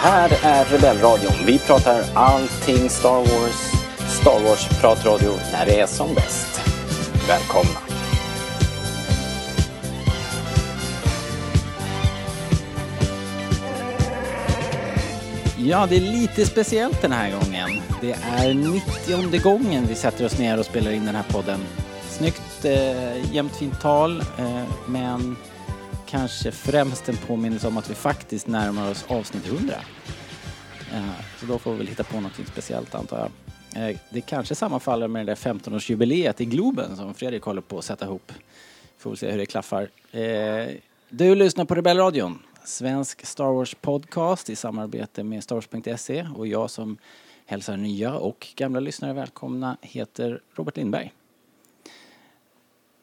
här 0.00 0.30
är 0.42 0.64
Rebellradion. 0.64 1.32
Vi 1.46 1.58
pratar 1.58 2.04
allting 2.14 2.90
Star 2.90 3.18
Wars. 3.18 3.72
Star 4.20 4.40
Wars-pratradio 4.40 5.32
när 5.52 5.66
det 5.66 5.80
är 5.80 5.86
som 5.86 6.14
bäst. 6.14 6.60
Välkomna! 7.28 7.80
Ja, 15.58 15.86
det 15.86 15.96
är 15.96 16.00
lite 16.00 16.46
speciellt 16.46 17.02
den 17.02 17.12
här 17.12 17.30
gången. 17.30 17.82
Det 18.00 18.12
är 18.12 18.54
90 18.54 19.42
gången 19.42 19.86
vi 19.88 19.94
sätter 19.94 20.24
oss 20.24 20.38
ner 20.38 20.58
och 20.58 20.66
spelar 20.66 20.90
in 20.90 21.06
den 21.06 21.14
här 21.14 21.24
podden. 21.28 21.60
Snyggt, 22.08 22.64
eh, 22.64 23.34
jämnt 23.34 23.56
fint 23.56 23.80
tal, 23.80 24.20
eh, 24.20 24.64
men 24.86 25.36
kanske 26.08 26.52
främst 26.52 27.08
en 27.08 27.16
påminnelse 27.16 27.68
om 27.68 27.76
att 27.76 27.90
vi 27.90 27.94
faktiskt 27.94 28.46
närmar 28.46 28.90
oss 28.90 29.04
avsnitt 29.08 29.46
100. 29.46 29.74
Eh, 30.92 31.10
så 31.40 31.46
då 31.46 31.58
får 31.58 31.72
vi 31.72 31.78
väl 31.78 31.86
hitta 31.86 32.04
på 32.04 32.20
något 32.20 32.40
speciellt 32.46 32.94
antar 32.94 33.30
jag. 33.74 33.90
Eh, 33.90 33.96
det 34.10 34.20
kanske 34.20 34.54
sammanfaller 34.54 35.08
med 35.08 35.26
det 35.26 35.30
där 35.30 35.52
15-årsjubileet 35.52 36.42
i 36.42 36.44
Globen 36.44 36.96
som 36.96 37.14
Fredrik 37.14 37.42
håller 37.42 37.60
på 37.60 37.78
att 37.78 37.84
sätta 37.84 38.04
ihop. 38.04 38.32
Får 38.98 39.10
väl 39.10 39.16
se 39.16 39.30
hur 39.30 39.38
det 39.38 39.46
klaffar. 39.46 39.88
Eh, 40.10 40.66
du 41.08 41.34
lyssnar 41.34 41.64
på 41.64 41.74
Rebellradion, 41.74 42.42
svensk 42.64 43.26
Star 43.26 43.52
Wars 43.52 43.74
podcast 43.74 44.50
i 44.50 44.56
samarbete 44.56 45.22
med 45.22 45.44
Starwars.se 45.44 46.26
och 46.36 46.46
jag 46.46 46.70
som 46.70 46.96
hälsar 47.46 47.76
nya 47.76 48.14
och 48.14 48.46
gamla 48.56 48.80
lyssnare 48.80 49.12
välkomna 49.12 49.76
heter 49.82 50.40
Robert 50.54 50.76
Lindberg. 50.76 51.12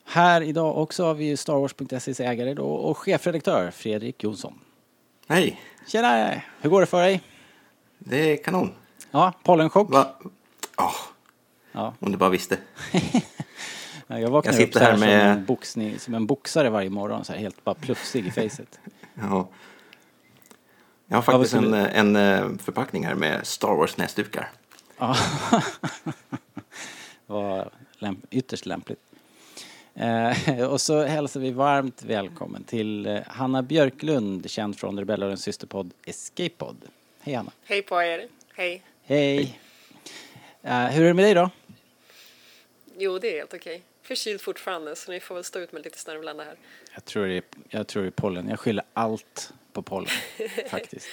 Här 0.08 0.42
idag 0.42 0.78
också 0.78 1.04
har 1.06 1.14
vi 1.14 1.38
Star 1.38 1.54
Wars.ses 1.56 2.20
ägare 2.20 2.54
då 2.54 2.66
och 2.66 2.98
chefredaktör 2.98 3.72
Fredrik 3.72 4.24
Jonsson. 4.24 4.60
Hej! 5.28 5.62
Tjena! 5.88 6.32
Hur 6.62 6.70
går 6.70 6.82
det 6.82 6.88
för 6.88 7.02
dig? 7.02 7.22
Det 8.00 8.18
är 8.32 8.44
kanon. 8.44 8.72
Ja, 9.12 9.34
pollenchock? 9.44 9.92
Va? 9.92 10.16
Oh, 10.78 10.96
Ja. 11.72 11.94
om 12.00 12.12
du 12.12 12.18
bara 12.18 12.30
visste. 12.30 12.58
Ja, 14.08 14.20
Jag 14.20 14.30
vaknar 14.30 14.54
Jag 14.54 14.62
upp 14.62 14.68
sitter 14.68 14.80
så 14.80 14.86
här 14.86 14.92
här 14.92 14.98
som, 15.00 15.08
med- 15.08 15.32
en 15.38 15.46
boxning, 15.46 16.00
som 16.00 16.14
en 16.14 16.26
boxare 16.28 16.70
varje 16.70 16.90
morgon, 16.90 17.26
så 17.26 17.34
här 17.34 17.40
helt 17.40 17.64
bara 17.64 17.76
plufsig 17.76 18.28
i 18.28 18.32
facet. 18.50 18.80
Ja. 19.14 19.48
Jag 21.08 21.18
har 21.18 21.22
faktiskt 21.22 21.52
skulle 21.56 21.88
en, 21.88 22.16
en 22.16 22.44
eh, 22.54 22.58
förpackning 22.64 23.06
här 23.06 23.16
med 23.16 23.48
Star 23.48 23.76
Wars 23.76 23.98
näsdukar. 23.98 24.52
Ja. 24.98 25.16
var 27.26 27.70
lämp- 28.00 28.26
ytterst 28.30 28.66
lämpligt. 28.66 29.00
Eh, 29.96 30.64
och 30.70 30.82
så 30.82 31.04
hälsar 31.04 31.40
vi 31.40 31.52
varmt 31.52 32.04
välkommen 32.04 32.64
till 32.64 33.06
eh, 33.06 33.20
Hanna 33.28 33.64
Björklund, 33.64 34.50
känd 34.50 34.78
från 34.78 35.00
Rebellradions 35.00 35.42
systerpodd 35.42 35.94
Escape 36.06 36.50
Pod. 36.50 36.78
Hej 37.20 37.34
Hanna! 37.34 37.52
Hej 37.64 37.82
på 37.82 38.04
er. 38.04 38.28
Hej. 38.56 38.84
Hej! 39.04 39.60
Eh, 40.62 40.86
hur 40.86 41.04
är 41.04 41.08
det 41.08 41.14
med 41.14 41.26
dig 41.26 41.34
då? 41.34 41.50
Jo, 42.98 43.20
det 43.20 43.34
är 43.34 43.38
helt 43.38 43.54
okej. 43.54 43.82
Förkyld 44.02 44.42
fortfarande, 44.42 44.96
så 44.96 45.12
ni 45.12 45.20
får 45.20 45.36
väl 45.36 45.44
stå 45.44 45.60
ut 45.60 45.72
med 45.72 45.84
lite 45.84 46.00
snörvlande 46.00 46.44
här. 46.44 46.56
Jag 46.94 47.06
tror, 47.06 47.28
det 47.28 47.38
är, 47.38 47.44
jag 47.70 47.88
tror 47.88 48.04
det 48.04 48.10
är 48.10 48.12
pollen. 48.12 48.50
Jag 48.50 48.60
skyller 48.60 48.86
allt 48.94 49.54
på 49.74 49.82
pollen, 49.82 50.10
faktiskt. 50.70 51.08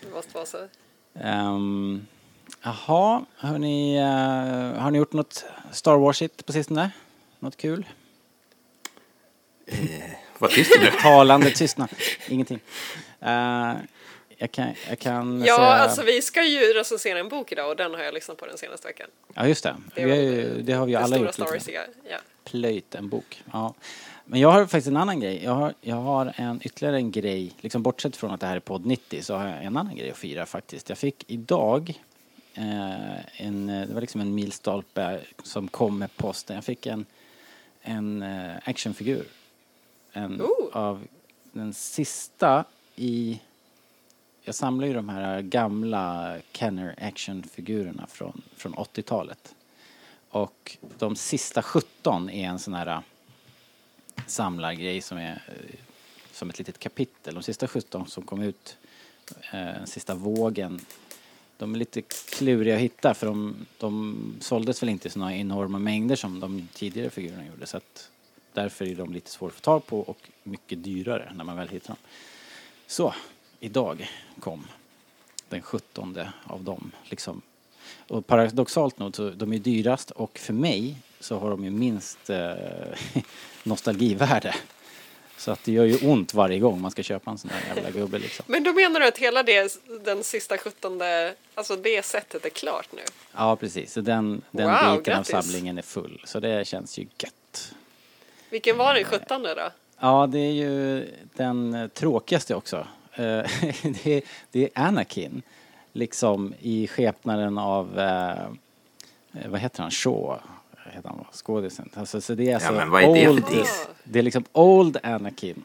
Det 0.00 0.10
måste 0.10 0.34
vara 0.34 0.46
så. 0.46 0.68
Um, 1.12 2.06
jaha, 2.62 3.24
hörni, 3.36 3.98
uh, 3.98 4.80
har 4.80 4.90
ni 4.90 4.98
gjort 4.98 5.12
något 5.12 5.44
Star 5.72 5.96
Wars-igt 5.96 6.46
på 6.46 6.52
sistone? 6.52 6.90
Något 7.38 7.56
kul? 7.56 7.86
Vad 10.38 10.50
tyst 10.50 10.72
du 10.74 10.80
nu. 10.84 10.90
Talande 11.02 11.50
tystnad. 11.50 11.88
Ingenting. 12.28 12.60
Uh, 13.22 13.74
jag 14.42 14.52
kan, 14.52 14.74
jag 14.88 14.98
kan 14.98 15.44
Ja, 15.44 15.56
säga... 15.56 15.66
alltså 15.66 16.02
vi 16.02 16.22
ska 16.22 16.44
ju 16.44 16.60
recensera 16.60 17.18
en 17.18 17.28
bok 17.28 17.52
idag 17.52 17.70
och 17.70 17.76
den 17.76 17.94
har 17.94 18.02
jag 18.02 18.14
lyssnat 18.14 18.36
på 18.36 18.46
den 18.46 18.58
senaste 18.58 18.86
veckan. 18.88 19.06
Ja, 19.34 19.46
just 19.46 19.64
det. 19.64 19.76
Det, 19.94 20.04
vi 20.04 20.10
har 20.10 20.16
ju, 20.16 20.62
det 20.62 20.72
har 20.72 20.86
vi 20.86 20.92
ju 20.92 20.98
alla 20.98 21.16
gjort. 21.16 21.34
Star 21.34 21.44
Lite. 21.44 21.54
Warsiga. 21.54 21.80
Ja. 22.10 22.18
Plöjt 22.44 22.94
en 22.94 23.08
bok. 23.08 23.42
Ja. 23.52 23.74
Men 24.24 24.40
jag 24.40 24.50
har 24.50 24.62
faktiskt 24.62 24.86
en 24.86 24.96
annan 24.96 25.20
grej. 25.20 25.44
Jag 25.44 25.52
har, 25.52 25.74
jag 25.80 25.96
har 25.96 26.32
en, 26.36 26.60
ytterligare 26.64 26.96
en 26.96 27.10
grej. 27.10 27.52
Liksom 27.60 27.82
bortsett 27.82 28.16
från 28.16 28.30
att 28.30 28.40
det 28.40 28.46
här 28.46 28.56
är 28.56 28.60
podd 28.60 28.86
90 28.86 29.22
så 29.22 29.34
har 29.34 29.48
jag 29.48 29.64
en 29.64 29.76
annan 29.76 29.96
grej 29.96 30.10
att 30.10 30.16
fira 30.16 30.46
faktiskt. 30.46 30.88
Jag 30.88 30.98
fick 30.98 31.24
idag 31.26 32.00
eh, 32.54 33.46
en, 33.46 33.66
det 33.66 33.94
var 33.94 34.00
liksom 34.00 34.20
en 34.20 34.34
milstolpe 34.34 35.20
som 35.42 35.68
kom 35.68 35.98
med 35.98 36.16
posten. 36.16 36.54
Jag 36.56 36.64
fick 36.64 36.86
en, 36.86 37.06
en 37.82 38.22
eh, 38.22 38.56
actionfigur. 38.64 39.24
En 40.12 40.40
Ooh. 40.40 40.68
av 40.72 41.06
den 41.52 41.74
sista 41.74 42.64
i 42.96 43.40
jag 44.42 44.54
samlar 44.54 44.86
ju 44.86 44.94
de 44.94 45.08
här 45.08 45.42
gamla 45.42 46.36
Kenner 46.52 46.94
actionfigurerna 46.98 48.06
från, 48.06 48.42
från 48.56 48.74
80-talet. 48.74 49.54
Och 50.30 50.76
de 50.98 51.16
sista 51.16 51.62
17 51.62 52.30
är 52.30 52.48
en 52.48 52.58
sån 52.58 52.74
här 52.74 52.86
äh, 52.86 53.00
samlargrej 54.26 55.00
som 55.00 55.18
är 55.18 55.42
eh, 55.48 55.78
som 56.32 56.50
ett 56.50 56.58
litet 56.58 56.78
kapitel. 56.78 57.34
De 57.34 57.42
sista 57.42 57.68
17 57.68 58.06
som 58.06 58.22
kom 58.22 58.42
ut, 58.42 58.76
eh, 59.52 59.60
den 59.60 59.86
sista 59.86 60.14
vågen, 60.14 60.80
de 61.56 61.74
är 61.74 61.78
lite 61.78 62.02
kluriga 62.02 62.74
att 62.74 62.80
hitta 62.80 63.14
för 63.14 63.26
de, 63.26 63.66
de 63.78 64.34
såldes 64.40 64.82
väl 64.82 64.88
inte 64.88 65.08
i 65.08 65.10
såna 65.10 65.36
enorma 65.36 65.78
mängder 65.78 66.16
som 66.16 66.40
de 66.40 66.68
tidigare 66.72 67.10
figurerna 67.10 67.46
gjorde. 67.46 67.66
Så 67.66 67.76
att 67.76 68.10
därför 68.54 68.84
är 68.84 68.94
de 68.94 69.12
lite 69.12 69.30
svåra 69.30 69.48
att 69.48 69.54
få 69.54 69.60
tag 69.60 69.86
på 69.86 70.00
och 70.00 70.18
mycket 70.42 70.84
dyrare 70.84 71.32
när 71.34 71.44
man 71.44 71.56
väl 71.56 71.68
hittar 71.68 71.88
dem. 71.88 71.96
Så, 72.86 73.14
idag 73.60 74.10
kom 74.40 74.66
den 75.48 75.62
17 75.62 76.18
av 76.44 76.64
dem. 76.64 76.90
Liksom. 77.04 77.42
Och 78.08 78.26
paradoxalt 78.26 78.98
nog 78.98 79.16
så 79.16 79.30
de 79.30 79.52
är 79.52 79.58
dyrast 79.58 80.10
och 80.10 80.38
för 80.38 80.52
mig 80.52 80.96
så 81.20 81.38
har 81.38 81.50
de 81.50 81.64
ju 81.64 81.70
minst 81.70 82.30
eh, 82.30 82.52
nostalgivärde. 83.62 84.54
Så 85.36 85.50
att 85.50 85.64
det 85.64 85.72
gör 85.72 85.84
ju 85.84 86.08
ont 86.08 86.34
varje 86.34 86.58
gång 86.58 86.80
man 86.80 86.90
ska 86.90 87.02
köpa 87.02 87.30
en 87.30 87.38
sån 87.38 87.50
där 87.50 87.74
jävla 87.74 87.90
gubbe 87.90 88.18
liksom. 88.18 88.44
Men 88.48 88.64
då 88.64 88.72
menar 88.72 89.00
du 89.00 89.06
att 89.06 89.18
hela 89.18 89.42
det, 89.42 89.80
den 90.04 90.24
sista 90.24 90.58
17, 90.58 91.00
alltså 91.54 91.76
det 91.76 92.04
sättet 92.04 92.44
är 92.44 92.50
klart 92.50 92.88
nu? 92.92 93.02
Ja 93.32 93.56
precis, 93.56 93.92
så 93.92 94.00
den, 94.00 94.42
den 94.50 94.66
Wow, 94.70 94.96
biten 94.98 95.14
grattis. 95.14 95.34
av 95.34 95.42
samlingen 95.42 95.78
är 95.78 95.82
full. 95.82 96.22
Så 96.24 96.40
det 96.40 96.66
känns 96.66 96.98
ju 96.98 97.06
gött. 97.18 97.74
Vilken 98.50 98.76
var 98.76 98.94
den 98.94 99.04
17 99.04 99.42
då? 99.42 99.70
Ja, 100.00 100.26
det 100.26 100.38
är 100.38 100.52
ju 100.52 101.06
den 101.36 101.90
tråkigaste 101.94 102.54
också. 102.54 102.76
Eh, 103.12 103.22
det, 103.82 104.06
är, 104.06 104.22
det 104.50 104.64
är 104.64 104.70
Anakin, 104.74 105.42
liksom 105.92 106.54
i 106.60 106.86
skepnaden 106.86 107.58
av, 107.58 107.98
eh, 107.98 108.46
vad 109.48 109.60
heter 109.60 109.82
han, 109.82 109.90
Shaw, 109.90 110.38
heter 110.92 111.08
han 111.08 111.24
skådisen. 111.32 111.88
Alltså, 111.94 112.20
så 112.20 112.34
det 112.34 112.50
är 112.50 112.54
alltså 112.54 112.72
men 112.72 112.90
vad 112.90 113.02
är 113.02 113.14
det 113.14 113.28
old, 113.28 113.44
diss? 113.50 113.88
det 114.04 114.18
är 114.18 114.22
liksom 114.22 114.44
old 114.52 114.96
Anakin. 115.02 115.64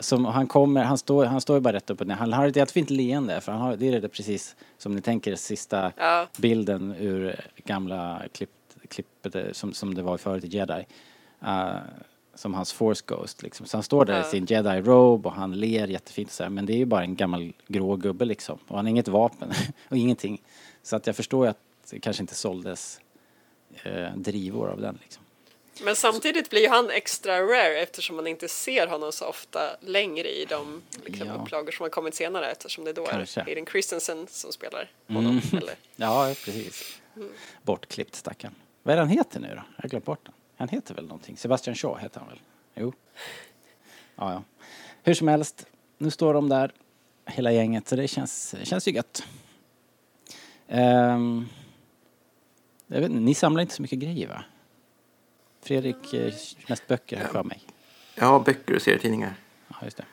Som 0.00 0.24
han 0.24 0.46
kommer, 0.46 0.84
han 0.84 0.98
står, 0.98 1.24
han 1.24 1.40
står 1.40 1.56
ju 1.56 1.60
bara 1.60 1.72
rätt 1.72 1.90
upp 1.90 2.00
och 2.00 2.06
ner. 2.06 2.14
Han 2.14 2.32
har 2.32 2.48
ett 2.48 2.56
jättefint 2.56 2.90
leende 2.90 3.40
för 3.40 3.52
han 3.52 3.60
har, 3.60 3.76
det 3.76 3.88
är 3.88 4.00
det 4.00 4.08
precis 4.08 4.56
som 4.78 4.94
ni 4.94 5.00
tänker 5.00 5.34
sista 5.36 5.92
Ja. 5.96 6.26
bilden 6.38 6.94
ur 6.98 7.40
gamla 7.64 8.22
klipp, 8.32 8.50
klippet 8.88 9.34
eh, 9.34 9.42
som, 9.52 9.72
som 9.74 9.94
det 9.94 10.02
var 10.02 10.16
förut 10.18 10.44
i 10.44 10.48
Jedi. 10.48 10.86
Eh, 11.42 11.76
som 12.34 12.54
hans 12.54 12.72
force 12.72 13.04
ghost 13.06 13.42
liksom. 13.42 13.66
Så 13.66 13.76
han 13.76 13.82
står 13.82 14.04
där 14.04 14.20
i 14.20 14.24
sin 14.24 14.44
jedi 14.46 14.80
robe 14.80 15.28
och 15.28 15.34
han 15.34 15.52
ler 15.60 15.88
jättefint 15.88 16.30
så 16.32 16.42
här, 16.42 16.50
men 16.50 16.66
det 16.66 16.72
är 16.72 16.76
ju 16.76 16.84
bara 16.84 17.02
en 17.02 17.16
gammal 17.16 17.52
grå 17.68 17.96
gubbe 17.96 18.24
liksom. 18.24 18.58
Och 18.68 18.76
han 18.76 18.84
har 18.84 18.90
inget 18.90 19.08
vapen 19.08 19.52
och 19.88 19.96
ingenting. 19.96 20.42
Så 20.82 20.96
att 20.96 21.06
jag 21.06 21.16
förstår 21.16 21.46
ju 21.46 21.50
att 21.50 21.58
det 21.90 22.00
kanske 22.00 22.22
inte 22.22 22.34
såldes 22.34 23.00
eh, 23.82 24.12
drivor 24.16 24.68
av 24.70 24.80
den 24.80 24.98
liksom. 25.02 25.22
Men 25.82 25.96
samtidigt 25.96 26.50
blir 26.50 26.60
ju 26.60 26.68
han 26.68 26.90
extra 26.90 27.40
rare 27.40 27.78
eftersom 27.78 28.16
man 28.16 28.26
inte 28.26 28.48
ser 28.48 28.86
honom 28.86 29.12
så 29.12 29.26
ofta 29.26 29.60
längre 29.80 30.28
i 30.28 30.44
de 30.44 30.82
liksom, 31.04 31.26
Ja. 31.28 31.34
upplagor 31.34 31.72
som 31.72 31.82
har 31.84 31.90
kommit 31.90 32.14
senare 32.14 32.50
eftersom 32.50 32.84
det 32.84 32.92
då 32.92 33.06
Kanske. 33.06 33.40
är 33.40 33.44
Hayden 33.44 33.66
Christensen 33.66 34.26
som 34.30 34.52
spelar 34.52 34.90
honom. 35.08 35.40
Eller? 35.52 35.74
Ja, 35.96 36.34
precis. 36.44 37.00
Bortklippt 37.62 38.14
stackarn. 38.14 38.54
Vad 38.82 38.94
är 38.94 38.98
han 38.98 39.08
heter 39.08 39.40
nu 39.40 39.48
då? 39.48 39.62
Jag 39.76 39.82
har 39.82 39.88
glömt 39.88 40.04
bort 40.04 40.20
den. 40.24 40.34
Han 40.56 40.68
heter 40.68 40.94
väl 40.94 41.04
någonting? 41.04 41.36
Sebastian 41.36 41.76
Shaw 41.76 41.98
heter 42.02 42.20
han 42.20 42.28
väl? 42.28 42.40
Jo. 42.74 42.92
Ja, 44.16 44.32
ja. 44.32 44.42
Hur 45.02 45.14
som 45.14 45.28
helst, 45.28 45.66
nu 45.98 46.10
står 46.10 46.34
de 46.34 46.48
där, 46.48 46.72
hela 47.26 47.52
gänget, 47.52 47.88
så 47.88 47.96
det 47.96 48.08
känns, 48.08 48.54
känns 48.62 48.88
ju 48.88 48.92
gött. 48.92 49.26
Ehm, 50.68 51.48
jag 52.86 53.00
vet 53.00 53.10
inte, 53.10 53.20
ni 53.20 53.34
samlar 53.34 53.62
inte 53.62 53.74
så 53.74 53.82
mycket 53.82 53.98
grejer 53.98 54.28
va? 54.28 54.44
Fredrik, 55.62 56.14
eh, 56.14 56.34
mest 56.68 56.86
böcker 56.86 57.16
här 57.16 57.28
för 57.28 57.42
mig. 57.42 57.62
Ja, 58.14 58.42
böcker 58.46 58.76
och 58.76 58.82
serietidningar. 58.82 59.34
Ja, 59.68 59.76
just 59.84 59.96
det. 59.96 60.04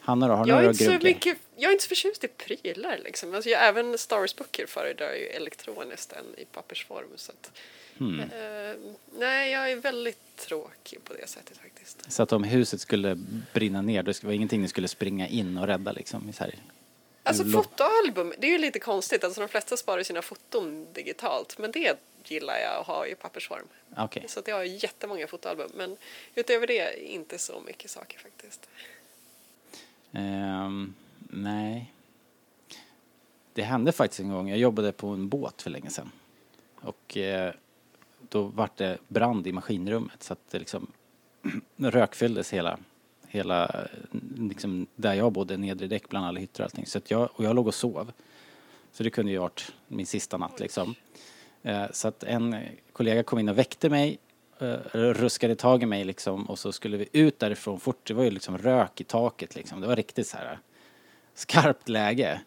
Hanna 0.00 0.28
då, 0.28 0.34
har 0.34 0.46
Jag 0.46 0.64
är, 0.64 0.68
inte 0.68 0.84
så 0.84 0.98
mycket, 1.02 1.38
jag 1.56 1.68
är 1.68 1.72
inte 1.72 1.84
så 1.84 1.88
förtjust 1.88 2.24
i 2.24 2.28
prylar 2.28 2.98
liksom. 3.04 3.34
Alltså, 3.34 3.50
jag, 3.50 3.68
även 3.68 3.98
Star 3.98 4.18
Wars-böcker 4.18 4.66
föredrar 4.66 5.14
ju 5.14 5.26
elektroniskt 5.26 6.12
än 6.12 6.24
i 6.38 6.44
pappersform. 6.44 7.08
Så 7.16 7.32
att, 7.32 7.52
Hmm. 7.98 8.20
eh, 8.20 8.26
nej, 9.18 9.52
jag 9.52 9.72
är 9.72 9.76
väldigt 9.76 10.36
tråkig 10.36 11.04
på 11.04 11.12
det 11.12 11.28
sättet 11.28 11.56
faktiskt. 11.56 12.12
Så 12.12 12.22
att 12.22 12.32
om 12.32 12.44
huset 12.44 12.80
skulle 12.80 13.18
brinna 13.52 13.82
ner, 13.82 14.02
det 14.02 14.24
vara 14.24 14.34
ingenting 14.34 14.62
ni 14.62 14.68
skulle 14.68 14.88
springa 14.88 15.28
in 15.28 15.58
och 15.58 15.66
rädda 15.66 15.92
liksom? 15.92 16.32
Så 16.32 16.44
här. 16.44 16.54
Alltså 17.22 17.44
fotoalbum, 17.44 18.34
det 18.38 18.46
är 18.46 18.50
ju 18.50 18.58
lite 18.58 18.78
konstigt. 18.78 19.24
Alltså 19.24 19.40
de 19.40 19.48
flesta 19.48 19.76
sparar 19.76 20.02
sina 20.02 20.22
foton 20.22 20.86
digitalt. 20.92 21.58
Men 21.58 21.70
det 21.70 21.98
gillar 22.24 22.58
jag 22.58 22.80
att 22.80 22.86
ha 22.86 23.06
i 23.06 23.14
pappersform. 23.14 23.66
Okej. 23.96 24.24
Så 24.28 24.40
att 24.40 24.48
jag 24.48 24.56
har 24.56 24.64
jättemånga 24.64 25.26
fotoalbum. 25.26 25.70
Men 25.74 25.96
utöver 26.34 26.66
det, 26.66 27.12
inte 27.12 27.38
så 27.38 27.60
mycket 27.66 27.90
saker 27.90 28.18
faktiskt. 28.18 28.68
Ehm, 30.12 30.94
nej. 31.18 31.92
Det 33.52 33.62
hände 33.62 33.92
faktiskt 33.92 34.20
en 34.20 34.30
gång. 34.30 34.48
Jag 34.48 34.58
jobbade 34.58 34.92
på 34.92 35.08
en 35.08 35.28
båt 35.28 35.62
för 35.62 35.70
länge 35.70 35.90
sedan. 35.90 36.10
Och 36.80 37.16
eh, 37.16 37.54
då 38.28 38.42
vart 38.42 38.76
det 38.76 38.98
brand 39.08 39.46
i 39.46 39.52
maskinrummet 39.52 40.22
så 40.22 40.32
att 40.32 40.50
det 40.50 40.58
liksom 40.58 40.86
rökfylldes 41.76 42.52
hela, 42.52 42.78
hela 43.28 43.86
liksom 44.38 44.86
där 44.96 45.14
jag 45.14 45.32
bodde, 45.32 45.56
nedre 45.56 45.86
däck 45.86 46.08
bland 46.08 46.26
alla 46.26 46.40
hytter 46.40 46.60
och 46.60 46.64
allting. 46.64 46.86
Så 46.86 46.98
att 46.98 47.10
jag, 47.10 47.28
och 47.32 47.44
jag 47.44 47.56
låg 47.56 47.66
och 47.66 47.74
sov. 47.74 48.12
Så 48.92 49.02
det 49.02 49.10
kunde 49.10 49.32
ju 49.32 49.38
varit 49.38 49.72
min 49.88 50.06
sista 50.06 50.36
natt 50.36 50.60
liksom. 50.60 50.94
Eh, 51.62 51.84
så 51.92 52.08
att 52.08 52.22
en 52.22 52.56
kollega 52.92 53.22
kom 53.22 53.38
in 53.38 53.48
och 53.48 53.58
väckte 53.58 53.90
mig, 53.90 54.18
eh, 54.58 54.76
ruskade 54.92 55.56
tag 55.56 55.82
i 55.82 55.86
mig 55.86 56.04
liksom 56.04 56.44
och 56.44 56.58
så 56.58 56.72
skulle 56.72 56.96
vi 56.96 57.08
ut 57.12 57.38
därifrån 57.38 57.80
fort. 57.80 58.06
Det 58.06 58.14
var 58.14 58.24
ju 58.24 58.30
liksom 58.30 58.58
rök 58.58 59.00
i 59.00 59.04
taket 59.04 59.54
liksom. 59.54 59.80
Det 59.80 59.86
var 59.86 59.96
riktigt 59.96 60.26
så 60.26 60.36
här 60.36 60.58
skarpt 61.34 61.88
läge. 61.88 62.40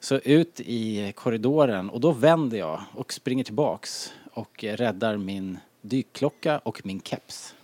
Så 0.00 0.16
ut 0.16 0.60
i 0.60 1.12
korridoren 1.16 1.90
och 1.90 2.00
då 2.00 2.12
vänder 2.12 2.58
jag 2.58 2.82
och 2.94 3.12
springer 3.12 3.44
tillbaks 3.44 4.12
och 4.36 4.64
räddar 4.64 5.16
min 5.16 5.58
dykklocka 5.80 6.58
och 6.58 6.80
min 6.84 7.00
keps. 7.00 7.54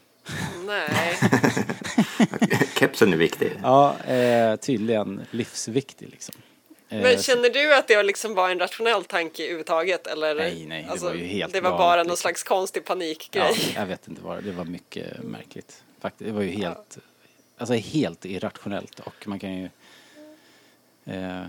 Nej, 0.66 1.16
Kepsen 2.78 3.12
är 3.12 3.16
viktig. 3.16 3.52
Ja, 3.62 3.98
eh, 3.98 4.56
tydligen 4.56 5.26
livsviktig 5.30 6.08
liksom. 6.08 6.34
Eh, 6.88 7.02
men 7.02 7.18
känner 7.18 7.50
du 7.50 7.74
att 7.74 7.88
det 7.88 8.02
liksom 8.02 8.34
var 8.34 8.50
en 8.50 8.58
rationell 8.58 9.04
tanke 9.04 9.42
överhuvudtaget? 9.42 10.06
Eller? 10.06 10.34
Nej, 10.34 10.66
nej, 10.66 10.88
det 10.94 11.00
var 11.00 11.14
ju 11.14 11.24
helt 11.24 11.52
Det 11.52 11.60
var 11.60 11.78
bara 11.78 11.96
någon 11.96 12.06
liksom. 12.06 12.16
slags 12.16 12.42
konstig 12.42 12.84
panikgrej. 12.84 13.52
Ja, 13.58 13.72
jag 13.80 13.86
vet 13.86 14.08
inte 14.08 14.22
vad 14.22 14.44
det 14.44 14.52
var 14.52 14.64
mycket 14.64 15.22
märkligt. 15.22 15.84
Faktiskt, 16.00 16.28
det 16.28 16.32
var 16.32 16.42
ju 16.42 16.50
helt, 16.50 16.98
alltså 17.58 17.74
helt 17.74 18.24
irrationellt 18.24 19.00
och 19.00 19.28
man 19.28 19.38
kan 19.38 19.54
ju 19.58 19.68
eh, 21.04 21.42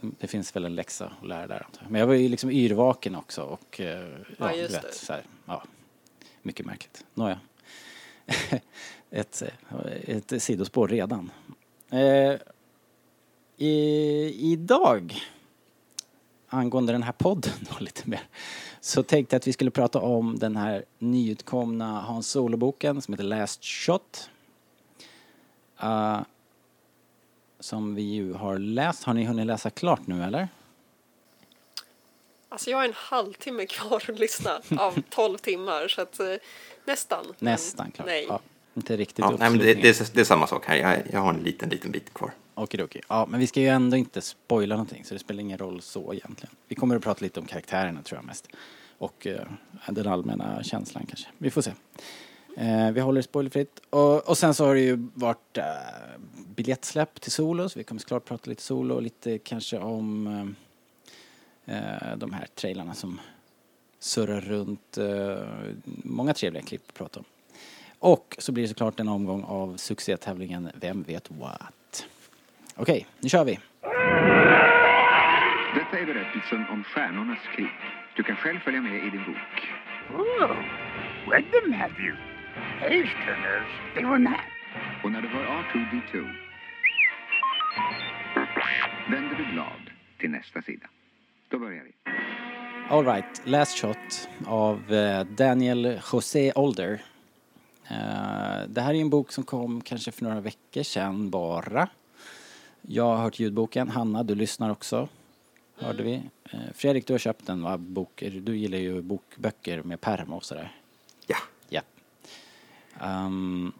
det 0.00 0.26
finns 0.26 0.56
väl 0.56 0.64
en 0.64 0.74
läxa 0.74 1.12
att 1.20 1.28
lära 1.28 1.46
där. 1.46 1.66
Men 1.88 2.00
jag 2.00 2.06
var 2.06 2.14
ju 2.14 2.28
liksom 2.28 2.50
yrvaken 2.50 3.14
också 3.14 3.42
och 3.42 3.80
eh, 3.80 4.08
ja, 4.38 4.54
just 4.54 4.68
du 4.68 4.74
vet, 4.74 4.82
det. 4.82 4.92
så 4.92 5.12
här, 5.12 5.22
ja, 5.46 5.62
mycket 6.42 6.66
märkligt. 6.66 7.04
Nåja. 7.14 7.40
ett, 9.10 9.42
ett 10.04 10.42
sidospår 10.42 10.88
redan. 10.88 11.30
Eh, 11.90 12.34
i, 13.56 14.52
idag 14.52 15.20
angående 16.48 16.92
den 16.92 17.02
här 17.02 17.12
podden 17.12 17.52
då 17.60 17.76
lite 17.84 18.10
mer. 18.10 18.22
Så 18.80 19.02
tänkte 19.02 19.34
jag 19.34 19.38
att 19.38 19.46
vi 19.46 19.52
skulle 19.52 19.70
prata 19.70 20.00
om 20.00 20.38
den 20.38 20.56
här 20.56 20.84
nyutkomna 20.98 22.00
Hans 22.00 22.28
Solo-boken 22.28 23.02
som 23.02 23.14
heter 23.14 23.24
Last 23.24 23.64
Shot. 23.64 24.30
Uh, 25.82 26.20
som 27.60 27.94
vi 27.94 28.02
ju 28.02 28.32
har 28.32 28.58
läst. 28.58 29.04
Har 29.04 29.14
ni 29.14 29.24
hunnit 29.24 29.46
läsa 29.46 29.70
klart 29.70 30.06
nu 30.06 30.22
eller? 30.22 30.48
Alltså 32.48 32.70
jag 32.70 32.78
har 32.78 32.84
en 32.84 32.92
halvtimme 32.96 33.66
kvar 33.66 34.04
att 34.08 34.18
lyssna 34.18 34.60
av 34.78 35.02
12 35.10 35.38
timmar 35.38 35.88
så 35.88 36.00
att 36.02 36.20
eh, 36.20 36.26
nästan. 36.84 37.24
Nästan 37.38 37.90
klart. 37.90 38.06
Nej. 38.06 38.26
Ja, 38.28 38.40
inte 38.74 38.96
riktigt 38.96 39.18
Ja, 39.18 39.30
nej, 39.38 39.50
men 39.50 39.58
det, 39.58 39.74
det, 39.74 40.00
är, 40.00 40.14
det 40.14 40.20
är 40.20 40.24
samma 40.24 40.46
sak 40.46 40.66
här. 40.66 40.76
Jag, 40.76 41.02
jag 41.12 41.20
har 41.20 41.34
en 41.34 41.40
liten, 41.40 41.68
liten 41.68 41.90
bit 41.90 42.14
kvar. 42.14 42.32
Okej, 42.54 43.02
Ja, 43.08 43.26
men 43.26 43.40
vi 43.40 43.46
ska 43.46 43.60
ju 43.60 43.68
ändå 43.68 43.96
inte 43.96 44.20
spoila 44.20 44.74
någonting 44.74 45.04
så 45.04 45.14
det 45.14 45.20
spelar 45.20 45.40
ingen 45.40 45.58
roll 45.58 45.82
så 45.82 46.14
egentligen. 46.14 46.54
Vi 46.68 46.74
kommer 46.74 46.96
att 46.96 47.02
prata 47.02 47.22
lite 47.22 47.40
om 47.40 47.46
karaktärerna 47.46 48.02
tror 48.02 48.18
jag 48.18 48.24
mest. 48.24 48.48
Och 48.98 49.26
eh, 49.26 49.46
den 49.88 50.06
allmänna 50.06 50.62
känslan 50.62 51.06
kanske. 51.06 51.28
Vi 51.38 51.50
får 51.50 51.62
se. 51.62 51.72
Eh, 52.60 52.90
vi 52.92 53.00
håller 53.00 53.18
det 53.18 53.22
spoilerfritt. 53.22 53.80
Och, 53.90 54.28
och 54.28 54.38
sen 54.38 54.54
så 54.54 54.66
har 54.66 54.74
det 54.74 54.80
ju 54.80 55.08
varit 55.14 55.56
eh, 55.56 55.64
biljettsläpp 56.54 57.20
till 57.20 57.32
Solo 57.32 57.68
så 57.68 57.78
vi 57.78 57.84
kommer 57.84 58.00
såklart 58.00 58.24
prata 58.24 58.50
lite 58.50 58.62
Solo 58.62 58.94
och 58.94 59.02
lite 59.02 59.38
kanske 59.38 59.78
om 59.78 60.26
eh, 61.66 61.76
eh, 61.76 62.16
de 62.16 62.32
här 62.32 62.46
trailarna 62.54 62.94
som 62.94 63.20
surrar 63.98 64.40
runt. 64.40 64.98
Eh, 64.98 65.48
många 66.04 66.34
trevliga 66.34 66.62
klipp 66.62 66.82
att 66.88 66.94
prata 66.94 67.20
om. 67.20 67.24
Och 67.98 68.36
så 68.38 68.52
blir 68.52 68.64
det 68.64 68.68
såklart 68.68 69.00
en 69.00 69.08
omgång 69.08 69.44
av 69.44 69.76
succétävlingen 69.76 70.70
Vem 70.74 71.02
vet 71.02 71.30
what? 71.30 72.06
Okej, 72.76 73.06
nu 73.20 73.28
kör 73.28 73.44
vi. 73.44 73.58
Detta 75.74 75.98
är 75.98 76.06
berättelsen 76.06 76.64
om 76.70 76.84
Stjärnornas 76.84 77.38
krig. 77.56 77.70
Du 78.16 78.22
kan 78.22 78.36
själv 78.36 78.60
följa 78.60 78.80
med 78.80 79.06
i 79.06 79.10
din 79.10 79.24
bok. 79.24 79.68
Oh, 80.20 80.56
read 81.30 81.44
them, 81.52 81.72
have 81.72 81.94
you? 82.02 82.27
Page 82.80 83.12
turners, 83.26 83.68
they 83.94 84.04
were 84.04 84.18
not. 84.18 84.40
Och 85.04 85.12
när 85.12 85.22
du 85.22 85.28
hör 85.28 85.44
R2D2 85.44 86.34
vänder 89.10 89.36
du 89.36 89.52
blad 89.52 89.90
till 90.18 90.30
nästa 90.30 90.62
sida. 90.62 90.86
Då 91.48 91.58
börjar 91.58 91.84
vi. 91.84 91.92
All 92.90 93.04
right, 93.04 93.42
Last 93.44 93.78
Shot 93.78 94.28
av 94.46 94.94
eh, 94.94 95.24
Daniel 95.24 96.00
José 96.12 96.52
Older. 96.54 97.02
Eh, 97.90 98.68
det 98.68 98.80
här 98.80 98.94
är 98.94 99.00
en 99.00 99.10
bok 99.10 99.32
som 99.32 99.44
kom 99.44 99.80
kanske 99.80 100.12
för 100.12 100.24
några 100.24 100.40
veckor 100.40 100.82
sedan 100.82 101.30
bara. 101.30 101.88
Jag 102.82 103.04
har 103.04 103.16
hört 103.16 103.38
ljudboken. 103.38 103.88
Hanna, 103.88 104.22
du 104.22 104.34
lyssnar 104.34 104.70
också. 104.70 105.08
Hörde 105.78 106.02
vi. 106.02 106.22
Eh, 106.50 106.58
Fredrik, 106.74 107.06
du 107.06 107.12
har 107.14 107.18
köpt 107.18 107.46
den 107.46 107.62
va? 107.62 107.78
Bok, 107.78 108.22
du 108.42 108.56
gillar 108.56 108.78
ju 108.78 109.02
bokböcker 109.02 109.82
med 109.82 110.00
pärm 110.00 110.32
och 110.32 110.44
sådär. 110.44 110.77
Um, 113.02 113.72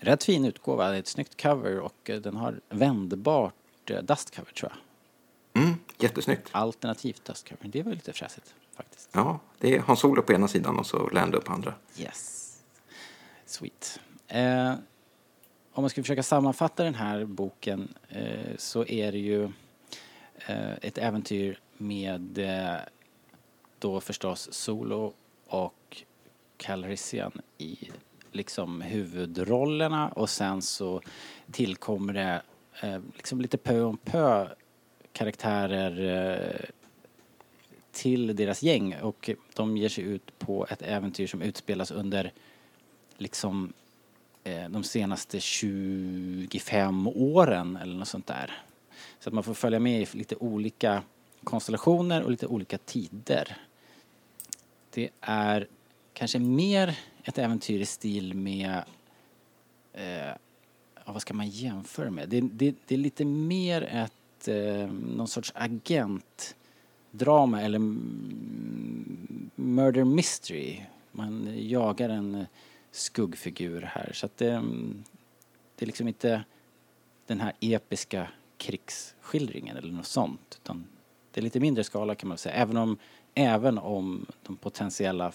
rätt 0.00 0.24
fin 0.24 0.44
utgåva. 0.44 0.90
Det 0.90 0.96
är 0.96 1.00
ett 1.00 1.06
snyggt 1.06 1.42
cover 1.42 1.80
och 1.80 2.10
eh, 2.10 2.20
den 2.20 2.36
har 2.36 2.60
vändbart 2.68 3.90
eh, 3.90 4.02
dustcover 4.02 4.52
tror 4.52 4.72
jag. 5.54 5.62
mm, 5.62 5.74
jättesnyggt. 5.98 6.48
Alternativt 6.52 7.24
dustcover. 7.24 7.68
Det 7.68 7.82
var 7.82 7.92
lite 7.92 8.12
fräsigt 8.12 8.54
faktiskt. 8.76 9.08
Ja, 9.12 9.40
det 9.58 9.76
är 9.76 9.80
Hans 9.80 10.00
Solo 10.00 10.22
på 10.22 10.32
ena 10.32 10.48
sidan 10.48 10.78
och 10.78 10.86
så 10.86 11.08
Lando 11.08 11.40
på 11.40 11.52
andra. 11.52 11.74
Yes. 11.98 12.40
Sweet. 13.46 14.00
Eh, 14.28 14.74
om 15.72 15.82
man 15.82 15.90
ska 15.90 16.02
försöka 16.02 16.22
sammanfatta 16.22 16.84
den 16.84 16.94
här 16.94 17.24
boken 17.24 17.94
eh, 18.08 18.56
så 18.56 18.86
är 18.86 19.12
det 19.12 19.18
ju 19.18 19.44
eh, 20.46 20.72
ett 20.82 20.98
äventyr 20.98 21.60
med 21.76 22.38
eh, 22.38 22.76
då 23.78 24.00
förstås 24.00 24.52
Solo 24.52 25.12
och 25.46 26.02
Calrissian 26.56 27.32
i 27.58 27.90
liksom 28.34 28.80
huvudrollerna 28.80 30.08
och 30.08 30.30
sen 30.30 30.62
så 30.62 31.00
tillkommer 31.50 32.12
det 32.12 32.42
eh, 32.82 33.00
liksom 33.14 33.40
lite 33.40 33.58
pö 33.58 33.80
om 33.80 33.96
pö 33.96 34.48
karaktärer 35.12 36.20
eh, 36.32 36.70
till 37.92 38.36
deras 38.36 38.62
gäng 38.62 38.96
och 39.02 39.30
de 39.54 39.76
ger 39.76 39.88
sig 39.88 40.04
ut 40.04 40.38
på 40.38 40.66
ett 40.70 40.82
äventyr 40.82 41.26
som 41.26 41.42
utspelas 41.42 41.90
under 41.90 42.32
liksom 43.16 43.72
eh, 44.44 44.68
de 44.68 44.84
senaste 44.84 45.40
25 45.40 47.08
åren 47.08 47.76
eller 47.76 47.94
något 47.94 48.08
sånt 48.08 48.26
där. 48.26 48.52
Så 49.18 49.28
att 49.30 49.34
man 49.34 49.44
får 49.44 49.54
följa 49.54 49.80
med 49.80 50.02
i 50.02 50.18
lite 50.18 50.36
olika 50.36 51.02
konstellationer 51.44 52.22
och 52.22 52.30
lite 52.30 52.46
olika 52.46 52.78
tider. 52.78 53.56
Det 54.90 55.10
är 55.20 55.68
kanske 56.12 56.38
mer 56.38 56.98
ett 57.24 57.38
äventyr 57.38 57.80
i 57.80 57.86
stil 57.86 58.34
med 58.34 58.82
eh, 59.92 60.34
ja, 61.04 61.12
vad 61.12 61.22
ska 61.22 61.34
man 61.34 61.48
jämföra 61.48 62.10
med? 62.10 62.28
Det, 62.28 62.40
det, 62.40 62.74
det 62.86 62.94
är 62.94 62.98
lite 62.98 63.24
mer 63.24 63.82
ett 63.82 64.48
eh, 64.48 64.92
någon 64.92 65.28
sorts 65.28 65.52
agentdrama 65.54 67.62
eller 67.62 67.78
murder 69.54 70.04
mystery. 70.04 70.80
Man 71.12 71.48
jagar 71.68 72.08
en 72.08 72.34
eh, 72.34 72.46
skuggfigur 72.90 73.82
här 73.82 74.10
så 74.14 74.26
att 74.26 74.36
det, 74.36 74.62
det 75.76 75.84
är 75.84 75.86
liksom 75.86 76.08
inte 76.08 76.44
den 77.26 77.40
här 77.40 77.52
episka 77.60 78.28
krigsskildringen 78.56 79.76
eller 79.76 79.92
något 79.92 80.06
sånt 80.06 80.58
utan 80.62 80.86
det 81.30 81.40
är 81.40 81.42
lite 81.42 81.60
mindre 81.60 81.84
skala 81.84 82.14
kan 82.14 82.28
man 82.28 82.38
säga 82.38 82.54
även 82.54 82.76
om, 82.76 82.98
även 83.34 83.78
om 83.78 84.26
de 84.42 84.56
potentiella 84.56 85.32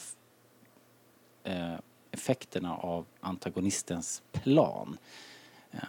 effekterna 2.12 2.78
av 2.78 3.06
antagonistens 3.22 4.22
plan 4.32 4.98
eh, 5.72 5.80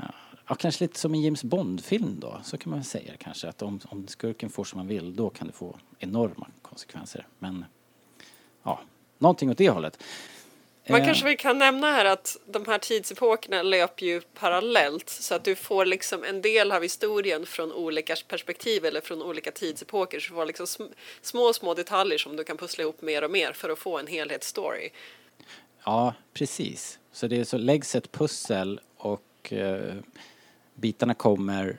Ja, 0.50 0.56
kanske 0.56 0.84
lite 0.84 0.98
som 0.98 1.14
en 1.14 1.22
James 1.22 1.44
Bond-film 1.44 2.16
då, 2.20 2.40
så 2.44 2.58
kan 2.58 2.70
man 2.70 2.84
säga 2.84 3.12
kanske 3.18 3.48
att 3.48 3.62
om, 3.62 3.80
om 3.88 4.06
skurken 4.08 4.50
får 4.50 4.64
som 4.64 4.78
man 4.78 4.86
vill 4.86 5.16
då 5.16 5.30
kan 5.30 5.46
det 5.46 5.52
få 5.52 5.76
enorma 5.98 6.46
konsekvenser. 6.62 7.26
Men 7.38 7.64
ja, 8.62 8.80
någonting 9.18 9.50
åt 9.50 9.58
det 9.58 9.70
hållet. 9.70 10.02
Man 10.88 11.00
Eh, 11.00 11.06
kanske 11.06 11.26
vi 11.26 11.36
kan 11.36 11.58
nämna 11.58 11.92
här 11.92 12.04
att 12.04 12.36
de 12.46 12.66
här 12.66 12.78
tidsepokerna 12.78 13.62
löper 13.62 14.06
ju 14.06 14.20
parallellt 14.20 15.08
så 15.08 15.34
att 15.34 15.44
du 15.44 15.54
får 15.54 15.84
liksom 15.84 16.24
en 16.24 16.42
del 16.42 16.72
av 16.72 16.82
historien 16.82 17.46
från 17.46 17.72
olika 17.72 18.16
perspektiv 18.28 18.84
eller 18.84 19.00
från 19.00 19.22
olika 19.22 19.50
tidsepoker. 19.50 20.20
Så 20.20 20.28
du 20.28 20.34
får 20.34 20.46
liksom 20.46 20.66
sm- 20.66 20.92
små, 21.22 21.52
små 21.52 21.74
detaljer 21.74 22.18
som 22.18 22.36
du 22.36 22.44
kan 22.44 22.56
pussla 22.56 22.82
ihop 22.82 23.02
mer 23.02 23.24
och 23.24 23.30
mer 23.30 23.52
för 23.52 23.68
att 23.68 23.78
få 23.78 23.98
en 23.98 24.06
helhetsstory. 24.06 24.90
Ja, 25.84 26.14
precis. 26.32 26.98
Så 27.12 27.26
det 27.26 27.36
är 27.36 27.44
så 27.44 27.58
läggs 27.58 27.94
ett 27.94 28.12
pussel 28.12 28.80
och 28.96 29.52
eh, 29.52 29.94
bitarna 30.74 31.14
kommer 31.14 31.78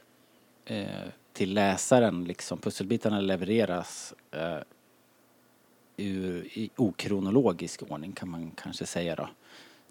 eh, 0.65 0.86
till 1.34 1.53
läsaren 1.53 2.24
liksom. 2.24 2.58
Pusselbitarna 2.58 3.20
levereras 3.20 4.13
eh, 4.31 4.58
ur, 5.98 6.48
i 6.53 6.70
okronologisk 6.75 7.81
ordning 7.89 8.12
kan 8.12 8.29
man 8.29 8.51
kanske 8.51 8.86
säga 8.86 9.15
då. 9.15 9.29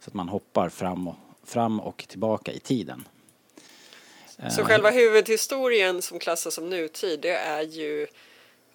Så 0.01 0.11
att 0.11 0.15
man 0.15 0.29
hoppar 0.29 0.69
fram 0.69 1.09
och, 1.09 1.17
fram 1.45 1.81
och 1.81 2.05
tillbaka 2.09 2.53
i 2.53 2.61
tiden. 2.61 3.09
Så 4.51 4.61
Eh, 4.61 4.67
själva 4.67 4.91
huvudhistorien 4.91 6.03
som 6.03 6.19
klassas 6.19 6.55
som 6.55 6.71
nutid 6.71 7.21
det 7.21 7.37
är 7.37 7.63
ju 7.63 8.07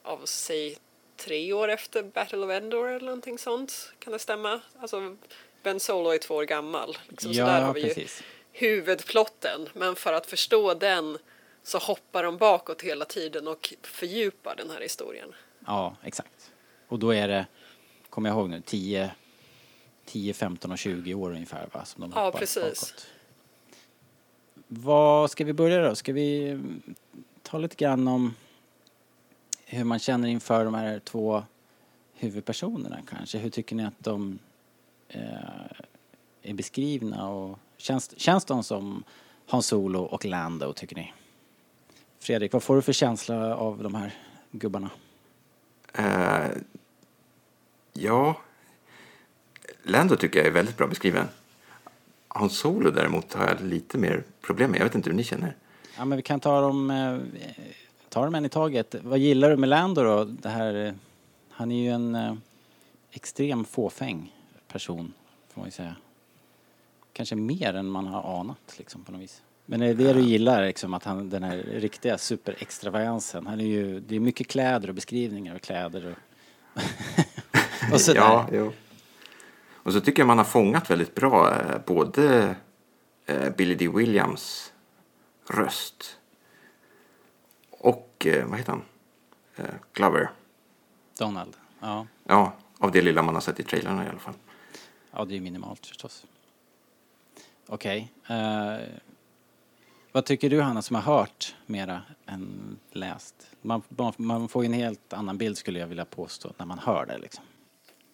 av 0.04 0.22
säg 0.26 0.78
tre 1.18 1.54
år 1.54 1.68
efter 1.68 2.04
Battle 2.04 2.38
of 2.46 2.52
Endor 2.52 2.90
eller 2.90 3.06
någonting 3.06 3.38
sånt. 3.38 3.94
Kan 4.00 4.14
det 4.14 4.20
stämma? 4.20 4.62
Alltså 4.80 5.16
Ben 5.64 5.80
Solo 5.80 6.10
är 6.10 6.18
två 6.18 6.36
år 6.36 6.44
gammal. 6.44 6.98
Liksom, 7.10 7.34
så 7.34 7.40
där 7.46 7.60
Ja, 7.60 7.66
har 7.66 7.74
vi 7.74 7.82
ju 7.82 7.88
precis. 7.88 8.24
huvudplotten. 8.52 9.70
Men 9.74 9.96
för 9.96 10.14
att 10.14 10.26
förstå 10.26 10.74
den 10.74 11.18
så 11.64 11.78
hoppar 11.78 12.24
de 12.24 12.38
bakåt 12.38 12.82
hela 12.82 13.06
tiden 13.06 13.48
och 13.48 13.74
fördjupar 13.82 14.56
den 14.56 14.70
här 14.70 14.82
historien. 14.82 15.34
Ja, 15.66 15.96
exakt. 16.04 16.52
Och 16.88 17.00
då 17.00 17.14
är 17.14 17.28
det, 17.28 17.46
kommer 18.10 18.30
jag 18.30 18.38
ihåg 18.38 18.50
nu, 18.50 18.62
10, 18.66 19.12
10 20.06 20.34
15 20.34 20.72
och 20.72 20.78
20 20.78 21.14
år 21.14 21.32
ungefär 21.32 21.68
va? 21.74 21.86
Som 21.86 22.02
de 22.02 22.12
Ja, 22.16 22.26
hoppar 22.26 22.40
precis. 22.40 22.62
bakåt. 22.92 23.08
Vad 24.68 25.32
ska 25.32 25.44
vi 25.46 25.54
börja 25.54 25.90
då? 25.90 25.96
Ska 25.96 26.14
vi 26.14 26.60
ta 27.44 27.58
lite 27.58 27.76
grann 27.76 28.08
om 28.08 28.36
hur 29.66 29.84
man 29.84 30.00
känner 30.00 30.28
inför 30.28 30.66
de 30.66 30.74
här 30.74 31.00
två 31.00 31.44
huvudpersonerna 32.14 33.00
kanske? 33.10 33.38
Hur 33.38 33.50
tycker 33.50 33.76
ni 33.76 33.86
att 33.86 34.00
de 34.00 34.40
eh, 35.10 35.22
är 36.42 36.54
beskrivna 36.54 37.30
och 37.30 37.60
känns, 37.78 38.20
känns 38.20 38.46
de 38.46 38.64
som 38.64 39.04
Hans 39.48 39.68
Solo 39.68 40.02
och 40.02 40.26
Lando 40.26 40.74
tycker 40.74 40.96
ni? 40.96 41.14
Fredrik, 42.20 42.54
vad 42.54 42.64
får 42.64 42.76
du 42.76 42.82
för 42.82 42.94
känsla 42.94 43.56
av 43.56 43.84
de 43.84 43.96
här 43.96 44.14
gubbarna? 44.52 44.90
Eh, 45.94 46.48
ja, 47.94 48.38
Lando 49.84 50.16
tycker 50.16 50.40
jag 50.40 50.48
är 50.48 50.52
väldigt 50.52 50.78
bra 50.78 50.88
beskriven. 50.88 51.28
Hans 52.28 52.58
Solo 52.58 52.92
däremot 52.92 53.34
har 53.34 53.48
jag 53.48 53.62
lite 53.62 53.98
mer 53.98 54.24
problem 54.42 54.72
med. 54.72 54.80
Jag 54.80 54.86
vet 54.86 54.96
inte 54.96 55.10
hur 55.10 55.18
ni 55.18 55.24
känner. 55.24 55.56
Ja, 55.98 56.06
men 56.06 56.16
vi 56.16 56.22
kan 56.22 56.40
ta 56.40 56.62
dem, 56.62 56.92
eh, 58.16 58.22
ta 58.22 58.26
dem 58.26 58.36
en 58.36 58.46
i 58.46 58.50
taget. 58.50 58.96
Vad 59.04 59.20
gillar 59.20 59.50
du 59.50 59.58
med 59.58 59.70
Lando 59.70 60.04
då? 60.04 60.24
Det 60.24 60.50
här, 60.50 60.96
han 61.50 61.72
är 61.72 61.84
ju 61.84 61.90
en 61.90 62.16
eh, 62.16 62.36
extrem 63.12 63.66
fåfäng 63.66 64.34
person, 64.68 65.14
får 65.54 65.62
man 65.62 65.68
ju 65.68 65.72
säga. 65.72 65.96
Kanske 67.14 67.36
mer 67.36 67.74
än 67.74 67.86
man 67.86 68.08
har 68.08 68.40
anat 68.40 68.76
liksom 68.78 69.04
på 69.04 69.12
något 69.12 69.22
vis. 69.22 69.42
Men 69.66 69.82
är 69.82 69.88
det 69.88 70.04
det 70.04 70.14
du 70.14 70.22
gillar, 70.22 70.66
liksom, 70.66 70.94
att 70.94 71.04
han, 71.04 71.30
den 71.30 71.44
här 71.44 71.58
riktiga 71.58 72.18
superextravagansen? 72.18 73.48
Han 73.48 73.60
är 73.60 73.66
ju, 73.66 74.00
det 74.00 74.16
är 74.16 74.20
mycket 74.20 74.48
kläder 74.48 74.90
och 74.90 74.96
beskrivningar 74.96 75.56
av 75.56 75.60
kläder 75.60 76.06
och, 76.06 76.82
och 77.94 78.02
sådär. 78.02 78.20
Ja, 78.20 78.48
jo. 78.52 78.72
Och 79.86 79.94
så 79.94 80.02
tycker 80.02 80.22
jag 80.22 80.28
man 80.28 80.38
har 80.38 80.46
fångat 80.46 80.90
väldigt 80.90 81.16
bra 81.16 81.52
eh, 81.52 81.78
både 81.86 82.56
eh, 83.26 83.50
Billy 83.58 83.76
D. 83.76 83.88
Williams 83.88 84.74
röst 85.50 86.18
och, 88.26 88.34
eh, 88.34 88.46
vad 88.46 88.58
heter 88.60 88.72
han? 88.72 88.84
Eh, 89.56 89.76
Glover. 89.94 90.30
Donald. 91.18 91.58
Ja. 91.80 92.08
Ja, 92.24 92.54
av 92.80 92.92
det 92.92 93.02
lilla 93.02 93.22
man 93.22 93.34
har 93.34 93.42
sett 93.42 93.60
i 93.60 93.64
trailrarna 93.64 94.06
i 94.06 94.10
alla 94.10 94.20
fall. 94.20 94.34
Ja, 95.12 95.26
det 95.26 95.34
är 95.34 95.36
ju 95.36 95.42
minimalt 95.42 95.88
förstås. 95.88 96.26
Okej. 97.68 98.12
eh, 98.28 98.88
vad 100.12 100.26
tycker 100.26 100.50
du 100.50 100.62
Hanna 100.62 100.82
som 100.82 100.96
har 100.96 101.04
hört 101.04 101.56
mera 101.66 102.02
än 102.26 102.80
läst? 102.92 103.36
Man, 103.62 103.82
man, 103.90 104.14
man 104.18 104.50
får 104.50 104.64
ju 104.64 104.66
en 104.66 104.74
helt 104.74 105.14
annan 105.14 105.38
bild 105.38 105.58
skulle 105.58 105.80
jag 105.80 105.88
vilja 105.88 106.06
påstå 106.06 106.54
när 106.58 106.66
man 106.66 106.80
hör 106.80 107.06
det 107.06 107.18
liksom. 107.18 107.44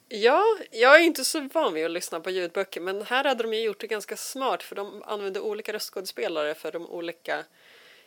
Ja, 0.07 0.43
jag 0.71 0.95
är 0.95 0.99
inte 0.99 1.25
så 1.25 1.49
van 1.53 1.73
vid 1.73 1.85
att 1.85 1.91
lyssna 1.91 2.19
på 2.19 2.29
ljudböcker 2.29 2.81
men 2.81 3.01
här 3.01 3.23
hade 3.23 3.43
de 3.43 3.53
ju 3.53 3.63
gjort 3.63 3.79
det 3.79 3.87
ganska 3.87 4.17
smart 4.17 4.63
för 4.63 4.75
de 4.75 5.03
använde 5.05 5.39
olika 5.39 5.73
röstskådespelare 5.73 6.55
för 6.55 6.71
de 6.71 6.85
olika 6.85 7.43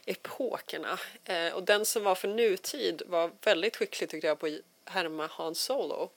epokerna. 0.06 0.98
Eh, 1.24 1.52
och 1.54 1.62
den 1.62 1.84
som 1.84 2.04
var 2.04 2.14
för 2.14 2.28
nutid 2.28 3.02
var 3.06 3.30
väldigt 3.42 3.76
skicklig 3.76 4.10
tyckte 4.10 4.26
jag 4.26 4.38
på 4.38 4.46
att 4.46 4.92
härma 4.92 5.26
Han 5.26 5.54
Solo. 5.54 6.10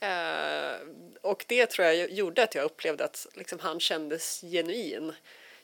Eh, 0.00 0.78
och 1.20 1.44
det 1.48 1.66
tror 1.66 1.86
jag 1.86 2.10
gjorde 2.10 2.42
att 2.42 2.54
jag 2.54 2.64
upplevde 2.64 3.04
att 3.04 3.26
liksom, 3.34 3.58
han 3.58 3.80
kändes 3.80 4.40
genuin. 4.40 5.12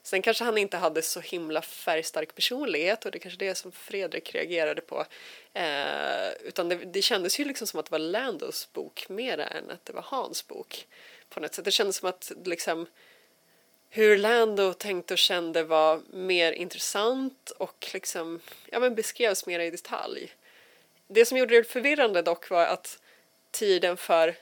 Sen 0.03 0.23
kanske 0.23 0.45
han 0.45 0.59
inte 0.59 0.77
hade 0.77 1.03
så 1.03 1.21
himla 1.21 1.63
färgstark 1.63 2.35
personlighet 2.35 3.05
och 3.05 3.11
det 3.11 3.19
är 3.19 3.21
kanske 3.21 3.39
det 3.39 3.55
som 3.55 3.73
Fredrik 3.73 4.35
reagerade 4.35 4.81
på. 4.81 5.07
Eh, 5.53 6.33
utan 6.45 6.69
det, 6.69 6.75
det 6.75 7.03
kändes 7.03 7.41
ju 7.41 7.45
liksom 7.45 7.67
som 7.67 7.81
att 7.81 7.87
det 7.87 7.93
var 7.93 7.99
Landos 7.99 8.73
bok 8.73 9.09
mer 9.09 9.39
än 9.39 9.71
att 9.71 9.85
det 9.85 9.93
var 9.93 10.03
Hans 10.03 10.47
bok. 10.47 10.87
På 11.29 11.41
något 11.41 11.55
sätt. 11.55 11.65
Det 11.65 11.71
kändes 11.71 11.97
som 11.97 12.09
att 12.09 12.33
liksom 12.45 12.87
hur 13.97 14.19
Lando 14.19 14.73
tänkte 14.73 15.15
och 15.15 15.19
kände 15.19 15.63
var 15.63 16.01
mer 16.11 16.53
intressant 16.53 17.51
och 17.51 17.91
liksom, 17.93 18.41
ja, 18.71 18.81
men 18.81 18.95
beskrevs 18.95 19.47
mer 19.47 19.61
i 19.61 19.71
detalj. 19.71 20.33
Det 21.07 21.25
som 21.25 21.39
gjorde 21.39 21.57
det 21.57 21.65
förvirrande 21.65 22.23
dock 22.23 22.51
var 22.51 22.67
att 22.67 22.99
tiden 23.51 23.97
för 23.97 24.35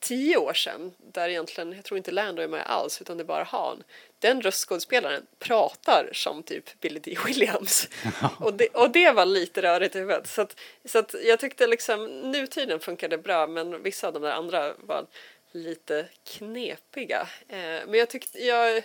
tio 0.00 0.36
år 0.36 0.54
sedan, 0.54 0.92
där 0.98 1.28
egentligen, 1.28 1.72
jag 1.72 1.84
tror 1.84 1.98
inte 1.98 2.10
Lando 2.10 2.42
är 2.42 2.48
med 2.48 2.66
alls, 2.66 3.00
utan 3.00 3.16
det 3.16 3.22
är 3.22 3.26
bara 3.26 3.44
Han, 3.44 3.82
den 4.18 4.42
röstskådespelaren 4.42 5.26
pratar 5.38 6.10
som 6.12 6.42
typ 6.42 6.80
Billy 6.80 7.00
D. 7.00 7.16
Williams. 7.26 7.88
och, 8.38 8.54
det, 8.54 8.68
och 8.68 8.90
det 8.90 9.10
var 9.10 9.26
lite 9.26 9.62
rörigt 9.62 9.96
i 9.96 9.98
huvudet. 9.98 10.28
Så, 10.28 10.42
att, 10.42 10.56
så 10.84 10.98
att 10.98 11.14
jag 11.24 11.40
tyckte 11.40 11.66
liksom 11.66 12.04
nutiden 12.04 12.80
funkade 12.80 13.18
bra, 13.18 13.46
men 13.46 13.82
vissa 13.82 14.06
av 14.06 14.12
de 14.12 14.22
där 14.22 14.32
andra 14.32 14.74
var 14.78 15.06
lite 15.52 16.08
knepiga. 16.24 17.28
Eh, 17.48 17.86
men 17.86 17.94
jag 17.94 18.10
tyckte, 18.10 18.44
jag, 18.44 18.82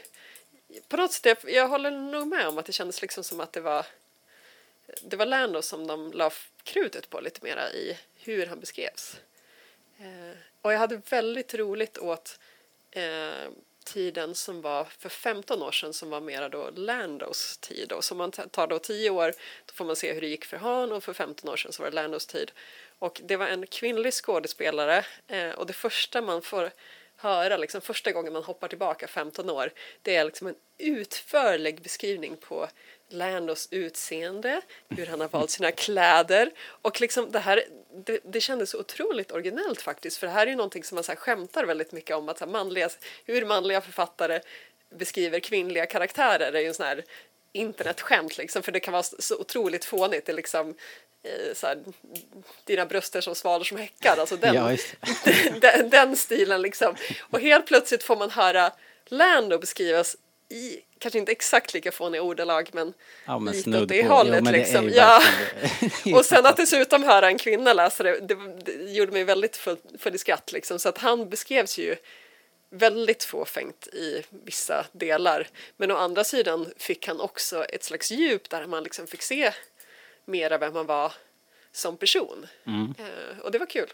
på 0.88 0.98
något 0.98 1.12
sätt, 1.12 1.24
jag, 1.26 1.54
jag 1.54 1.68
håller 1.68 1.92
nog 1.92 2.28
med 2.28 2.48
om 2.48 2.58
att 2.58 2.66
det 2.66 2.72
kändes 2.74 3.02
liksom 3.02 3.24
som 3.24 3.40
att 3.40 3.54
det 3.54 3.62
var 3.62 3.86
det 5.02 5.16
var 5.16 5.26
Lando 5.26 5.62
som 5.62 5.88
de 5.88 6.12
la 6.12 6.32
krutet 6.64 7.10
på 7.10 7.20
lite 7.20 7.44
mera 7.44 7.72
i 7.72 7.98
hur 8.16 8.46
han 8.46 8.60
beskrevs. 8.60 9.20
Eh, 10.00 10.38
och 10.62 10.74
jag 10.74 10.80
hade 10.80 11.02
väldigt 11.10 11.54
roligt 11.54 11.98
åt 11.98 12.40
eh, 12.92 13.50
tiden 13.84 14.36
som 14.36 14.62
var 14.62 14.84
för 14.84 15.10
15 15.10 15.62
år 15.62 15.72
sedan 15.72 15.94
som 15.94 16.10
var 16.10 16.22
mera 16.22 16.50
då 16.50 16.70
Landos 16.76 17.58
tid. 17.58 17.92
Och 17.92 18.04
som 18.04 18.18
man 18.18 18.32
tar 18.32 18.68
då 18.68 18.80
10 18.80 19.10
år 19.10 19.34
då 19.66 19.74
får 19.74 19.86
man 19.86 19.96
se 19.96 20.14
hur 20.14 20.22
det 20.22 20.28
gick 20.28 20.46
för 20.46 20.58
Han 20.58 20.92
och 20.92 21.04
för 21.04 21.14
15 21.14 21.50
år 21.50 21.58
sedan 21.58 21.74
så 21.74 21.84
var 21.84 21.90
det 21.90 21.96
Landos 21.96 22.26
tid. 22.26 22.52
Och 23.00 23.22
det 23.24 23.36
var 23.36 23.48
en 23.48 23.68
kvinnlig 23.68 24.14
skådespelare 24.14 25.06
eh, 25.28 25.50
och 25.50 25.66
det 25.66 25.74
första 25.74 26.22
man 26.22 26.42
får 26.42 26.72
höra, 27.18 27.58
liksom 27.58 27.82
första 27.82 28.12
gången 28.12 28.34
man 28.34 28.44
hoppar 28.44 28.68
tillbaka 28.68 29.08
15 29.08 29.50
år, 29.50 29.72
det 30.02 30.16
är 30.16 30.26
liksom 30.26 30.48
en 30.48 30.56
utförlig 30.78 31.82
beskrivning 31.82 32.38
på 32.38 32.68
Landos 33.10 33.68
utseende, 33.72 34.62
hur 34.90 35.06
han 35.06 35.22
har 35.22 35.28
valt 35.28 35.50
sina 35.50 35.72
kläder 35.86 36.52
och 36.60 37.02
liksom 37.02 37.32
det 37.32 37.40
här, 37.40 37.64
det, 38.06 38.20
det 38.24 38.42
kändes 38.42 38.70
så 38.70 38.80
otroligt 38.80 39.32
originellt 39.32 39.82
faktiskt 39.82 40.18
för 40.18 40.28
det 40.28 40.34
här 40.34 40.48
är 40.48 40.52
ju 40.52 40.56
någonting 40.56 40.84
som 40.84 40.96
man 40.96 41.04
så 41.04 41.12
här 41.12 41.20
skämtar 41.20 41.66
väldigt 41.66 41.92
mycket 41.92 42.16
om 42.16 42.30
att 42.30 42.38
så 42.38 42.46
manliga, 42.46 42.90
hur 43.26 43.46
manliga 43.46 43.82
författare 43.82 44.40
beskriver 44.90 45.40
kvinnliga 45.40 45.86
karaktärer 45.86 46.54
är 46.54 46.60
ju 46.60 46.68
en 46.68 46.74
sån 46.74 46.86
här 46.86 47.04
internetskämt 47.52 48.38
liksom 48.38 48.64
för 48.64 48.72
det 48.72 48.80
kan 48.80 48.92
vara 48.92 49.04
så 49.04 49.40
otroligt 49.40 49.86
fånigt. 49.86 50.26
Det 50.26 50.34
liksom 50.34 50.76
så 51.54 51.68
här, 51.68 51.78
dina 52.66 52.86
bröst 52.86 53.16
är 53.16 53.22
som 53.22 53.36
svalor 53.36 53.64
som 53.64 53.78
häckar, 53.78 54.18
alltså 54.18 54.38
den, 54.38 54.56
Ja, 54.56 54.78
den, 55.62 55.90
den 55.90 56.18
stilen 56.18 56.62
liksom. 56.62 56.96
Och 57.32 57.40
helt 57.40 57.66
plötsligt 57.66 58.04
får 58.04 58.16
man 58.16 58.32
höra 58.32 58.72
Lando 59.06 59.58
beskrivas 59.60 60.16
i, 60.50 60.80
kanske 61.00 61.20
inte 61.20 61.32
exakt 61.32 61.74
lika 61.74 61.92
fåniga 61.92 62.22
ordalag 62.22 62.70
men, 62.74 62.94
Ja, 63.26 63.40
men 63.40 63.54
lite 63.54 63.82
åt 63.82 63.88
det 63.90 64.04
på. 64.04 64.14
hållet 64.14 64.40
Jo, 64.46 64.52
det 64.52 64.58
liksom. 64.58 64.86
ju 64.86 64.96
Ja. 64.96 65.22
det. 66.04 66.14
Och 66.14 66.26
sen 66.26 66.46
att 66.46 66.58
dessutom 66.58 67.04
höra 67.04 67.28
en 67.28 67.38
kvinna 67.38 67.74
läsa 67.74 68.04
det, 68.04 68.20
det, 68.20 68.36
det 68.66 68.92
gjorde 68.92 69.12
mig 69.12 69.24
väldigt 69.24 69.58
full, 69.58 69.78
full 70.00 70.16
i 70.16 70.18
skratt 70.18 70.52
liksom. 70.52 70.80
Så 70.80 70.90
att 70.90 70.98
han 70.98 71.30
beskrevs 71.30 71.78
ju 71.78 71.96
väldigt 72.70 73.24
fåfängt 73.24 73.88
i 73.88 74.24
vissa 74.30 74.86
delar. 74.92 75.48
Men 75.78 75.92
å 75.92 75.96
andra 75.96 76.24
sidan 76.24 76.74
fick 76.78 77.08
han 77.08 77.20
också 77.22 77.64
ett 77.66 77.84
slags 77.84 78.12
djup 78.12 78.50
där 78.50 78.68
man 78.68 78.84
liksom 78.84 79.08
fick 79.08 79.22
se 79.22 79.52
mera 80.28 80.58
vem 80.58 80.76
han 80.76 80.86
var 80.86 81.14
som 81.72 81.98
person. 81.98 82.46
Mm. 82.66 82.94
Eh, 82.98 83.40
och 83.40 83.52
det 83.52 83.60
var 83.60 83.66
kul. 83.66 83.88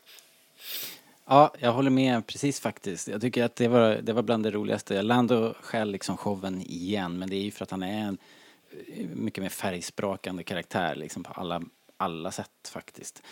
Ja, 1.25 1.53
jag 1.59 1.71
håller 1.71 1.89
med 1.89 2.27
precis 2.27 2.59
faktiskt. 2.59 3.07
Jag 3.07 3.21
tycker 3.21 3.43
att 3.43 3.55
det 3.55 3.67
var, 3.67 3.95
det 3.95 4.13
var 4.13 4.21
bland 4.21 4.43
det 4.43 4.51
roligaste. 4.51 5.01
Lando 5.01 5.53
skäl 5.61 5.91
liksom 5.91 6.17
showen 6.17 6.61
igen, 6.61 7.19
men 7.19 7.29
det 7.29 7.35
är 7.35 7.41
ju 7.41 7.51
för 7.51 7.63
att 7.63 7.71
han 7.71 7.83
är 7.83 8.01
en 8.01 8.17
eh, 8.87 9.07
mycket 9.07 9.41
mer 9.41 9.49
färgsprakande 9.49 10.43
karaktär 10.43 10.95
liksom 10.95 11.23
på 11.23 11.33
alla, 11.33 11.61
alla 11.97 12.31
sätt 12.31 12.69
faktiskt. 12.71 13.23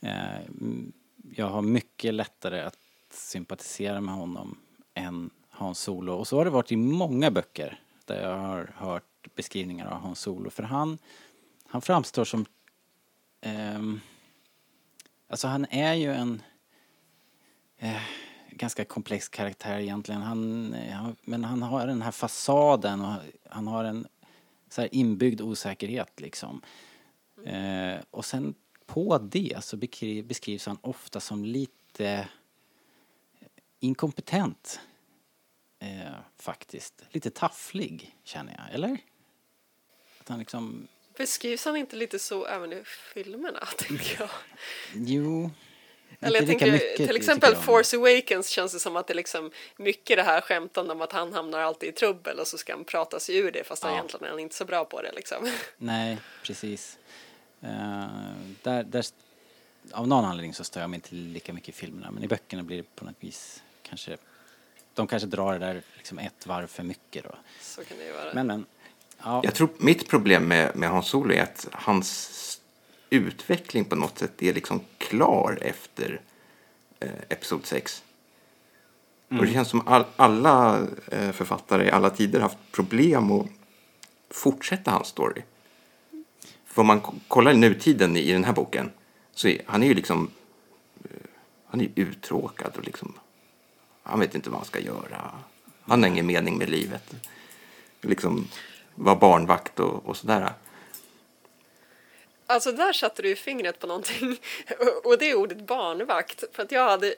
Eh, 0.00 0.36
mm, 0.36 0.92
jag 1.36 1.46
har 1.46 1.62
mycket 1.62 2.14
lättare 2.14 2.60
att 2.60 2.78
sympatisera 3.10 4.00
med 4.00 4.14
honom 4.14 4.58
än 4.94 5.30
Hans 5.50 5.80
Solo. 5.80 6.12
Och 6.12 6.28
så 6.28 6.36
har 6.36 6.44
det 6.44 6.50
varit 6.50 6.72
i 6.72 6.76
många 6.76 7.30
böcker 7.30 7.80
där 8.04 8.22
jag 8.22 8.36
har 8.36 8.74
hört 8.76 9.34
beskrivningar 9.34 9.86
av 9.86 10.00
Hans 10.00 10.20
Solo. 10.20 10.50
För 10.50 10.62
han, 10.62 10.98
han 11.76 11.82
framstår 11.82 12.24
som... 12.24 12.46
ehm, 13.40 14.00
alltså 15.28 15.48
han 15.48 15.66
är 15.70 15.94
ju 15.94 16.12
en 16.12 16.42
eh, 17.78 18.02
ganska 18.50 18.84
komplex 18.84 19.28
karaktär 19.28 19.78
egentligen. 19.78 20.22
Han, 20.22 20.74
eh, 20.74 20.94
han- 20.96 21.16
men 21.22 21.44
han 21.44 21.62
har 21.62 21.86
den 21.86 22.02
här 22.02 22.10
fasaden 22.10 23.00
och 23.04 23.14
han 23.50 23.66
har 23.66 23.84
en 23.84 24.06
så 24.68 24.80
här 24.80 24.94
inbyggd 24.94 25.40
osäkerhet 25.40 26.20
liksom. 26.20 26.62
Eh, 27.44 27.96
och 28.10 28.24
sen 28.24 28.54
på 28.86 29.18
det 29.18 29.64
så 29.64 29.76
beskri- 29.76 30.22
beskrivs 30.26 30.66
han 30.66 30.78
ofta 30.80 31.20
som 31.20 31.44
lite 31.44 32.28
inkompetent. 33.80 34.80
Eh, 35.78 36.12
faktiskt. 36.36 37.02
Lite 37.10 37.30
tafflig 37.30 38.16
känner 38.24 38.54
jag, 38.58 38.74
eller? 38.74 38.98
Att 40.20 40.28
han 40.28 40.38
liksom, 40.38 40.88
Beskrivs 41.16 41.64
han 41.64 41.76
inte 41.76 41.96
lite 41.96 42.18
så 42.18 42.46
även 42.46 42.72
i 42.72 42.82
filmerna, 42.84 43.60
tänker 43.78 44.16
jag? 44.20 44.28
jo. 44.94 45.50
Eller 46.20 46.38
jag 46.38 46.46
tänker, 46.46 46.72
mycket, 46.72 46.96
till 46.96 47.16
exempel. 47.16 47.56
Force 47.56 47.96
Awakens 47.96 48.48
känns 48.48 48.72
det 48.72 48.78
som 48.80 48.96
att 48.96 49.06
det 49.06 49.14
liksom 49.14 49.50
mycket 49.76 50.16
det 50.16 50.22
här 50.22 50.40
skämtande 50.40 50.92
om 50.92 51.00
att 51.00 51.12
han 51.12 51.32
hamnar 51.32 51.60
alltid 51.60 51.88
i 51.88 51.92
trubbel 51.92 52.38
och 52.38 52.46
så 52.46 52.58
ska 52.58 52.72
han 52.72 52.84
prata 52.84 53.20
sig 53.20 53.36
ur 53.36 53.50
det 53.52 53.64
fast 53.64 53.82
han 53.82 53.92
Ja. 53.92 53.98
egentligen 53.98 54.24
är 54.26 54.30
han 54.30 54.38
inte 54.40 54.54
så 54.54 54.64
bra 54.64 54.84
på 54.84 55.02
det 55.02 55.12
liksom. 55.12 55.52
Nej, 55.76 56.18
precis. 56.42 56.98
Eh, 57.62 58.06
där, 58.62 58.82
där, 58.82 59.04
av 59.92 60.08
någon 60.08 60.24
anledning 60.24 60.54
så 60.54 60.64
stör 60.64 60.80
jag 60.80 60.90
mig 60.90 60.96
inte 60.96 61.14
lika 61.14 61.52
mycket 61.52 61.68
i 61.68 61.72
filmerna 61.72 62.10
men 62.10 62.24
i 62.24 62.28
böckerna 62.28 62.62
blir 62.62 62.76
det 62.76 62.94
på 62.96 63.04
något 63.04 63.16
vis 63.20 63.62
kanske 63.82 64.16
de 64.94 65.06
kanske 65.06 65.26
drar 65.26 65.52
det 65.52 65.58
där 65.58 65.82
liksom 65.96 66.18
ett 66.18 66.46
varv 66.46 66.66
för 66.66 66.82
mycket 66.82 67.24
då. 67.24 67.34
Så 67.60 67.84
kan 67.84 67.98
det 67.98 68.04
ju 68.04 68.12
vara. 68.12 68.34
Men 68.34 68.46
men, 68.46 68.66
ja. 69.26 69.40
Jag 69.44 69.54
tror 69.54 69.68
mitt 69.78 70.08
problem 70.08 70.48
med, 70.48 70.76
med 70.76 70.90
Hans 70.90 71.06
Solo 71.06 71.34
är 71.34 71.42
att 71.42 71.68
hans 71.72 72.60
utveckling 73.10 73.84
på 73.84 73.96
något 73.96 74.18
sätt 74.18 74.42
är 74.42 74.54
liksom 74.54 74.80
klar 74.98 75.58
efter 75.62 76.20
eh, 77.00 77.08
Episod 77.28 77.66
6. 77.66 78.02
Och 79.28 79.46
det 79.46 79.52
känns 79.52 79.68
som 79.68 79.88
all, 79.88 80.04
alla 80.16 80.86
eh, 81.12 81.32
författare 81.32 81.86
i 81.86 81.90
alla 81.90 82.10
tider 82.10 82.40
haft 82.40 82.58
problem 82.72 83.32
att 83.32 83.46
fortsätta 84.30 84.90
hans 84.90 85.08
story. 85.08 85.42
För 86.66 86.80
om 86.80 86.86
man 86.86 87.00
kollar 87.28 87.54
nutiden 87.54 88.16
i, 88.16 88.20
i 88.20 88.32
den 88.32 88.44
här 88.44 88.52
boken 88.52 88.90
så 89.34 89.48
är 89.48 89.62
han 89.66 89.82
är 89.82 89.86
ju 89.86 89.94
liksom 89.94 90.30
eh, 91.04 91.10
han 91.66 91.80
är 91.80 91.88
uttråkad 91.94 92.72
och 92.76 92.84
liksom 92.84 93.12
han 94.02 94.20
vet 94.20 94.34
inte 94.34 94.50
vad 94.50 94.58
han 94.58 94.66
ska 94.66 94.80
göra. 94.80 95.30
Han 95.82 96.02
har 96.02 96.10
ingen 96.10 96.26
mening 96.26 96.58
med 96.58 96.70
livet. 96.70 97.14
Liksom 98.00 98.48
vara 98.96 99.16
barnvakt 99.16 99.80
och, 99.80 100.06
och 100.06 100.16
sådär. 100.16 100.52
Alltså 102.46 102.72
där 102.72 102.92
satte 102.92 103.22
du 103.22 103.28
ju 103.28 103.36
fingret 103.36 103.78
på 103.78 103.86
någonting. 103.86 104.40
Och 105.04 105.18
det 105.18 105.30
är 105.30 105.34
ordet 105.34 105.66
barnvakt 105.66 106.44
för 106.52 106.62
att 106.62 106.72
jag 106.72 106.88
hade 106.88 107.14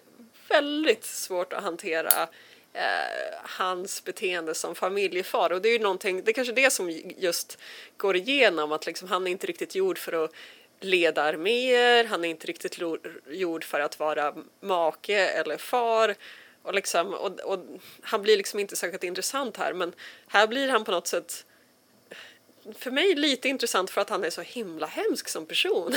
väldigt 0.49 1.05
svårt 1.05 1.53
att 1.53 1.63
hantera 1.63 2.23
eh, 2.73 3.39
hans 3.43 4.05
beteende 4.05 4.55
som 4.55 4.75
familjefar. 4.75 5.53
Och 5.53 5.63
det 5.63 5.69
är 5.69 5.73
ju 5.73 5.79
någonting, 5.79 6.25
det 6.25 6.31
är 6.31 6.33
kanske 6.33 6.53
det 6.53 6.71
som 6.73 6.91
just 7.17 7.59
går 7.97 8.17
igenom 8.17 8.73
att 8.73 8.87
liksom 8.87 9.09
han 9.09 9.27
är 9.27 9.31
inte 9.31 9.47
riktigt 9.47 9.75
gjord 9.75 9.99
för 9.99 10.25
att 10.25 10.31
leda 10.81 11.23
arméer, 11.23 12.05
han 12.05 12.25
är 12.25 12.29
inte 12.29 12.47
riktigt 12.47 12.79
gjord 13.27 13.65
för 13.65 13.81
att 13.81 13.99
vara 13.99 14.35
make 14.61 15.29
eller 15.29 15.57
far. 15.57 16.15
Och, 16.63 16.75
liksom, 16.75 17.15
och, 17.15 17.41
och 17.41 17.59
han 18.03 18.23
blir 18.23 18.37
liksom 18.37 18.61
inte 18.61 18.77
särskilt 18.77 19.05
intressant 19.05 19.57
här 19.57 19.73
men 19.73 19.93
här 20.27 20.47
blir 20.47 20.69
han 20.69 20.85
på 20.85 20.91
något 20.91 21.07
sätt 21.07 21.45
för 22.75 22.91
mig 22.91 23.15
lite 23.15 23.49
intressant 23.49 23.91
för 23.91 24.01
att 24.01 24.11
han 24.11 24.25
är 24.25 24.31
så 24.31 24.41
himla 24.41 24.87
hemsk 24.87 25.29
som 25.29 25.47
person. 25.47 25.95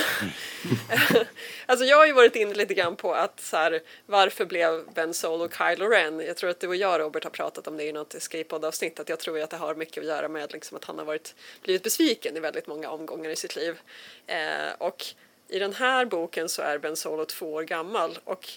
alltså 1.66 1.84
jag 1.84 1.96
har 1.96 2.06
ju 2.06 2.12
varit 2.12 2.36
inne 2.36 2.54
lite 2.54 2.74
grann 2.74 2.96
på 2.96 3.14
att 3.14 3.40
så 3.40 3.56
här, 3.56 3.82
varför 4.06 4.44
blev 4.44 4.86
Ben 4.94 5.14
Solo 5.14 5.48
Kylo 5.48 5.88
Ren? 5.88 6.20
Jag 6.20 6.36
tror 6.36 6.50
att 6.50 6.60
du 6.60 6.68
och 6.68 6.76
jag 6.76 7.00
Robert 7.00 7.24
har 7.24 7.30
pratat 7.30 7.66
om 7.66 7.76
det 7.76 7.84
i 7.84 7.92
något 7.92 8.14
Escape-podd-avsnitt 8.14 9.00
att 9.00 9.08
jag 9.08 9.18
tror 9.18 9.40
att 9.40 9.50
det 9.50 9.56
har 9.56 9.74
mycket 9.74 9.98
att 9.98 10.08
göra 10.08 10.28
med 10.28 10.52
liksom, 10.52 10.76
att 10.76 10.84
han 10.84 10.98
har 10.98 11.04
varit, 11.04 11.34
blivit 11.62 11.82
besviken 11.82 12.36
i 12.36 12.40
väldigt 12.40 12.66
många 12.66 12.90
omgångar 12.90 13.30
i 13.30 13.36
sitt 13.36 13.56
liv. 13.56 13.80
Eh, 14.26 14.72
och 14.78 15.04
i 15.48 15.58
den 15.58 15.74
här 15.74 16.04
boken 16.04 16.48
så 16.48 16.62
är 16.62 16.78
Ben 16.78 16.96
Solo 16.96 17.24
två 17.24 17.52
år 17.52 17.62
gammal 17.62 18.18
och 18.24 18.48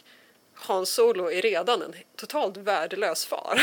Han 0.54 0.86
Solo 0.86 1.32
är 1.32 1.42
redan 1.42 1.82
en 1.82 1.96
totalt 2.16 2.58
värdelös 2.58 3.26
far. 3.26 3.62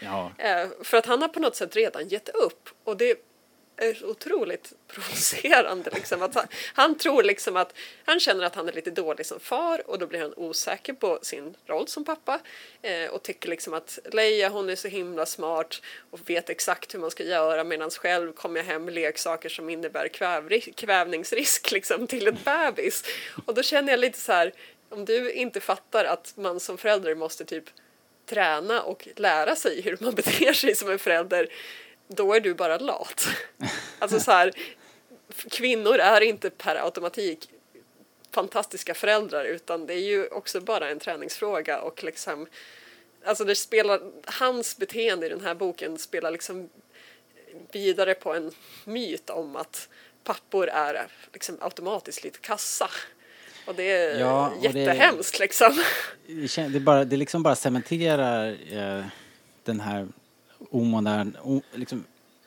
ja, 0.00 0.32
Eh, 0.38 0.68
för 0.82 0.96
att 0.96 1.06
han 1.06 1.22
har 1.22 1.28
på 1.28 1.40
något 1.40 1.56
sätt 1.56 1.76
redan 1.76 2.08
gett 2.08 2.28
upp 2.28 2.68
och 2.84 2.96
det 2.96 3.31
är 3.76 4.04
otroligt 4.04 4.72
provocerande. 4.88 5.90
Liksom, 5.94 6.22
att 6.22 6.34
han, 6.34 6.46
han 6.74 6.98
tror 6.98 7.22
liksom 7.22 7.56
att 7.56 7.74
han 8.04 8.20
känner 8.20 8.44
att 8.44 8.54
han 8.54 8.68
är 8.68 8.72
lite 8.72 8.90
dålig 8.90 9.26
som 9.26 9.40
far 9.40 9.90
och 9.90 9.98
då 9.98 10.06
blir 10.06 10.20
han 10.20 10.34
osäker 10.36 10.92
på 10.92 11.18
sin 11.22 11.54
roll 11.66 11.88
som 11.88 12.04
pappa 12.04 12.40
eh, 12.82 13.10
och 13.10 13.22
tycker 13.22 13.48
liksom 13.48 13.74
att 13.74 13.98
Leia 14.12 14.48
hon 14.48 14.70
är 14.70 14.76
så 14.76 14.88
himla 14.88 15.26
smart 15.26 15.82
och 16.10 16.30
vet 16.30 16.50
exakt 16.50 16.94
hur 16.94 16.98
man 16.98 17.10
ska 17.10 17.24
göra 17.24 17.64
medan 17.64 17.90
själv 17.90 18.32
kommer 18.32 18.60
jag 18.60 18.64
hem 18.64 18.84
med 18.84 18.94
leksaker 18.94 19.48
som 19.48 19.70
innebär 19.70 20.08
kvävri- 20.08 20.74
kvävningsrisk 20.74 21.70
liksom, 21.70 22.06
till 22.06 22.28
ett 22.28 22.44
bebis. 22.44 23.04
Och 23.46 23.54
då 23.54 23.62
känner 23.62 23.92
jag 23.92 24.00
lite 24.00 24.18
så 24.18 24.32
här 24.32 24.52
om 24.88 25.04
du 25.04 25.32
inte 25.32 25.60
fattar 25.60 26.04
att 26.04 26.32
man 26.36 26.60
som 26.60 26.78
förälder 26.78 27.14
måste 27.14 27.44
typ 27.44 27.64
träna 28.26 28.82
och 28.82 29.08
lära 29.16 29.56
sig 29.56 29.80
hur 29.80 29.96
man 30.00 30.14
beter 30.14 30.52
sig 30.52 30.74
som 30.74 30.90
en 30.90 30.98
förälder, 30.98 31.48
då 32.16 32.32
är 32.34 32.40
du 32.40 32.54
bara 32.54 32.78
lat. 32.78 33.28
Alltså 33.98 34.20
så 34.20 34.30
här, 34.30 34.52
kvinnor 35.50 35.98
är 35.98 36.20
inte 36.20 36.50
per 36.50 36.76
automatik 36.84 37.50
fantastiska 38.30 38.94
föräldrar 38.94 39.44
utan 39.44 39.86
det 39.86 39.94
är 39.94 39.98
ju 40.08 40.26
också 40.28 40.60
bara 40.60 40.90
en 40.90 40.98
träningsfråga 40.98 41.80
och 41.80 42.04
liksom 42.04 42.46
Alltså 43.24 43.44
det 43.44 43.54
spelar, 43.54 44.00
hans 44.24 44.76
beteende 44.76 45.26
i 45.26 45.28
den 45.28 45.40
här 45.40 45.54
boken 45.54 45.98
spelar 45.98 46.30
liksom 46.30 46.68
vidare 47.72 48.14
på 48.14 48.34
en 48.34 48.52
myt 48.84 49.30
om 49.30 49.56
att 49.56 49.88
pappor 50.24 50.68
är 50.68 51.06
liksom 51.32 51.56
automatiskt 51.60 52.24
lite 52.24 52.38
kassa. 52.38 52.90
Och 53.66 53.74
det 53.74 53.90
är 53.92 54.20
Ja, 54.20 54.48
och 54.56 54.62
det- 54.62 54.78
jättehemskt 54.80 55.38
liksom. 55.38 55.82
det, 56.26 56.68
det, 56.68 56.80
bara, 56.80 57.04
det 57.04 57.16
liksom 57.16 57.42
bara 57.42 57.54
cementerar 57.54 58.56
eh, 58.72 59.04
den 59.64 59.80
här 59.80 60.08
omodern, 60.70 61.36
o, 61.42 61.62
liksom, 61.74 62.04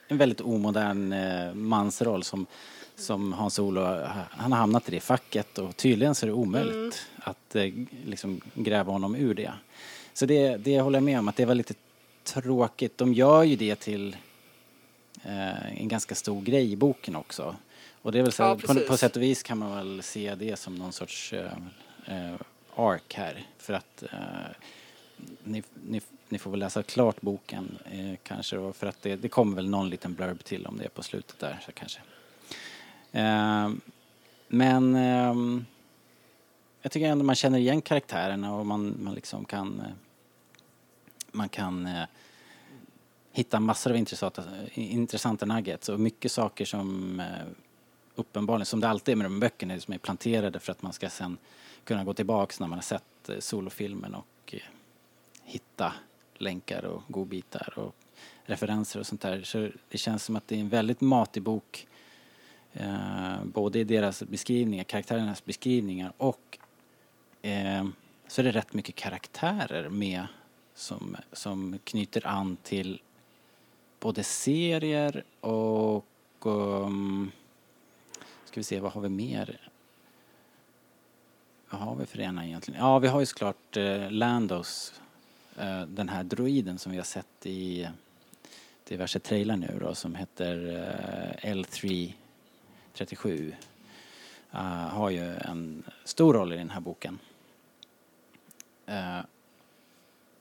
en 0.07 0.17
väldigt 0.17 0.41
omodern 0.41 1.13
eh, 1.13 1.53
mansroll 1.53 2.23
som, 2.23 2.45
som 2.95 3.33
Hans-Olo, 3.33 3.81
han 4.29 4.51
har 4.51 4.59
hamnat 4.59 4.87
i 4.87 4.91
det 4.91 4.99
facket 4.99 5.57
och 5.57 5.77
tydligen 5.77 6.15
så 6.15 6.25
är 6.25 6.27
det 6.27 6.33
omöjligt 6.33 7.07
att 7.15 7.55
eh, 7.55 7.73
liksom 8.05 8.41
gräva 8.53 8.91
honom 8.91 9.15
ur 9.15 9.33
det. 9.33 9.51
Så 10.13 10.25
det, 10.25 10.57
det 10.57 10.81
håller 10.81 10.97
jag 10.97 11.03
med 11.03 11.19
om 11.19 11.27
att 11.27 11.35
det 11.35 11.45
var 11.45 11.55
lite 11.55 11.73
tråkigt. 12.23 12.97
De 12.97 13.13
gör 13.13 13.43
ju 13.43 13.55
det 13.55 13.75
till 13.75 14.15
eh, 15.23 15.81
en 15.81 15.87
ganska 15.87 16.15
stor 16.15 16.41
grej 16.41 16.71
i 16.71 16.75
boken 16.75 17.15
också. 17.15 17.55
Och 18.01 18.11
det 18.11 18.19
är 18.19 18.23
väl 18.23 18.31
så, 18.31 18.43
Ja, 18.43 18.57
på, 18.67 18.79
på 18.87 18.97
sätt 18.97 19.15
och 19.15 19.21
vis 19.21 19.43
kan 19.43 19.57
man 19.57 19.75
väl 19.75 20.03
se 20.03 20.35
det 20.35 20.59
som 20.59 20.75
någon 20.75 20.93
sorts 20.93 21.33
eh, 21.33 21.51
eh, 22.05 22.35
arc 22.75 23.13
här. 23.13 23.47
För 23.57 23.73
att 23.73 24.03
eh, 24.03 24.19
ni, 25.43 25.63
ni, 25.83 26.01
ni 26.29 26.37
får 26.37 26.51
väl 26.51 26.59
läsa 26.59 26.83
klart 26.83 27.21
boken 27.21 27.77
eh, 27.91 28.17
kanske 28.23 28.73
för 28.73 28.87
att 28.87 29.01
det, 29.01 29.15
det 29.15 29.29
kommer 29.29 29.55
väl 29.55 29.69
någon 29.69 29.89
liten 29.89 30.13
blurb 30.13 30.43
till 30.43 30.65
om 30.65 30.77
det 30.77 30.89
på 30.89 31.03
slutet 31.03 31.39
där 31.39 31.59
så 31.65 31.71
kanske. 31.71 31.99
Eh, 33.11 33.69
men 34.47 34.95
eh, 34.95 35.61
jag 36.81 36.91
tycker 36.91 37.07
ändå 37.07 37.25
man 37.25 37.35
känner 37.35 37.59
igen 37.59 37.81
karaktärerna 37.81 38.55
och 38.55 38.65
man, 38.65 38.95
man 38.99 39.13
liksom 39.13 39.45
kan 39.45 39.79
eh, 39.79 39.91
man 41.35 41.49
kan 41.49 41.85
eh, 41.85 42.03
hitta 43.31 43.59
massor 43.59 43.91
av 43.91 43.97
intressanta, 43.97 44.43
intressanta 44.73 45.45
nuggets 45.45 45.89
och 45.89 45.99
mycket 45.99 46.31
saker 46.31 46.65
som 46.65 47.19
eh, 47.19 47.25
uppenbarligen, 48.15 48.65
som 48.65 48.79
det 48.79 48.89
alltid 48.89 49.11
är 49.11 49.15
med 49.15 49.25
de 49.25 49.33
här 49.33 49.39
böckerna, 49.39 49.79
som 49.79 49.93
är 49.93 49.97
planterade 49.97 50.59
för 50.59 50.71
att 50.71 50.81
man 50.81 50.93
ska 50.93 51.09
sen 51.09 51.37
kunna 51.83 52.03
gå 52.03 52.13
tillbaks 52.13 52.59
när 52.59 52.67
man 52.67 52.77
har 52.77 52.83
sett 52.83 53.29
eh, 53.29 53.39
solofilmen 53.39 54.15
och 54.15 54.53
eh, 54.53 54.59
hitta 55.43 55.93
länkar 56.41 56.85
och 56.85 57.03
godbitar 57.07 57.73
och 57.79 57.95
referenser 58.45 58.99
och 58.99 59.07
sånt 59.07 59.21
där. 59.21 59.43
Så 59.43 59.69
det 59.89 59.97
känns 59.97 60.23
som 60.23 60.35
att 60.35 60.47
det 60.47 60.55
är 60.55 60.59
en 60.59 60.69
väldigt 60.69 61.01
matig 61.01 61.43
bok 61.43 61.87
eh, 62.73 63.43
både 63.43 63.79
i 63.79 63.83
deras 63.83 64.23
beskrivningar, 64.23 64.83
karaktärernas 64.83 65.45
beskrivningar 65.45 66.13
och 66.17 66.57
eh, 67.41 67.85
så 68.27 68.41
är 68.41 68.43
det 68.43 68.51
rätt 68.51 68.73
mycket 68.73 68.95
karaktärer 68.95 69.89
med 69.89 70.27
som, 70.73 71.17
som 71.31 71.79
knyter 71.83 72.27
an 72.27 72.57
till 72.63 73.01
både 73.99 74.23
serier 74.23 75.23
och 75.39 76.05
um, 76.41 77.31
ska 78.45 78.59
vi 78.59 78.63
se, 78.63 78.79
vad 78.79 78.91
har 78.91 79.01
vi 79.01 79.09
mer? 79.09 79.69
Vad 81.69 81.81
har 81.81 81.95
vi 81.95 82.05
för 82.05 82.19
ena 82.19 82.45
egentligen? 82.45 82.79
Ja, 82.79 82.99
vi 82.99 83.07
har 83.07 83.19
ju 83.19 83.25
såklart 83.25 83.77
eh, 83.77 84.11
Landos, 84.11 85.01
Eh, 85.57 85.81
den 85.81 86.09
här 86.09 86.23
droiden 86.23 86.79
som 86.79 86.91
vi 86.91 86.97
har 86.97 87.05
sett 87.05 87.45
i 87.45 87.89
diverse 88.83 89.19
trailer 89.19 89.55
nu 89.55 89.77
då 89.81 89.95
som 89.95 90.15
heter 90.15 90.67
eh, 91.43 91.53
L337. 91.53 92.13
Uh, 93.25 93.53
eh, 94.53 94.59
har 94.87 95.09
ju 95.09 95.35
en 95.35 95.83
stor 96.03 96.33
roll 96.33 96.53
i 96.53 96.57
den 96.57 96.69
här 96.69 96.79
boken. 96.79 97.19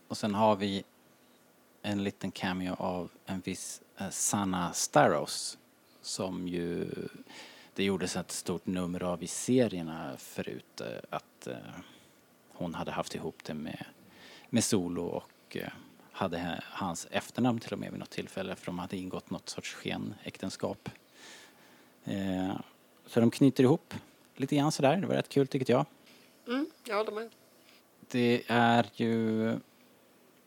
Och 0.09 0.17
sen 0.17 0.35
har 0.35 0.57
vi 0.57 0.85
en 1.83 2.05
liten 2.05 2.31
cameo 2.31 2.75
av 2.75 3.11
en 3.27 3.41
viss 3.41 3.83
Sanna 4.11 4.73
Starros 4.73 5.59
som 6.03 6.49
ju 6.49 6.89
det 7.75 7.85
gjordes 7.85 8.17
ett 8.17 8.31
stort 8.31 8.67
nummer 8.67 9.03
av 9.03 9.23
i 9.23 9.27
serierna 9.27 10.17
förut 10.17 10.81
att 11.11 11.49
hon 12.53 12.75
hade 12.75 12.93
haft 12.93 13.15
ihop 13.15 13.45
det 13.45 13.55
med, 13.55 13.85
med 14.55 14.65
Solo 14.65 15.03
och 15.03 15.57
eh, 15.57 15.69
hade 16.13 16.63
hans 16.63 17.07
efternamn 17.11 17.59
till 17.59 17.73
och 17.73 17.79
med 17.79 17.91
vid 17.91 18.01
något 18.01 18.11
tillfälle 18.11 18.57
för 18.57 18.67
de 18.67 18.79
hade 18.79 18.97
ingått 18.97 19.31
något 19.31 19.49
sorts 19.49 19.75
skenäktenskap. 19.75 20.89
Eh, 22.05 22.57
så 23.07 23.21
de 23.21 23.31
knyter 23.31 23.65
ihop 23.65 23.95
lite 24.37 24.57
grann 24.57 24.73
sådär, 24.73 24.97
det 24.97 25.07
var 25.07 25.15
rätt 25.15 25.29
kul 25.29 25.47
tycker 25.47 25.73
jag. 25.73 25.87
Mm, 26.47 26.67
jag 26.85 26.97
håller 26.97 27.13
med. 27.13 27.31
Det 28.11 28.43
är 28.47 28.87
ju 28.95 29.49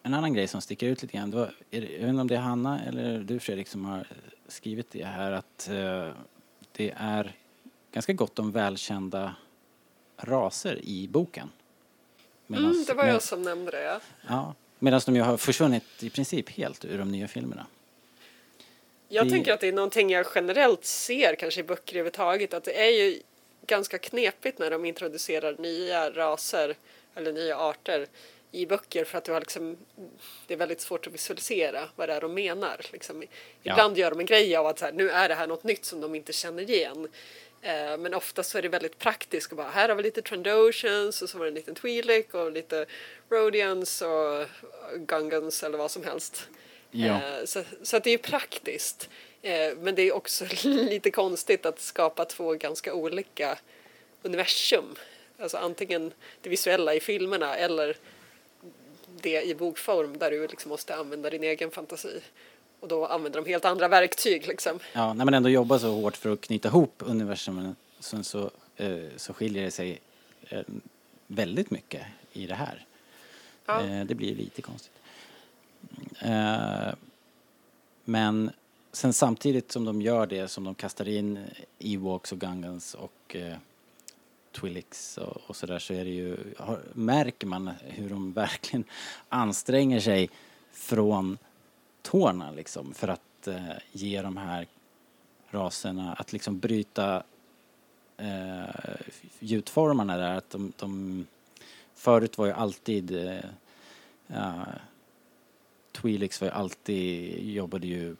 en 0.03 0.13
annan 0.13 0.33
grej 0.33 0.47
som 0.47 0.61
sticker 0.61 0.87
ut 0.87 1.01
lite 1.01 1.17
grann. 1.17 1.31
Det 1.31 1.37
var, 1.37 1.55
jag 1.69 1.81
vet 1.81 2.01
inte 2.01 2.21
om 2.21 2.27
det 2.27 2.35
är 2.35 2.39
Hanna 2.39 2.81
eller 2.81 3.19
du 3.19 3.39
Fredrik 3.39 3.67
som 3.67 3.85
har 3.85 4.07
skrivit 4.47 4.91
det 4.91 5.05
här 5.05 5.31
att 5.31 5.69
eh, 5.69 6.09
det 6.71 6.93
är 6.97 7.35
ganska 7.91 8.13
gott 8.13 8.39
om 8.39 8.51
välkända 8.51 9.35
raser 10.17 10.85
i 10.85 11.07
boken. 11.07 11.49
Mm, 12.49 12.63
Medans- 12.63 12.87
det 12.87 12.93
var 12.93 13.03
med- 13.03 13.13
jag 13.13 13.21
som 13.23 13.41
nämnde 13.41 13.71
det. 13.71 13.83
Ja. 13.83 13.99
Ja, 14.29 14.53
medan 14.79 15.01
de 15.05 15.15
ju 15.15 15.21
har 15.21 15.37
försvunnit 15.37 15.83
i 16.03 16.09
princip 16.09 16.49
helt 16.49 16.85
ur 16.85 16.97
de 16.97 17.11
nya 17.11 17.27
filmerna. 17.27 17.65
Jag 19.09 19.25
Det- 19.25 19.31
tänker 19.31 19.53
att 19.53 19.59
det 19.59 19.67
är 19.67 19.71
någonting 19.73 20.09
jag 20.09 20.25
generellt 20.35 20.85
ser 20.85 21.35
kanske 21.35 21.59
i 21.59 21.63
böcker 21.63 21.93
överhuvudtaget 21.95 22.53
att 22.53 22.63
det 22.63 22.81
är 22.87 22.89
ju 22.91 23.21
ganska 23.67 23.97
knepigt 23.97 24.59
när 24.59 24.71
de 24.71 24.85
introducerar 24.85 25.55
nya 25.59 26.09
raser 26.11 26.75
eller 27.15 27.31
nya 27.33 27.57
arter 27.57 28.07
i 28.51 28.65
böcker 28.65 29.05
för 29.05 29.17
att 29.17 29.27
har 29.27 29.39
liksom, 29.39 29.77
det 30.47 30.53
är 30.53 30.57
väldigt 30.57 30.81
svårt 30.81 31.07
att 31.07 31.13
visualisera 31.13 31.89
vad 31.95 32.09
det 32.09 32.13
är 32.13 32.21
de 32.21 32.33
menar. 32.33 32.81
Liksom, 32.91 33.23
Ja. 33.63 33.73
Ibland 33.73 33.97
gör 33.97 34.09
de 34.09 34.19
en 34.19 34.25
grej 34.25 34.55
av 34.55 34.67
att 34.67 34.79
så 34.79 34.85
här, 34.85 34.91
nu 34.91 35.09
är 35.09 35.29
det 35.29 35.35
här 35.35 35.47
något 35.47 35.63
nytt 35.63 35.85
som 35.85 36.01
de 36.01 36.15
inte 36.15 36.33
känner 36.33 36.69
igen. 36.69 37.07
Eh, 37.61 37.97
men 37.97 38.13
ofta 38.13 38.43
så 38.43 38.57
är 38.57 38.61
det 38.61 38.69
väldigt 38.69 38.99
praktiskt 38.99 39.51
och 39.51 39.57
bara 39.57 39.69
här 39.69 39.89
har 39.89 39.95
vi 39.95 40.03
lite 40.03 40.21
Trandoshans 40.21 41.21
och 41.21 41.29
så 41.29 41.37
var 41.37 41.45
det 41.45 41.49
en 41.49 41.55
liten 41.55 41.75
Twi'lek 41.75 42.31
och 42.31 42.51
lite 42.51 42.85
Rhodians 43.29 44.01
och 44.01 44.45
Gungans 44.95 45.63
eller 45.63 45.77
vad 45.77 45.91
som 45.91 46.03
helst. 46.03 46.47
Ja. 46.91 47.21
Eh, 47.21 47.45
Så, 47.45 47.63
så 47.83 47.97
att 47.97 48.03
det 48.03 48.11
är 48.11 48.17
praktiskt. 48.17 49.09
Eh, 49.41 49.77
Men 49.77 49.95
det 49.95 50.01
är 50.01 50.15
också 50.15 50.45
lite 50.63 51.11
konstigt 51.11 51.65
att 51.65 51.79
skapa 51.79 52.25
två 52.25 52.53
ganska 52.53 52.93
olika 52.93 53.57
universum. 54.21 54.95
Alltså 55.39 55.57
antingen 55.57 56.13
det 56.41 56.49
visuella 56.49 56.95
i 56.95 56.99
filmerna 56.99 57.55
eller 57.55 57.97
det 59.21 59.41
i 59.41 59.55
bokform 59.55 60.17
där 60.17 60.31
du 60.31 60.47
liksom 60.47 60.69
måste 60.69 60.95
använda 60.95 61.29
din 61.29 61.43
egen 61.43 61.71
fantasi. 61.71 62.21
Och 62.79 62.87
då 62.87 63.05
använder 63.05 63.41
de 63.41 63.49
helt 63.49 63.65
andra 63.65 63.87
verktyg 63.87 64.47
liksom. 64.47 64.79
Ja, 64.93 65.13
när 65.13 65.25
man 65.25 65.33
ändå 65.33 65.49
jobbar 65.49 65.77
så 65.77 65.91
hårt 65.91 66.17
för 66.17 66.33
att 66.33 66.41
knyta 66.41 66.67
ihop 66.67 67.03
universumen 67.05 67.75
så, 67.99 68.23
så, 68.23 68.51
eh, 68.75 69.05
så 69.15 69.33
skiljer 69.33 69.63
det 69.63 69.71
sig 69.71 69.99
eh, 70.49 70.61
väldigt 71.27 71.71
mycket 71.71 72.05
i 72.33 72.47
det 72.47 72.55
här. 72.55 72.85
Ja. 73.65 73.83
Eh, 73.83 74.05
det 74.05 74.15
blir 74.15 74.35
lite 74.35 74.61
konstigt. 74.61 74.91
Men 78.03 78.51
sen 78.91 79.13
samtidigt 79.13 79.71
som 79.71 79.85
de 79.85 80.01
gör 80.01 80.27
det, 80.27 80.47
som 80.47 80.63
de 80.63 80.75
kastar 80.75 81.07
in 81.07 81.45
Ewoks 81.79 82.31
och 82.31 82.39
Gungans 82.39 82.93
och 82.93 83.35
Twilix 84.51 85.17
och, 85.17 85.41
och 85.47 85.55
sådär 85.55 85.79
så 85.79 85.93
är 85.93 86.05
det 86.05 86.11
ju, 86.11 86.37
har, 86.57 86.81
märker 86.93 87.47
man 87.47 87.71
hur 87.83 88.09
de 88.09 88.33
verkligen 88.33 88.83
anstränger 89.29 89.99
sig 89.99 90.29
från 90.71 91.37
tårna 92.07 92.51
liksom 92.51 92.93
för 92.93 93.07
att 93.07 93.47
eh, 93.47 93.77
ge 93.91 94.21
de 94.21 94.37
här 94.37 94.67
raserna, 95.49 96.13
att 96.13 96.33
liksom 96.33 96.59
bryta 96.59 97.23
eh, 98.17 98.95
gjutformarna 99.39 100.17
där. 100.17 100.35
Att 100.35 100.49
de, 100.49 100.73
de, 100.77 101.25
förut 101.95 102.37
var 102.37 102.45
ju 102.45 102.51
alltid 102.51 103.15
eh, 103.15 103.45
ja, 104.27 104.65
Twi'leks 105.93 106.41
var 106.41 106.47
ju 106.47 106.53
alltid, 106.53 107.39
jobbade 107.53 107.87
ju 107.87 108.15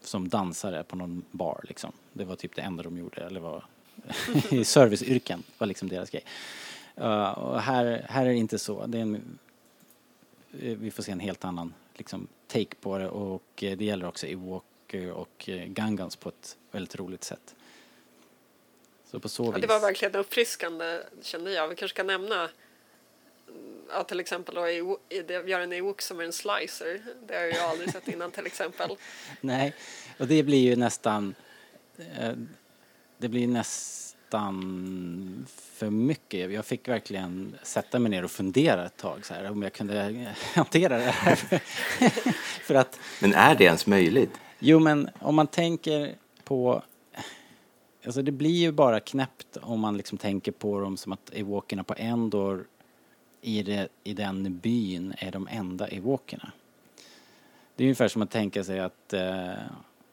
som 0.00 0.28
dansare 0.28 0.82
på 0.82 0.96
någon 0.96 1.24
bar 1.30 1.60
liksom. 1.68 1.92
Det 2.12 2.24
var 2.24 2.36
typ 2.36 2.54
det 2.54 2.62
enda 2.62 2.82
de 2.82 2.98
gjorde, 2.98 3.26
eller 3.26 3.40
var 3.40 3.64
i 4.50 4.64
serviceyrken 4.64 5.42
var 5.58 5.66
liksom 5.66 5.88
deras 5.88 6.10
grej. 6.10 6.24
Uh, 7.00 7.30
och 7.30 7.60
här, 7.60 8.06
här 8.08 8.26
är 8.26 8.30
det 8.30 8.36
inte 8.36 8.58
så. 8.58 8.86
Det 8.86 8.98
är 8.98 9.02
en, 9.02 9.38
eh, 10.60 10.76
vi 10.76 10.90
får 10.90 11.02
se 11.02 11.12
en 11.12 11.20
helt 11.20 11.44
annan 11.44 11.74
liksom, 11.98 12.28
take 12.46 12.76
på 12.80 12.98
det 12.98 13.08
och 13.08 13.62
eh, 13.62 13.76
det 13.76 13.84
gäller 13.84 14.06
också 14.08 14.26
Ewok 14.26 14.64
och 15.14 15.48
eh, 15.48 15.64
Gangans 15.66 16.16
på 16.16 16.28
ett 16.28 16.56
väldigt 16.70 16.96
roligt 16.96 17.24
sätt. 17.24 17.54
Så 19.10 19.20
på 19.20 19.28
så 19.28 19.44
Ja, 19.44 19.50
vis. 19.50 19.60
det 19.60 19.66
var 19.66 19.80
verkligen 19.80 20.14
uppfriskande 20.16 21.00
kände 21.22 21.52
jag. 21.52 21.68
Vi 21.68 21.76
kanske 21.76 21.94
ska 21.94 22.02
nämna 22.02 22.50
ja, 23.90 24.04
till 24.04 24.20
exempel 24.20 24.54
då, 24.54 24.68
i- 24.68 24.96
i- 25.08 25.22
det- 25.22 25.52
en 25.52 25.72
Ewok 25.72 26.02
som 26.02 26.20
är 26.20 26.24
en 26.24 26.32
slicer. 26.32 27.00
Det 27.26 27.34
har 27.34 27.42
jag 27.42 27.52
ju 27.52 27.58
aldrig 27.58 27.92
sett 27.92 28.08
innan 28.08 28.30
till 28.30 28.46
exempel. 28.46 28.90
Nej, 29.40 29.74
och 30.18 30.26
det 30.26 30.42
blir 30.42 30.58
ju 30.70 30.76
nästan... 30.76 31.34
Eh, 31.98 32.32
det 33.18 33.28
blir 33.28 33.46
nästan 33.46 34.05
för 35.48 35.90
mycket. 35.90 36.52
Jag 36.52 36.64
fick 36.64 36.88
verkligen 36.88 37.54
sätta 37.62 37.98
mig 37.98 38.10
ner 38.10 38.24
och 38.24 38.30
fundera 38.30 38.86
ett 38.86 38.96
tag 38.96 39.26
så 39.26 39.34
här, 39.34 39.50
om 39.50 39.62
jag 39.62 39.72
kunde 39.72 40.34
hantera 40.54 40.98
det 40.98 41.10
här. 41.10 41.36
för 42.66 42.74
att, 42.74 43.00
Men 43.20 43.34
är 43.34 43.54
det 43.54 43.64
ens 43.64 43.86
möjligt? 43.86 44.30
jo 44.58 44.78
men 44.78 45.10
om 45.18 45.34
man 45.34 45.46
tänker 45.46 46.14
på... 46.44 46.82
Alltså 48.04 48.22
det 48.22 48.32
blir 48.32 48.50
ju 48.50 48.72
bara 48.72 49.00
knäppt 49.00 49.56
om 49.56 49.80
man 49.80 49.96
liksom 49.96 50.18
tänker 50.18 50.52
på 50.52 50.80
dem 50.80 50.96
som 50.96 51.12
att 51.12 51.30
ewokerna 51.32 51.84
på 51.84 51.94
Endor 51.98 52.66
i, 53.40 53.62
det, 53.62 53.88
i 54.04 54.14
den 54.14 54.58
byn 54.58 55.14
är 55.18 55.32
de 55.32 55.48
enda 55.50 55.88
ewokerna. 55.88 56.52
Det 57.76 57.84
är 57.84 57.86
ungefär 57.86 58.08
som 58.08 58.22
att 58.22 58.30
tänka 58.30 58.64
sig 58.64 58.80
att 58.80 59.12
eh, 59.12 59.52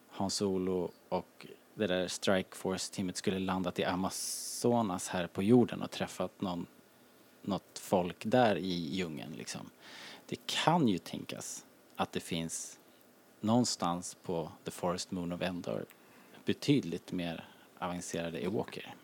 Han 0.10 0.30
Solo 0.30 0.92
och 1.10 1.48
det 1.74 1.88
där 1.88 2.08
Strike 2.08 2.56
Force-teamet 2.56 3.18
skulle 3.18 3.40
landat 3.40 3.80
i 3.80 3.84
Amazonas 3.84 5.08
här 5.08 5.28
på 5.28 5.44
jorden 5.44 5.82
och 5.82 5.92
träffat 5.92 6.42
någon, 6.42 6.66
något 7.42 7.80
folk 7.80 8.18
där 8.26 8.56
i 8.56 8.96
djungeln 8.96 9.34
liksom. 9.38 9.70
Det 10.26 10.40
kan 10.46 10.88
ju 10.88 10.98
tänkas 10.98 11.66
att 11.96 12.12
det 12.12 12.20
finns 12.20 12.80
någonstans 13.40 14.18
på 14.24 14.52
The 14.64 14.72
Forest 14.72 15.12
Moon 15.12 15.32
of 15.32 15.42
Endor 15.42 15.86
betydligt 16.46 17.12
mer 17.12 17.48
avancerade 17.80 18.40
ewoker. 18.40 18.96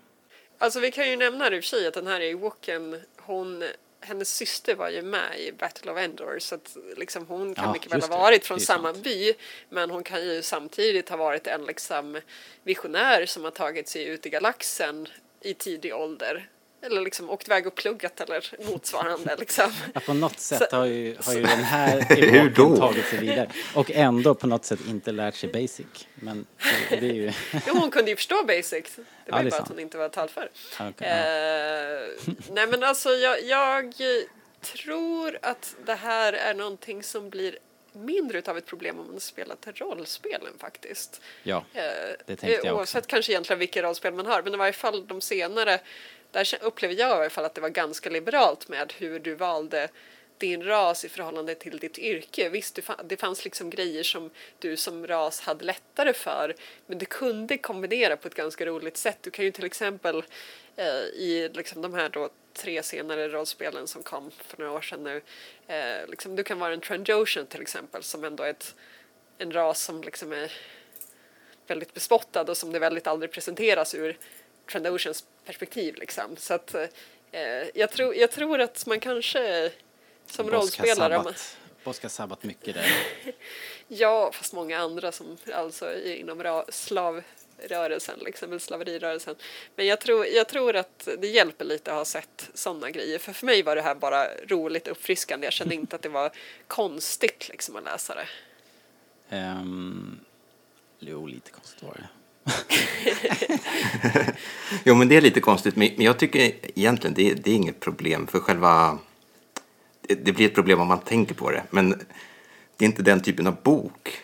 Alltså 0.57 0.79
vi 0.79 0.91
kan 0.91 1.09
ju 1.09 1.15
nämna 1.15 1.49
det 1.49 1.55
i 1.55 1.59
och 1.59 1.63
för 1.63 1.69
sig 1.69 1.87
att 1.87 1.93
den 1.93 2.07
här 2.07 2.21
Ewoken, 2.21 3.01
hon, 3.17 3.63
hennes 4.01 4.35
syster 4.35 4.75
var 4.75 4.89
ju 4.89 5.01
med 5.01 5.39
i 5.39 5.51
Battle 5.51 5.91
of 5.91 5.97
Endor 5.97 6.39
så 6.39 6.55
att 6.55 6.77
liksom 6.97 7.25
hon 7.27 7.55
kan 7.55 7.65
Ja, 7.65 7.73
mycket 7.73 7.93
väl 7.93 8.01
ha 8.01 8.07
varit 8.07 8.45
från 8.45 8.59
samma 8.59 8.93
sant. 8.93 9.03
by 9.03 9.33
men 9.69 9.89
hon 9.89 10.03
kan 10.03 10.21
ju 10.25 10.41
samtidigt 10.41 11.09
ha 11.09 11.17
varit 11.17 11.47
en 11.47 11.65
liksom 11.65 12.21
visionär 12.63 13.25
som 13.25 13.43
har 13.43 13.51
tagit 13.51 13.87
sig 13.87 14.05
ut 14.05 14.25
i 14.25 14.29
galaxen 14.29 15.07
i 15.41 15.53
tidig 15.53 15.95
ålder. 15.95 16.49
Eller 16.81 17.01
liksom 17.01 17.29
åkt 17.29 17.47
iväg 17.47 17.67
och 17.67 17.75
pluggat 17.75 18.21
eller 18.21 18.45
motsvarande 18.71 19.35
liksom. 19.39 19.71
Ja, 19.93 19.99
på 19.99 20.13
något 20.13 20.39
sätt 20.39 20.69
Så- 20.69 20.75
har 20.77 20.85
ju, 20.85 21.15
har 21.25 21.33
ju 21.33 21.41
den 21.41 21.63
här 21.63 22.49
då? 22.55 22.77
tagit 22.77 23.05
sig 23.05 23.19
vidare. 23.19 23.49
Och 23.75 23.91
ändå 23.91 24.35
på 24.35 24.47
något 24.47 24.65
sätt 24.65 24.79
inte 24.87 25.11
lärt 25.11 25.35
sig 25.35 25.49
basic. 25.49 25.85
Men 26.15 26.45
det, 26.89 26.95
det 26.95 27.09
är 27.09 27.13
ju... 27.13 27.31
Jo, 27.67 27.73
hon 27.73 27.91
kunde 27.91 28.11
ju 28.11 28.15
förstå 28.17 28.43
basic. 28.43 28.71
Det 28.95 29.01
Ja, 29.25 29.31
var 29.31 29.39
det 29.39 29.43
ju 29.45 29.49
bara 29.49 29.57
sant. 29.57 29.61
att 29.63 29.69
hon 29.69 29.79
inte 29.79 29.97
var 29.97 30.09
talför. 30.09 30.49
Ja. 30.79 30.85
Eh, 31.05 32.07
nej 32.51 32.67
men 32.67 32.83
alltså 32.83 33.09
jag, 33.09 33.43
jag 33.43 33.93
tror 34.61 35.39
att 35.41 35.75
det 35.85 35.95
här 35.95 36.33
är 36.33 36.53
någonting 36.53 37.03
som 37.03 37.29
blir 37.29 37.57
mindre 37.93 38.37
utav 38.37 38.57
ett 38.57 38.65
problem 38.65 38.99
om 38.99 39.07
man 39.11 39.19
spelat 39.19 39.67
rollspelen 39.75 40.53
faktiskt. 40.59 41.21
Ja, 41.43 41.63
Eh, 41.73 41.81
det 42.25 42.35
tänkte 42.35 42.47
jag 42.51 42.59
också. 42.59 42.73
Oavsett 42.75 43.07
kanske 43.07 43.31
egentligen 43.31 43.59
vilka 43.59 43.81
rollspel 43.83 44.13
man 44.13 44.25
har, 44.25 44.41
men 44.41 44.53
i 44.53 44.57
varje 44.57 44.73
fall 44.73 45.07
de 45.07 45.21
senare 45.21 45.79
där 46.31 46.57
upplever 46.61 46.95
jag 46.95 47.09
i 47.09 47.13
alla 47.13 47.29
fall 47.29 47.45
att 47.45 47.55
det 47.55 47.61
var 47.61 47.69
ganska 47.69 48.09
liberalt 48.09 48.67
med 48.67 48.93
hur 48.97 49.19
du 49.19 49.35
valde 49.35 49.89
din 50.37 50.63
ras 50.63 51.05
i 51.05 51.09
förhållande 51.09 51.55
till 51.55 51.77
ditt 51.77 51.97
yrke. 51.97 52.49
Visst, 52.49 52.75
det 52.75 52.83
det 53.03 53.17
fanns 53.17 53.43
liksom 53.45 53.69
grejer 53.69 54.03
som 54.03 54.29
du 54.59 54.77
som 54.77 55.07
ras 55.07 55.41
hade 55.41 55.65
lättare 55.65 56.13
för, 56.13 56.55
men 56.87 56.97
du 56.97 57.05
kunde 57.05 57.57
kombinera 57.57 58.17
på 58.17 58.27
ett 58.27 58.35
ganska 58.35 58.65
roligt 58.65 58.97
sätt. 58.97 59.17
Du 59.21 59.31
kan 59.31 59.45
ju 59.45 59.51
till 59.51 59.65
exempel 59.65 60.23
eh, 60.75 61.03
i 61.15 61.49
liksom 61.53 61.81
de 61.81 61.93
här 61.93 62.09
då 62.09 62.29
tre 62.53 62.83
senare 62.83 63.29
rollspelen 63.29 63.87
som 63.87 64.03
kom 64.03 64.31
för 64.31 64.57
några 64.57 64.71
år 64.71 64.81
sedan 64.81 65.03
nu, 65.03 65.21
eh, 65.67 66.07
liksom, 66.07 66.35
du 66.35 66.43
kan 66.43 66.59
vara 66.59 66.73
en 66.73 66.81
Trandoshan 66.81 67.45
till 67.45 67.61
exempel, 67.61 68.03
som 68.03 68.23
ändå 68.23 68.43
är 68.43 68.49
ett, 68.49 68.75
en 69.37 69.51
ras 69.51 69.81
som 69.81 70.01
liksom 70.01 70.31
är 70.31 70.51
väldigt 71.67 71.93
bespottad 71.93 72.41
och 72.41 72.57
som 72.57 72.71
det 72.71 72.79
väldigt 72.79 73.07
aldrig 73.07 73.31
presenteras 73.31 73.95
ur 73.95 74.17
Trandoshans 74.71 75.23
perspektiv 75.45 75.95
liksom. 75.95 76.37
Så 76.37 76.53
att 76.53 76.75
eh, 76.75 77.67
jag, 77.73 77.91
tror, 77.91 78.15
jag 78.15 78.31
tror 78.31 78.59
att 78.61 78.85
man 78.85 78.99
kanske 78.99 79.71
som 80.25 80.45
Bosk 80.45 80.53
har 80.53 80.59
rollspelare 80.61 81.17
man- 81.17 81.25
sabbat- 81.25 81.57
Bosk 81.83 82.01
har 82.03 82.09
sabbat 82.09 82.43
mycket 82.43 82.73
där. 82.75 82.91
Ja, 83.91 84.31
fast 84.33 84.53
många 84.53 84.79
andra 84.79 85.11
som 85.11 85.37
alltså 85.53 85.85
är 85.85 86.15
inom 86.15 86.63
slavrörelsen, 86.69 88.19
liksom, 88.19 88.59
slaverirörelsen. 88.59 89.35
Men 89.75 89.85
jag 89.85 90.01
tror, 90.01 90.25
jag 90.25 90.47
tror 90.47 90.75
att 90.75 91.07
det 91.19 91.27
hjälper 91.27 91.65
lite 91.65 91.91
att 91.91 91.97
ha 91.97 92.05
sett 92.05 92.49
sådana 92.53 92.89
grejer. 92.91 93.19
För 93.19 93.33
för 93.33 93.45
mig 93.45 93.63
var 93.63 93.75
det 93.75 93.81
här 93.81 93.95
bara 93.95 94.27
roligt 94.47 94.87
uppfriskande. 94.87 95.45
Jag 95.45 95.53
kände 95.53 95.75
inte 95.75 95.95
att 95.95 96.01
det 96.01 96.09
var 96.09 96.31
konstigt 96.67 97.49
liksom 97.49 97.75
att 97.75 97.83
läsa 97.83 98.15
det. 98.15 98.27
Um, 99.37 100.19
jo, 100.99 101.27
lite 101.27 101.51
konstigt 101.51 101.83
var 101.83 101.93
det. 101.93 102.07
Jo, 104.83 104.95
men 104.95 105.07
det 105.07 105.17
är 105.17 105.21
lite 105.21 105.41
konstigt. 105.41 105.75
Men 105.75 105.89
jag 105.97 106.19
tycker 106.19 106.39
egentligen 106.79 107.13
det, 107.13 107.33
det 107.33 107.51
är 107.51 107.55
inget 107.55 107.79
problem 107.79 108.27
för 108.27 108.39
själva... 108.39 108.97
Det, 110.01 110.15
det 110.15 110.31
blir 110.33 110.45
ett 110.45 110.55
problem 110.55 110.79
om 110.79 110.87
man 110.87 110.99
tänker 110.99 111.35
på 111.35 111.51
det. 111.51 111.63
Men 111.69 111.89
det 112.77 112.85
är 112.85 112.89
inte 112.89 113.03
den 113.03 113.21
typen 113.21 113.47
av 113.47 113.55
bok. 113.63 114.17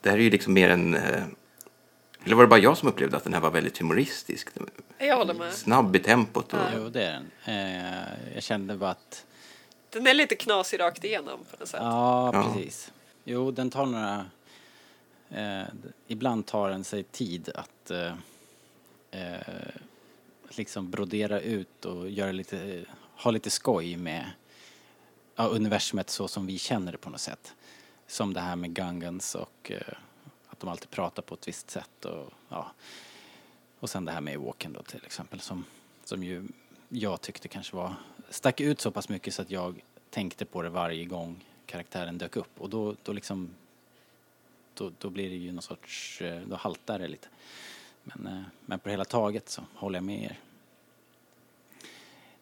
Det 0.00 0.10
här 0.10 0.16
är 0.18 0.22
ju 0.22 0.30
liksom 0.30 0.52
mer 0.52 0.70
en... 0.70 0.94
eh, 0.94 1.22
Eller 2.24 2.36
var 2.36 2.42
det 2.44 2.48
bara 2.48 2.60
jag 2.60 2.78
som 2.78 2.88
upplevde 2.88 3.16
att 3.16 3.24
den 3.24 3.32
här 3.34 3.40
var 3.40 3.50
väldigt 3.50 3.78
humoristisk? 3.78 4.48
Jag 4.98 5.16
håller 5.16 5.34
med. 5.34 5.52
Snabb 5.52 5.96
i 5.96 5.98
tempot. 5.98 6.52
Och, 6.52 6.58
Jo, 6.76 6.88
det 6.88 7.04
är 7.06 7.12
den. 7.12 7.30
Eh, 7.44 8.34
jag 8.34 8.42
kände 8.42 8.76
bara 8.76 8.90
att... 8.90 9.24
Den 9.90 10.06
är 10.06 10.14
lite 10.14 10.34
knasig 10.36 10.80
rakt 10.80 11.04
igenom 11.04 11.38
på 11.50 11.56
något 11.60 11.68
sätt. 11.68 11.80
Ja, 11.82 12.30
Ja. 12.34 12.52
precis. 12.54 12.92
Jo, 13.24 13.50
den 13.50 13.70
tar 13.70 13.86
några... 13.86 14.24
Eh, 15.30 15.64
ibland 16.06 16.46
tar 16.46 16.70
den 16.70 16.84
sig 16.84 17.02
tid 17.02 17.50
att 17.54 17.90
eh, 17.90 18.14
eh, 19.10 19.74
liksom 20.48 20.90
brodera 20.90 21.40
ut 21.40 21.84
och 21.84 22.10
göra 22.10 22.32
lite, 22.32 22.84
ha 23.16 23.30
lite 23.30 23.50
skoj 23.50 23.96
med 23.96 24.30
ja, 25.36 25.46
universumet 25.46 26.10
så 26.10 26.28
som 26.28 26.46
vi 26.46 26.58
känner 26.58 26.92
det 26.92 26.98
på 26.98 27.10
något 27.10 27.20
sätt. 27.20 27.54
Som 28.06 28.34
det 28.34 28.40
här 28.40 28.56
med 28.56 28.74
Gungans 28.74 29.34
och 29.34 29.70
eh, 29.70 29.94
att 30.48 30.60
de 30.60 30.70
alltid 30.70 30.90
pratar 30.90 31.22
på 31.22 31.34
ett 31.34 31.48
visst 31.48 31.70
sätt 31.70 32.04
och 32.04 32.32
ja. 32.48 32.72
Och 33.80 33.90
sen 33.90 34.04
det 34.04 34.12
här 34.12 34.20
med 34.20 34.38
Walken 34.38 34.72
då 34.72 34.82
till 34.82 35.04
exempel 35.06 35.40
som, 35.40 35.64
som 36.04 36.24
ju 36.24 36.48
jag 36.88 37.20
tyckte 37.20 37.48
kanske 37.48 37.76
var, 37.76 37.94
stack 38.30 38.60
ut 38.60 38.80
så 38.80 38.90
pass 38.90 39.08
mycket 39.08 39.34
så 39.34 39.42
att 39.42 39.50
jag 39.50 39.80
tänkte 40.10 40.44
på 40.44 40.62
det 40.62 40.68
varje 40.68 41.04
gång 41.04 41.44
karaktären 41.66 42.18
dök 42.18 42.36
upp 42.36 42.60
och 42.60 42.70
då, 42.70 42.96
då 43.02 43.12
liksom 43.12 43.54
då, 44.80 44.92
då 44.98 45.10
blir 45.10 45.30
det 45.30 45.36
ju 45.36 45.52
någon 45.52 45.62
sorts, 45.62 46.22
eh, 46.22 46.40
då 46.46 46.56
haltar 46.56 46.98
det 46.98 47.08
lite. 47.08 47.28
Men, 48.02 48.26
eh, 48.26 48.42
men 48.66 48.78
på 48.78 48.90
hela 48.90 49.04
taget 49.04 49.48
så 49.48 49.62
håller 49.74 49.96
jag 49.96 50.04
med 50.04 50.22
er. 50.22 50.38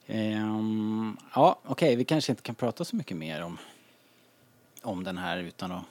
Ehm, 0.07 1.17
ja, 1.35 1.59
okej, 1.65 1.97
vi 1.97 2.05
kanske 2.05 2.33
inte 2.33 2.43
kan 2.43 2.55
prata 2.55 2.85
så 2.85 2.97
mycket 2.97 3.17
mer 3.17 3.43
om, 3.43 3.59
om 4.83 5.05
den 5.05 5.19
här 5.19 5.39
utan 5.39 5.73
att, 5.73 5.85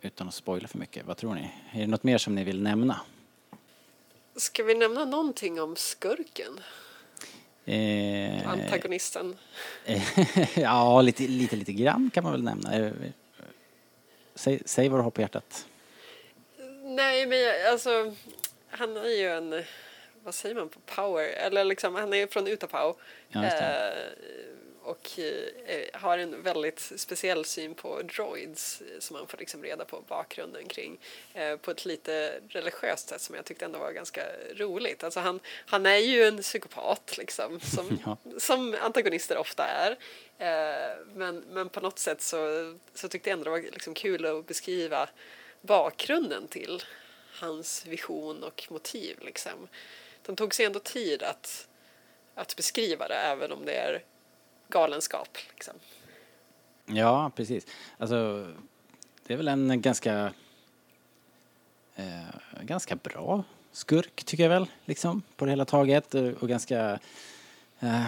utan 0.00 0.28
att 0.28 0.34
spoila 0.34 0.68
för 0.68 0.78
mycket. 0.78 1.06
Vad 1.06 1.16
tror 1.16 1.34
ni? 1.34 1.50
Är 1.72 1.80
det 1.80 1.86
något 1.86 2.02
mer 2.02 2.18
som 2.18 2.34
ni 2.34 2.44
vill 2.44 2.62
nämna? 2.62 3.00
Ska 4.36 4.62
vi 4.62 4.74
nämna 4.74 5.04
någonting 5.04 5.60
om 5.60 5.76
skurken? 5.76 6.60
Eh, 7.64 8.48
Antagonisten? 8.48 9.36
ja, 10.56 11.02
lite, 11.02 11.22
lite, 11.22 11.56
lite 11.56 11.72
grann 11.72 12.10
kan 12.14 12.24
man 12.24 12.32
väl 12.32 12.42
nämna. 12.42 12.92
Säg, 14.40 14.62
säg 14.64 14.88
vad 14.88 14.98
du 15.00 15.02
har 15.02 15.10
på 15.10 15.20
hjärtat. 15.20 15.66
Nej, 16.84 17.26
men 17.26 17.40
jag- 17.40 17.66
alltså 17.66 18.14
han 18.70 18.96
är 18.96 19.08
ju 19.08 19.28
en, 19.28 19.64
vad 20.24 20.34
säger 20.34 20.54
man 20.54 20.68
på 20.68 20.80
power, 20.80 21.24
eller 21.26 21.64
liksom 21.64 21.94
han 21.94 22.12
är 22.12 22.16
ju 22.16 22.26
från 22.28 22.46
Utapau. 22.46 22.94
Ja, 23.28 23.44
eh, 23.44 23.92
och 24.82 25.18
eh, 25.18 26.00
har 26.00 26.18
en 26.18 26.42
väldigt 26.42 26.92
speciell 26.96 27.44
syn 27.44 27.74
på 27.74 28.02
droids 28.02 28.80
eh, 28.80 29.00
som 29.00 29.16
man 29.16 29.26
får 29.26 29.38
liksom 29.38 29.62
reda 29.62 29.84
på 29.84 30.00
bakgrunden 30.08 30.68
kring 30.68 30.98
eh, 31.34 31.56
på 31.56 31.70
ett 31.70 31.84
lite 31.84 32.40
religiöst 32.48 33.08
sätt 33.08 33.20
som 33.20 33.34
jag 33.34 33.44
tyckte 33.44 33.64
ändå 33.64 33.78
var 33.78 33.92
ganska 33.92 34.22
roligt. 34.54 35.04
Alltså 35.04 35.20
han, 35.20 35.40
han 35.66 35.86
är 35.86 35.96
ju 35.96 36.24
en 36.24 36.42
psykopat 36.42 37.18
liksom 37.18 37.60
som, 37.60 37.98
Ja. 38.04 38.16
som 38.38 38.76
antagonister 38.80 39.38
ofta 39.38 39.64
är. 39.66 39.90
Eh, 40.38 40.96
men, 41.14 41.44
men 41.50 41.68
på 41.68 41.80
något 41.80 41.98
sätt 41.98 42.22
så, 42.22 42.38
så 42.94 43.08
tyckte 43.08 43.30
jag 43.30 43.38
ändå 43.38 43.44
det 43.44 43.50
var 43.50 43.58
liksom 43.72 43.94
kul 43.94 44.26
att 44.26 44.46
beskriva 44.46 45.08
bakgrunden 45.60 46.48
till 46.48 46.82
hans 47.32 47.86
vision 47.86 48.42
och 48.42 48.66
motiv. 48.70 49.18
Liksom. 49.20 49.68
De 50.26 50.36
tog 50.36 50.54
sig 50.54 50.66
ändå 50.66 50.80
tid 50.80 51.22
att, 51.22 51.68
att 52.34 52.56
beskriva 52.56 53.08
det 53.08 53.14
även 53.14 53.52
om 53.52 53.64
det 53.64 53.72
är 53.72 54.02
galenskap. 54.70 55.28
Liksom. 55.50 55.74
Ja, 56.86 57.30
precis. 57.36 57.66
Alltså, 57.98 58.48
det 59.26 59.32
är 59.32 59.36
väl 59.36 59.48
en 59.48 59.82
ganska, 59.82 60.32
eh, 61.96 62.62
ganska 62.62 62.96
bra 62.96 63.44
skurk 63.72 64.24
tycker 64.24 64.42
jag 64.42 64.50
väl, 64.50 64.66
liksom, 64.84 65.22
på 65.36 65.44
det 65.44 65.50
hela 65.50 65.64
taget. 65.64 66.14
Eh, 66.14 66.28
och, 66.28 66.48
ganska... 66.48 66.98
Eh, 67.80 68.06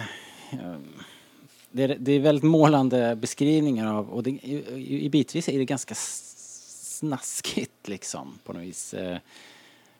det, 1.71 1.83
är, 1.83 1.97
det 1.99 2.11
är 2.11 2.19
väldigt 2.19 2.43
målande 2.43 3.15
beskrivningar 3.15 3.93
av, 3.93 4.09
och 4.09 4.23
det, 4.23 4.29
i, 4.29 5.05
i, 5.05 5.09
bitvis 5.09 5.49
är 5.49 5.57
det 5.57 5.65
ganska 5.65 5.95
snaskigt 5.95 7.87
liksom, 7.87 8.39
på 8.43 8.53
något 8.53 8.63
vis. 8.63 8.93
Eh, 8.93 9.17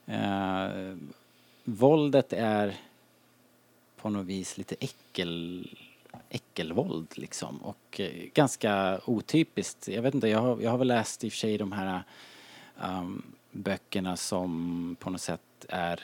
eh, 0.06 0.96
våldet 1.64 2.34
är 2.34 2.76
på 3.98 4.10
något 4.10 4.26
vis 4.26 4.58
lite 4.58 4.76
äckel, 4.80 5.68
äckelvåld 6.30 7.18
liksom 7.18 7.58
och 7.58 8.00
eh, 8.00 8.30
ganska 8.34 9.02
otypiskt. 9.06 9.88
Jag 9.88 10.02
vet 10.02 10.14
inte, 10.14 10.28
jag 10.28 10.40
har, 10.40 10.62
jag 10.62 10.72
har 10.72 10.78
väl 10.78 10.88
läst 10.88 11.24
i 11.24 11.28
och 11.28 11.32
för 11.32 11.38
sig 11.38 11.58
de 11.58 11.72
här 11.72 12.04
um, 12.84 13.24
böckerna 13.52 14.18
som 14.18 14.96
på 15.00 15.10
något 15.10 15.22
sätt 15.22 15.66
är 15.70 16.00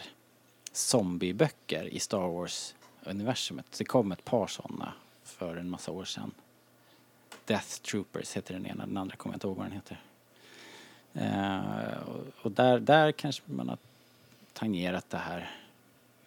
zombieböcker 0.71 1.85
i 1.85 1.99
Star 1.99 2.27
Wars-universumet. 2.27 3.77
Det 3.77 3.85
kom 3.85 4.11
ett 4.11 4.25
par 4.25 4.47
sådana 4.47 4.93
för 5.23 5.57
en 5.57 5.69
massa 5.69 5.91
år 5.91 6.05
sedan. 6.05 6.31
Death 7.45 7.81
Troopers 7.81 8.37
heter 8.37 8.53
den 8.53 8.65
ena, 8.65 8.85
den 8.85 8.97
andra 8.97 9.15
kommer 9.15 9.33
jag 9.33 9.35
inte 9.35 9.47
ihåg 9.47 9.57
vad 9.57 9.65
den 9.65 9.73
heter. 9.73 9.99
Uh, 11.15 12.09
och 12.09 12.19
och 12.41 12.51
där, 12.51 12.79
där 12.79 13.11
kanske 13.11 13.41
man 13.45 13.69
har 13.69 13.77
tangerat 14.53 15.09
det 15.09 15.17
här. 15.17 15.51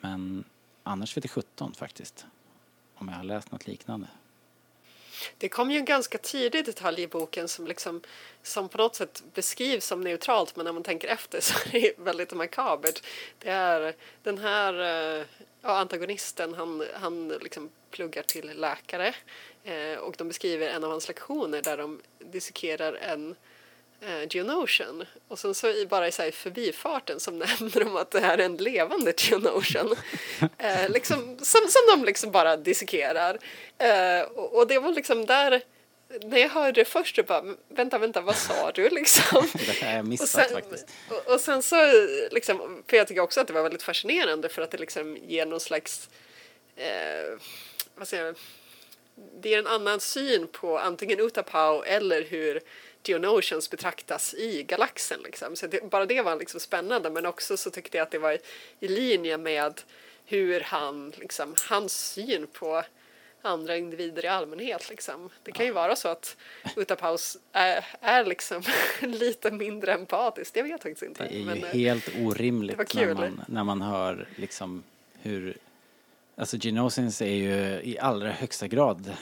Men 0.01 0.45
annars 0.83 1.17
vet 1.17 1.23
det 1.23 1.29
17 1.29 1.73
faktiskt. 1.73 2.27
Om 3.03 3.09
jag 3.09 3.17
har 3.17 3.25
läst 3.25 3.53
något 3.53 3.67
liknande. 3.67 4.07
Det 5.39 5.49
kom 5.49 5.71
ju 5.71 5.79
en 5.79 5.85
ganska 5.85 6.19
tidig 6.19 6.65
detalj 6.65 7.03
i 7.03 7.07
boken 7.07 7.49
som, 7.49 7.67
liksom, 7.67 8.01
som 8.43 8.69
på 8.69 8.79
något 8.79 8.95
sätt 8.95 9.23
beskrivs 9.35 9.87
som 9.87 10.01
neutralt 10.01 10.57
men 10.57 10.65
när 10.65 10.73
man 10.73 10.83
tänker 10.83 11.09
efter 11.09 11.41
så 11.41 11.55
är 11.77 11.81
det 11.81 11.93
väldigt 11.99 12.33
makabert. 12.33 13.03
Det 13.39 13.51
är 13.51 13.95
den 14.23 14.39
här 14.39 14.75
eh, 14.75 15.27
ja, 15.63 15.79
antagonisten, 15.79 16.55
han, 16.55 16.85
han 16.95 17.29
liksom 17.29 17.71
pluggar 17.91 18.23
till 18.23 18.61
läkare 18.61 19.15
eh, 19.65 19.99
och 19.99 20.15
de 20.19 20.29
beskriver 20.29 20.69
en 20.69 20.85
av 20.85 20.91
hans 20.91 21.09
lektioner 21.09 21.63
där 21.63 21.77
de 21.77 22.01
dissekerar 22.19 22.93
en 22.95 23.37
eh, 24.03 24.27
Geonosian. 24.31 25.05
Och 25.29 25.39
sen 25.39 25.55
så 25.55 25.69
i, 25.69 25.87
bara 25.87 26.09
i 26.09 26.13
så 26.13 26.23
här 26.23 26.31
förbifarten 26.31 27.21
som 27.21 27.39
nämner 27.39 27.85
de 27.85 27.97
att 27.97 28.11
det 28.11 28.21
här 28.21 28.39
är 28.39 28.45
en 28.45 28.57
levande 28.57 29.15
Geonosian. 29.17 29.97
eh, 30.59 30.89
liksom, 30.89 31.39
som, 31.43 31.61
som 31.69 31.83
de 31.91 32.05
liksom 32.05 32.31
bara 32.31 32.57
dissekerar. 32.57 33.39
Eh, 33.79 34.23
och, 34.23 34.57
och 34.57 34.67
det 34.67 34.79
var 34.79 34.93
liksom 34.93 35.27
där, 35.27 35.63
när 36.23 36.39
jag 36.39 36.49
hörde 36.49 36.81
det 36.81 36.85
först, 36.85 37.17
jag 37.17 37.27
bara, 37.27 37.45
vänta, 37.69 37.99
vänta, 37.99 38.21
vad 38.21 38.37
sa 38.37 38.71
du 38.71 38.89
liksom? 38.89 39.49
Det 39.67 39.83
har 39.87 39.93
jag 39.93 39.99
Och 40.01 40.07
missat 40.07 40.29
sen, 40.29 40.49
faktiskt. 40.51 40.87
och, 41.09 41.35
och 41.35 41.41
sen 41.41 41.63
så, 41.63 41.77
liksom, 42.31 42.83
för 42.89 42.97
jag 42.97 43.09
tycker 43.09 43.21
också 43.21 43.41
att 43.41 43.47
det 43.47 43.53
var 43.53 43.63
väldigt 43.63 43.83
fascinerande 43.83 44.49
för 44.49 44.63
att 44.63 44.71
det 44.71 44.79
liksom 44.79 45.17
ger 45.17 45.47
någon 45.47 45.61
slags, 45.61 46.09
eh, 46.77 47.39
vad 47.95 48.09
säger 48.09 48.25
jag, 48.25 48.35
det 49.41 49.49
ger 49.49 49.59
en 49.59 49.67
annan 49.67 50.01
syn 50.01 50.47
på 50.53 50.79
antingen 50.79 51.21
Utapau 51.21 51.83
eller 51.83 52.23
hur 52.23 52.61
Geonosians 53.05 53.71
betraktas 53.71 54.35
i 54.35 54.63
galaxen. 54.63 55.21
Liksom. 55.25 55.57
Så 55.57 55.67
det, 55.67 55.91
bara 55.91 56.07
det 56.07 56.23
var 56.23 56.37
liksom 56.37 56.61
spännande 56.61 57.11
men 57.11 57.27
också 57.27 57.57
så 57.57 57.71
tyckte 57.71 57.97
jag 57.97 58.03
att 58.03 58.11
det 58.11 58.19
var 58.19 58.33
i, 58.33 58.39
i 58.81 58.89
linje 58.89 59.39
med 59.39 59.81
hur 60.25 60.61
han, 60.61 61.13
liksom, 61.19 61.55
hans 61.69 62.13
syn 62.13 62.47
på 62.47 62.83
andra 63.43 63.77
individer 63.77 64.25
i 64.25 64.29
allmänhet. 64.29 64.91
Liksom. 64.91 65.31
Det 65.43 65.53
kan 65.53 65.67
ju 65.67 65.73
vara 65.73 65.97
så 65.97 66.09
att 66.09 66.37
Utapaus 66.77 67.39
är, 67.53 67.85
är 68.01 68.25
liksom 68.25 68.63
lite 69.01 69.51
mindre 69.51 69.93
empatiskt. 69.93 70.57
Jag 70.57 70.65
vet 70.65 70.83
faktiskt 70.83 71.03
inte. 71.03 71.25
Det 71.25 71.35
är 71.35 71.39
ju 71.39 71.45
men, 71.45 71.65
eh, 71.65 71.71
helt 71.71 72.09
orimligt 72.19 72.95
när 72.95 73.15
man, 73.15 73.45
när 73.47 73.65
man 73.65 73.83
hör 73.83 74.29
liksom 74.37 74.83
hur... 75.23 75.57
Alltså 76.37 76.57
Genosins 76.57 77.23
är 77.23 77.27
ju 77.27 77.81
i 77.83 77.99
allra 77.99 78.31
högsta 78.31 78.69
grad 78.69 79.17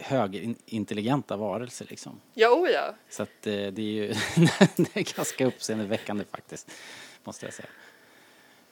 högintelligenta 0.00 1.36
varelser 1.36 1.86
liksom. 1.90 2.20
Ja, 2.34 2.48
oh 2.50 2.68
ja. 2.70 2.94
Så 3.10 3.22
att 3.22 3.46
eh, 3.46 3.52
det 3.52 3.78
är 3.78 3.80
ju 3.80 4.06
det 4.76 4.96
är 4.96 5.16
ganska 5.16 5.46
uppseendeväckande 5.46 6.24
faktiskt, 6.30 6.70
måste 7.24 7.46
jag 7.46 7.54
säga. 7.54 7.68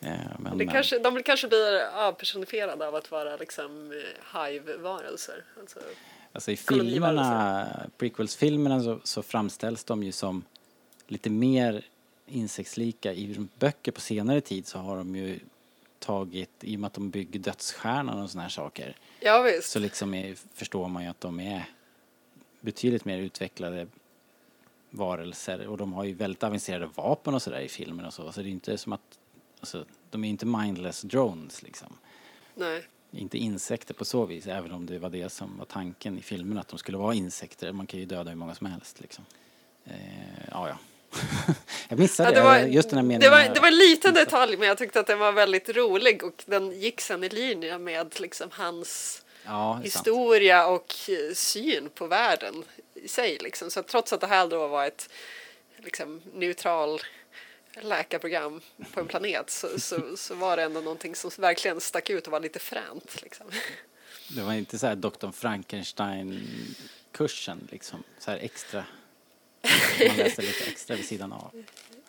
Eh, 0.01 0.11
Men, 0.39 0.59
Det 0.59 0.65
men- 0.65 0.69
kanske, 0.75 0.99
de 0.99 1.23
kanske 1.23 1.49
blir 1.49 1.81
avpersonifierade 1.95 2.89
av 2.89 2.95
att 2.95 3.11
vara 3.11 3.37
liksom 3.37 3.93
eh, 3.93 4.43
hive-varelser. 4.45 5.45
Alltså, 5.61 5.79
Alltså 6.33 6.51
i 6.51 6.57
filmerna, 6.57 7.67
prequels-filmerna 7.99 8.83
så, 8.83 9.01
så 9.05 9.23
framställs 9.23 9.85
de 9.85 10.03
ju 10.03 10.13
som 10.13 10.45
lite 11.07 11.31
mer 11.31 11.83
insektslika. 12.27 13.13
I 13.13 13.47
böcker 13.59 13.93
på 13.93 14.01
senare 14.01 14.41
tid 14.41 14.67
så 14.67 14.79
har 14.79 14.97
de 14.97 15.17
ju 15.17 15.39
tagit, 16.05 16.51
i 16.61 16.77
och 16.77 16.81
med 16.81 16.87
att 16.87 16.95
de 16.95 17.11
bygger 17.11 17.41
dödsstjärnan 17.41 18.23
och 18.23 18.31
såna 18.31 18.43
här 18.43 18.51
saker, 18.51 18.97
ja 19.21 19.43
visst. 19.43 19.71
så 19.71 19.79
liksom 19.79 20.15
är, 20.15 20.35
förstår 20.55 20.89
man 20.89 21.03
ju 21.03 21.09
att 21.09 21.21
de 21.21 21.41
är 21.41 21.65
betydligt 22.61 23.05
mer 23.05 23.19
utvecklade 23.19 23.87
varelser 24.91 25.67
och 25.67 25.77
de 25.77 25.93
har 25.93 26.05
ju 26.05 26.15
väldigt 26.15 26.43
avancerade 26.43 26.87
vapen 26.95 27.35
och 27.35 27.43
sådär 27.43 27.61
i 27.61 27.69
filmen 27.69 28.07
och 28.07 28.15
så. 28.15 28.33
Så 28.33 28.43
det 28.43 28.49
är 28.49 28.51
inte 28.51 28.79
som 28.79 28.93
att, 28.93 29.19
alltså, 29.61 29.85
de 30.11 30.25
är 30.25 30.29
inte 30.29 30.47
mindless 30.47 31.03
drones 31.03 31.63
liksom. 31.63 31.97
Nej. 32.55 32.85
Inte 33.11 33.39
insekter 33.39 33.95
på 33.95 34.05
så 34.05 34.27
vis, 34.27 34.47
även 34.47 34.73
om 34.73 34.87
det 34.87 34.99
var 34.99 35.11
det 35.11 35.29
som 35.29 35.59
var 35.59 35.65
tanken 35.65 36.19
i 36.19 36.23
filmen, 36.23 36.59
att 36.59 36.69
de 36.69 36.79
skulle 36.79 36.99
vara 36.99 37.15
insekter. 37.15 37.73
Man 37.73 37.87
kan 37.87 38.01
ju 38.01 38.07
döda 38.07 38.31
hur 38.31 38.37
många 38.37 38.55
som 38.55 38.67
helst 38.67 39.01
liksom. 39.01 39.25
Eh, 39.85 40.49
ja, 40.51 40.69
ja. 40.69 40.79
jag 41.89 41.99
missade 41.99 42.29
Ja, 42.29 42.35
det, 42.35 42.43
var, 42.43 42.59
just 42.59 42.91
den 42.91 42.99
här 42.99 43.05
meningen. 43.05 43.21
det, 43.21 43.31
var, 43.31 43.55
det 43.55 43.61
var 43.61 43.69
en 43.69 43.79
liten 43.79 44.15
detalj 44.15 44.57
men 44.57 44.69
jag 44.69 44.79
tyckte 44.79 45.01
att 45.01 45.07
den 45.07 45.19
var 45.19 45.33
väldigt 45.33 45.69
rolig 45.69 46.25
och 46.25 46.43
den 46.47 46.81
gick 46.81 47.01
sen 47.01 47.25
i 47.25 47.29
linje 47.29 47.79
med 47.79 48.21
liksom 48.21 48.49
hans 48.53 49.23
ja, 49.45 49.81
historia 49.85 50.67
och 50.67 50.95
syn 51.35 51.89
på 51.95 52.07
världen 52.07 52.65
i 52.95 53.09
sig. 53.09 53.39
Liksom. 53.41 53.71
Så 53.71 53.83
trots 53.83 54.13
att 54.13 54.21
det 54.21 54.27
här 54.27 54.47
då 54.47 54.69
var 54.69 54.87
ett 54.87 55.09
liksom, 55.79 56.23
neutral 56.35 57.01
läkarprogram 57.83 58.61
på 58.93 59.01
en 59.01 59.07
planet 59.07 59.51
så, 59.51 59.81
så, 59.81 60.17
så 60.17 60.35
var 60.35 60.57
det 60.57 60.63
ändå 60.63 60.81
någonting 60.81 61.15
som 61.15 61.31
verkligen 61.39 61.81
stack 61.81 62.11
ut 62.11 62.27
och 62.27 62.33
var 62.33 62.41
lite 62.41 62.59
fränt. 62.59 63.23
Liksom. 63.23 63.47
Det 64.29 64.43
var 64.43 64.53
inte 64.53 64.79
så 64.79 64.87
här 64.87 64.95
Dr. 64.95 65.31
Frankenstein-kursen 65.33 67.69
liksom, 67.71 68.03
så 68.19 68.31
här 68.31 68.39
extra. 68.39 68.85
Man 70.09 70.17
läste 70.17 70.43
lite 70.43 70.65
extra 70.71 70.97
vid 70.97 71.05
sidan 71.05 71.33
av. 71.33 71.51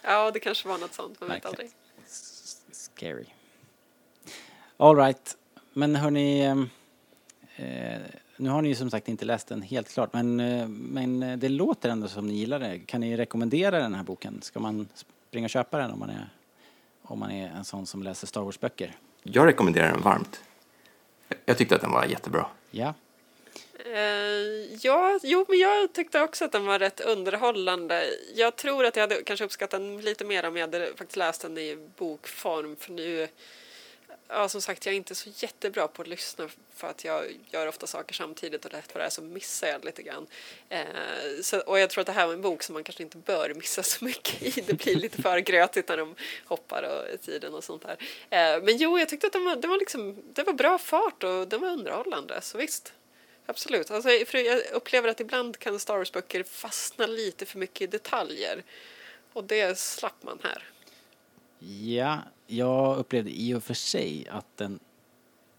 Ja, 0.02 0.32
det 0.32 0.40
kanske 0.40 0.68
var 0.68 0.78
något 0.78 0.94
sånt, 0.94 1.20
man 1.22 1.30
vet 1.30 1.46
Verkligen. 1.46 1.52
aldrig. 1.54 1.72
S- 2.08 2.62
Scary. 2.72 3.26
All 4.78 4.96
right. 4.96 5.38
Men 5.74 5.96
hörni, 5.96 6.42
ehm, 6.42 6.70
eh, 7.56 8.02
nu 8.38 8.50
har 8.50 8.62
ni 8.62 8.70
ju 8.70 8.76
som 8.76 8.90
sagt 8.92 9.08
inte 9.10 9.26
läst 9.26 9.48
den 9.48 9.62
helt 9.62 9.90
klart, 9.94 10.14
men, 10.14 10.40
eh, 10.40 10.68
men 10.68 11.40
det 11.40 11.50
låter 11.50 11.90
ändå 11.90 12.08
som 12.08 12.28
ni 12.28 12.34
gillar 12.34 12.60
det. 12.60 12.80
Kan 12.80 13.02
ni 13.02 13.18
rekommendera 13.18 13.80
den 13.80 13.94
här 13.96 14.04
boken? 14.04 14.42
Ska 14.42 14.60
man 14.60 14.88
springa 14.94 15.46
och 15.46 15.50
köpa 15.50 15.78
den 15.78 15.92
om 15.92 16.00
man 16.00 16.10
är, 16.10 16.30
om 17.02 17.20
man 17.20 17.32
är 17.32 17.48
en 17.50 17.66
sån 17.66 17.86
som 17.86 18.04
läser 18.04 18.28
Star 18.28 18.42
Wars-böcker? 18.42 18.96
Jag 19.24 19.48
rekommenderar 19.48 19.92
den 19.92 20.02
varmt. 20.02 20.42
Jag 21.46 21.58
tyckte 21.58 21.76
att 21.76 21.82
den 21.82 21.92
var 21.92 22.06
jättebra. 22.06 22.48
Ja. 22.72 22.94
Uh, 23.86 24.76
ja, 24.82 25.20
jo, 25.24 25.46
men 25.48 25.60
jag 25.60 25.94
tyckte 25.94 26.22
också 26.22 26.46
att 26.46 26.52
den 26.52 26.66
var 26.66 26.80
rätt 26.80 27.00
underhållande. 27.00 28.10
Jag 28.34 28.56
tror 28.56 28.86
att 28.86 28.96
jag 28.96 29.04
hade 29.04 29.24
kanske 29.24 29.46
uppskattat 29.46 29.80
den 29.82 30.02
lite 30.02 30.26
mer 30.26 30.46
om 30.46 30.58
jag 30.58 30.62
hade 30.62 30.88
faktiskt 30.88 31.16
läst 31.16 31.42
den 31.42 31.58
i 31.58 31.78
bokform. 31.96 32.76
För 32.76 32.92
nu, 32.92 33.28
ja 34.28 34.50
som 34.50 34.62
sagt, 34.62 34.86
jag 34.86 34.94
är 34.94 34.98
inte 34.98 35.16
så 35.16 35.30
jättebra 35.34 35.88
på 35.88 36.02
att 36.02 36.08
lyssna 36.08 36.50
för 36.76 36.88
att 36.88 37.06
jag 37.06 37.24
gör 37.52 37.68
ofta 37.68 37.88
saker 37.88 38.14
samtidigt 38.14 38.66
och 38.66 38.72
rätt 38.72 38.94
vad 38.94 39.02
det 39.02 39.06
är 39.06 39.10
så 39.10 39.22
missar 39.22 39.68
jag 39.68 39.86
lite 39.86 40.04
grann. 40.04 40.28
Uh, 40.72 41.42
så, 41.42 41.60
och 41.60 41.80
jag 41.80 41.90
tror 41.90 42.02
att 42.02 42.08
det 42.08 42.14
här 42.14 42.28
var 42.28 42.34
en 42.34 42.42
bok 42.42 42.64
som 42.64 42.74
man 42.74 42.84
kanske 42.84 43.04
inte 43.04 43.18
bör 43.18 43.54
missa 43.56 43.84
så 43.84 44.06
mycket 44.06 44.58
i. 44.58 44.62
Det 44.62 44.74
blir 44.74 44.96
lite 44.96 45.22
för 45.22 45.40
grötigt 45.40 45.90
när 45.90 45.98
de 45.98 46.16
hoppar 46.46 46.84
och 46.84 47.14
i 47.14 47.18
tiden 47.18 47.54
och 47.54 47.64
sånt 47.64 47.84
där. 47.84 47.98
Uh, 48.58 48.64
men 48.64 48.78
jo, 48.78 49.00
jag 49.00 49.10
tyckte 49.10 49.28
att 49.28 49.34
den 49.34 49.46
var, 49.46 49.56
den 49.56 49.70
var 49.70 49.78
liksom, 49.78 50.24
det 50.34 50.44
var 50.44 50.54
bra 50.54 50.78
fart 50.78 51.24
och 51.24 51.48
den 51.48 51.62
var 51.62 51.70
underhållande, 51.70 52.42
så 52.42 52.58
visst. 52.58 52.94
Absolut. 53.46 53.92
Alltså, 53.92 54.10
för 54.26 54.38
jag 54.38 54.62
upplever 54.74 55.10
att 55.10 55.20
ibland 55.20 55.60
kan 55.60 55.80
Star 55.80 55.98
Wars-böcker 55.98 56.44
fastna 56.44 57.06
lite 57.06 57.46
för 57.46 57.60
mycket 57.60 57.82
i 57.82 57.88
detaljer. 57.88 58.64
Och 59.34 59.44
det 59.44 59.78
slapp 59.78 60.24
man 60.24 60.40
här. 60.44 60.64
Ja, 61.70 62.20
jag 62.48 62.98
upplevde 62.98 63.32
i 63.32 63.54
och 63.54 63.64
för 63.64 63.74
sig 63.74 64.28
att 64.32 64.58
den 64.58 64.80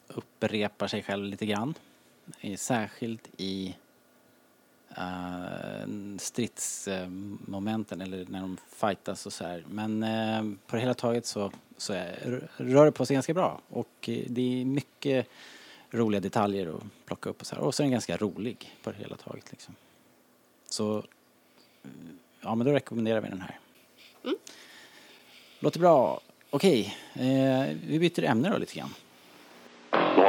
upprepar 0.09 0.87
sig 0.87 1.03
själv 1.03 1.25
lite 1.25 1.47
grann. 1.47 1.75
Särskilt 2.57 3.29
i 3.37 3.77
uh, 4.91 6.17
stridsmomenten 6.19 8.01
eller 8.01 8.27
när 8.29 8.41
de 8.41 8.57
fightas 8.69 9.27
och 9.27 9.33
så 9.33 9.45
här. 9.45 9.65
Men 9.69 10.03
uh, 10.03 10.57
på 10.67 10.77
det 10.77 10.83
hela 10.83 10.95
taget 10.95 11.27
så, 11.27 11.53
så 11.77 11.93
är, 11.93 12.49
rör 12.57 12.85
det 12.85 12.93
på 12.93 13.07
sig 13.07 13.15
ganska 13.15 13.35
bra 13.35 13.61
och 13.69 14.09
eh, 14.09 14.25
det 14.27 14.61
är 14.61 14.65
mycket 14.65 15.29
roliga 15.91 16.21
detaljer 16.21 16.77
att 16.77 17.07
plocka 17.07 17.31
upp 17.31 17.41
och 17.41 17.47
så 17.47 17.55
här. 17.55 17.63
Och 17.63 17.75
så 17.75 17.83
är 17.83 17.85
den 17.85 17.93
ganska 17.93 18.17
rolig 18.17 18.77
på 18.83 18.91
det 18.91 18.99
hela 18.99 19.17
taget 19.17 19.51
liksom. 19.51 19.75
Så 20.69 21.05
ja, 22.41 22.55
men 22.55 22.67
då 22.67 22.73
rekommenderar 22.73 23.21
vi 23.21 23.29
den 23.29 23.41
här. 23.41 23.59
Låter 25.59 25.81
bra. 25.81 26.21
Okej, 26.51 26.97
eh, 27.15 27.77
vi 27.87 27.99
byter 27.99 28.25
ämne 28.25 28.51
då 28.51 28.59
lite 28.59 28.75
grann. 28.75 28.95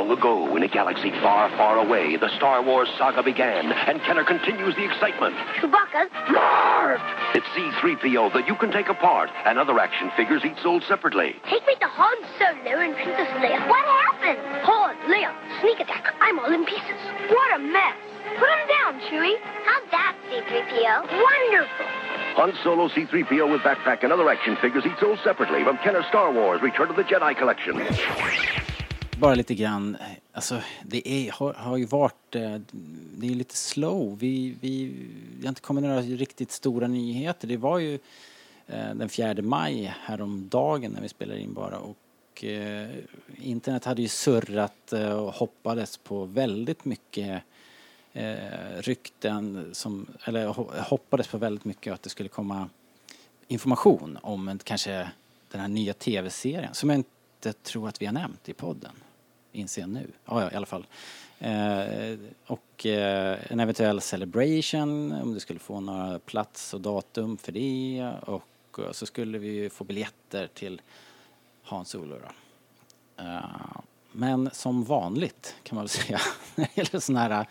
Long 0.07 0.17
ago, 0.17 0.55
in 0.55 0.63
a 0.63 0.69
galaxy 0.69 1.11
far, 1.19 1.49
far 1.57 1.79
away, 1.79 2.15
the 2.15 2.33
Star 2.37 2.63
Wars 2.63 2.87
saga 2.97 3.21
began, 3.21 3.73
and 3.73 3.99
Kenner 4.03 4.23
continues 4.23 4.73
the 4.75 4.85
excitement. 4.85 5.35
Chewbacca's 5.59 6.07
Marv! 6.31 7.01
It's 7.35 7.45
C-3PO 7.53 8.31
that 8.31 8.47
you 8.47 8.55
can 8.55 8.71
take 8.71 8.87
apart, 8.87 9.29
and 9.43 9.59
other 9.59 9.77
action 9.77 10.09
figures 10.15 10.45
each 10.45 10.63
sold 10.63 10.83
separately. 10.87 11.35
Take 11.51 11.67
me 11.67 11.75
to 11.81 11.87
Han 11.91 12.17
Solo 12.39 12.79
and 12.79 12.95
Princess 12.95 13.27
Leia. 13.43 13.67
What 13.67 13.83
happened? 13.83 14.39
Han, 14.63 14.95
Leia, 15.11 15.35
sneak 15.59 15.81
attack. 15.81 16.15
I'm 16.21 16.39
all 16.39 16.53
in 16.53 16.63
pieces. 16.63 17.01
What 17.27 17.59
a 17.59 17.59
mess. 17.59 17.99
Put 18.39 18.47
him 18.47 18.63
down, 18.79 19.01
Chewie. 19.11 19.35
How's 19.67 19.91
that, 19.91 20.15
C-3PO? 20.31 21.03
Wonderful. 21.03 21.85
Han 22.39 22.53
Solo 22.63 22.87
C-3PO 22.95 23.51
with 23.51 23.59
backpack 23.59 24.03
and 24.03 24.13
other 24.13 24.29
action 24.29 24.55
figures 24.61 24.85
each 24.85 24.99
sold 25.01 25.19
separately 25.25 25.65
from 25.65 25.77
Kenner 25.79 26.03
Star 26.07 26.31
Wars 26.31 26.61
Return 26.61 26.89
of 26.89 26.95
the 26.95 27.03
Jedi 27.03 27.37
Collection. 27.37 27.75
Bara 29.19 29.35
lite 29.35 29.55
grann, 29.55 29.97
alltså 30.31 30.61
det 30.83 31.09
är, 31.09 31.31
har, 31.31 31.53
har 31.53 31.77
ju 31.77 31.85
varit, 31.85 32.35
eh, 32.35 32.61
det 33.17 33.27
är 33.27 33.35
lite 33.35 33.55
slow. 33.55 34.17
Vi, 34.19 34.57
vi, 34.61 34.93
det 35.39 35.45
har 35.45 35.49
inte 35.49 35.61
kommit 35.61 35.83
några 35.83 36.01
riktigt 36.01 36.51
stora 36.51 36.87
nyheter. 36.87 37.47
Det 37.47 37.57
var 37.57 37.79
ju 37.79 37.99
eh, 38.67 38.93
den 38.95 39.09
4 39.09 39.35
maj 39.41 39.95
häromdagen 39.99 40.91
när 40.91 41.01
vi 41.01 41.09
spelade 41.09 41.39
in 41.39 41.53
bara 41.53 41.79
och 41.79 42.43
eh, 42.43 42.89
internet 43.35 43.85
hade 43.85 44.01
ju 44.01 44.07
surrat 44.07 44.93
eh, 44.93 45.11
och 45.11 45.33
hoppades 45.33 45.97
på 45.97 46.25
väldigt 46.25 46.85
mycket 46.85 47.43
eh, 48.13 48.35
rykten 48.79 49.69
som, 49.73 50.07
eller 50.23 50.47
hoppades 50.81 51.27
på 51.27 51.37
väldigt 51.37 51.65
mycket 51.65 51.93
att 51.93 52.03
det 52.03 52.09
skulle 52.09 52.29
komma 52.29 52.69
information 53.47 54.19
om 54.21 54.59
kanske 54.63 55.09
den 55.51 55.61
här 55.61 55.67
nya 55.67 55.93
tv-serien 55.93 56.73
som 56.73 56.89
jag 56.89 56.97
inte 56.97 57.53
tror 57.53 57.87
att 57.87 58.01
vi 58.01 58.05
har 58.05 58.13
nämnt 58.13 58.49
i 58.49 58.53
podden. 58.53 58.91
Inser 59.57 59.81
jag 59.81 59.89
nu. 59.89 60.07
Ja, 60.25 60.41
ja, 60.41 60.51
i 60.51 60.55
alla 60.55 60.65
fall. 60.65 60.85
Eh, 61.39 62.17
och 62.45 62.85
eh, 62.85 63.37
en 63.51 63.59
eventuell 63.59 64.01
celebration, 64.01 65.11
om 65.11 65.33
du 65.33 65.39
skulle 65.39 65.59
få 65.59 65.79
några 65.79 66.19
plats 66.19 66.73
och 66.73 66.81
datum 66.81 67.37
för 67.37 67.51
det. 67.51 68.11
Och 68.21 68.43
och 68.77 68.95
så 68.95 69.05
skulle 69.05 69.37
vi 69.37 69.47
ju 69.47 69.69
få 69.69 69.83
biljetter 69.83 70.47
till 70.47 70.81
Hans 71.63 71.89
Solo 71.89 72.19
då. 72.19 72.31
Eh, 73.23 73.79
men 74.11 74.49
som 74.53 74.83
vanligt 74.83 75.55
kan 75.63 75.75
man 75.75 75.83
väl 75.83 75.89
säga, 76.03 76.19
när 76.55 76.65
det 76.65 76.77
gäller 76.77 76.99
sådana 76.99 77.35
här 77.35 77.47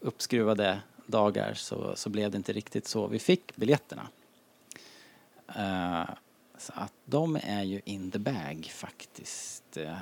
uppskruvade 0.00 0.80
dagar 1.06 1.54
så, 1.54 1.96
så 1.96 2.10
blev 2.10 2.30
det 2.30 2.36
inte 2.36 2.52
riktigt 2.52 2.86
så. 2.86 3.06
Vi 3.06 3.18
fick 3.18 3.56
biljetterna. 3.56 4.08
Eh, 5.56 6.14
så 6.58 6.72
att 6.76 6.92
de 7.04 7.38
är 7.42 7.62
ju 7.62 7.80
in 7.84 8.10
the 8.10 8.18
bag 8.18 8.70
faktiskt. 8.72 9.76
Eh, 9.76 9.98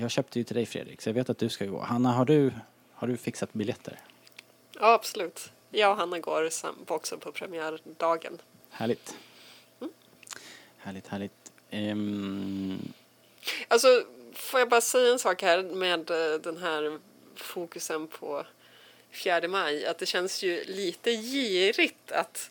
jag 0.00 0.10
köpte 0.10 0.38
ju 0.38 0.44
till 0.44 0.56
dig 0.56 0.66
Fredrik, 0.66 1.00
så 1.00 1.08
jag 1.08 1.14
vet 1.14 1.30
att 1.30 1.38
du 1.38 1.48
ska 1.48 1.64
gå. 1.64 1.80
Hanna, 1.80 2.12
har 2.12 2.24
du, 2.24 2.52
har 2.94 3.08
du 3.08 3.16
fixat 3.16 3.52
biljetter? 3.52 3.98
Ja, 4.72 4.92
absolut. 4.92 5.52
Jag 5.70 5.90
och 5.90 5.96
Hanna 5.96 6.18
går 6.18 6.50
också 6.86 7.18
på 7.18 7.32
premiärdagen. 7.32 8.38
Härligt. 8.70 9.14
Härligt, 10.78 11.06
härligt. 11.06 11.52
Ehm, 11.70 12.92
Alltså, 13.68 14.04
får 14.34 14.60
jag 14.60 14.68
bara 14.68 14.80
säga 14.80 15.12
en 15.12 15.18
sak 15.18 15.42
här 15.42 15.62
med 15.62 16.10
eh, 16.10 16.40
den 16.40 16.56
här 16.56 16.98
fokusen 17.34 18.06
på 18.06 18.46
4 19.10 19.48
maj. 19.48 19.86
Att 19.86 19.98
det 19.98 20.06
känns 20.06 20.42
ju 20.42 20.64
lite 20.64 21.10
girigt 21.10 22.12
att 22.12 22.50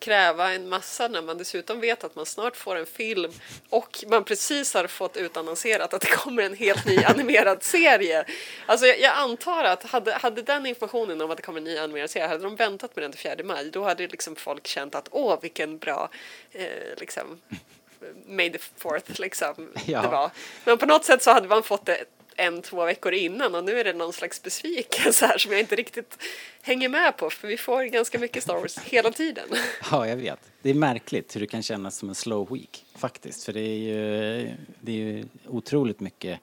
kräva 0.00 0.52
en 0.52 0.68
massa 0.68 1.08
när 1.08 1.22
man 1.22 1.38
dessutom 1.38 1.80
vet 1.80 2.04
att 2.04 2.16
man 2.16 2.26
snart 2.26 2.56
får 2.56 2.76
en 2.76 2.86
film 2.86 3.32
och 3.68 4.04
man 4.08 4.24
precis 4.24 4.74
har 4.74 4.86
fått 4.86 5.16
utannonserat 5.16 5.94
att 5.94 6.00
det 6.00 6.10
kommer 6.10 6.42
en 6.42 6.56
helt 6.56 6.86
ny 6.86 7.04
animerad 7.04 7.62
serie. 7.62 8.24
Alltså 8.66 8.86
jag, 8.86 9.00
jag 9.00 9.16
antar 9.16 9.64
att 9.64 9.82
hade, 9.82 10.12
hade 10.12 10.42
den 10.42 10.66
informationen 10.66 11.20
om 11.20 11.30
att 11.30 11.36
det 11.36 11.42
kommer 11.42 11.58
en 11.58 11.64
ny 11.64 11.78
animerad 11.78 12.10
serie, 12.10 12.26
hade 12.26 12.42
de 12.42 12.56
väntat 12.56 12.96
med 12.96 13.02
den 13.02 13.12
till 13.12 13.20
4 13.20 13.34
maj, 13.44 13.70
då 13.70 13.84
hade 13.84 14.06
liksom 14.08 14.36
folk 14.36 14.66
känt 14.66 14.94
att 14.94 15.08
åh 15.10 15.38
vilken 15.42 15.78
bra 15.78 16.10
eh, 16.52 16.66
liksom 16.96 17.40
May 18.26 18.50
the 18.50 18.58
fourth 18.76 19.20
liksom 19.20 19.68
Ja. 19.86 20.02
det 20.02 20.08
var. 20.08 20.30
Men 20.64 20.78
på 20.78 20.86
något 20.86 21.04
sätt 21.04 21.22
så 21.22 21.30
hade 21.30 21.48
man 21.48 21.62
fått 21.62 21.86
det 21.86 22.04
en, 22.40 22.62
två 22.62 22.84
veckor 22.84 23.12
innan 23.12 23.54
och 23.54 23.64
nu 23.64 23.80
är 23.80 23.84
det 23.84 23.92
någon 23.92 24.12
slags 24.12 24.42
besvikelse 24.42 25.26
här 25.26 25.38
som 25.38 25.52
jag 25.52 25.60
inte 25.60 25.76
riktigt 25.76 26.18
hänger 26.62 26.88
med 26.88 27.16
på 27.16 27.30
för 27.30 27.48
vi 27.48 27.56
får 27.56 27.84
ganska 27.84 28.18
mycket 28.18 28.42
Star 28.42 28.54
Wars 28.54 28.78
hela 28.78 29.10
tiden. 29.10 29.48
Ja, 29.90 30.08
jag 30.08 30.16
vet. 30.16 30.40
Det 30.62 30.70
är 30.70 30.74
märkligt 30.74 31.36
hur 31.36 31.40
det 31.40 31.46
kan 31.46 31.62
kännas 31.62 31.96
som 31.96 32.08
en 32.08 32.14
slow 32.14 32.48
week 32.52 32.84
faktiskt. 32.96 33.44
För 33.44 33.52
det 33.52 33.60
är 33.60 33.76
ju, 33.76 34.56
det 34.80 34.92
är 34.92 34.96
ju 34.96 35.24
otroligt 35.48 36.00
mycket 36.00 36.40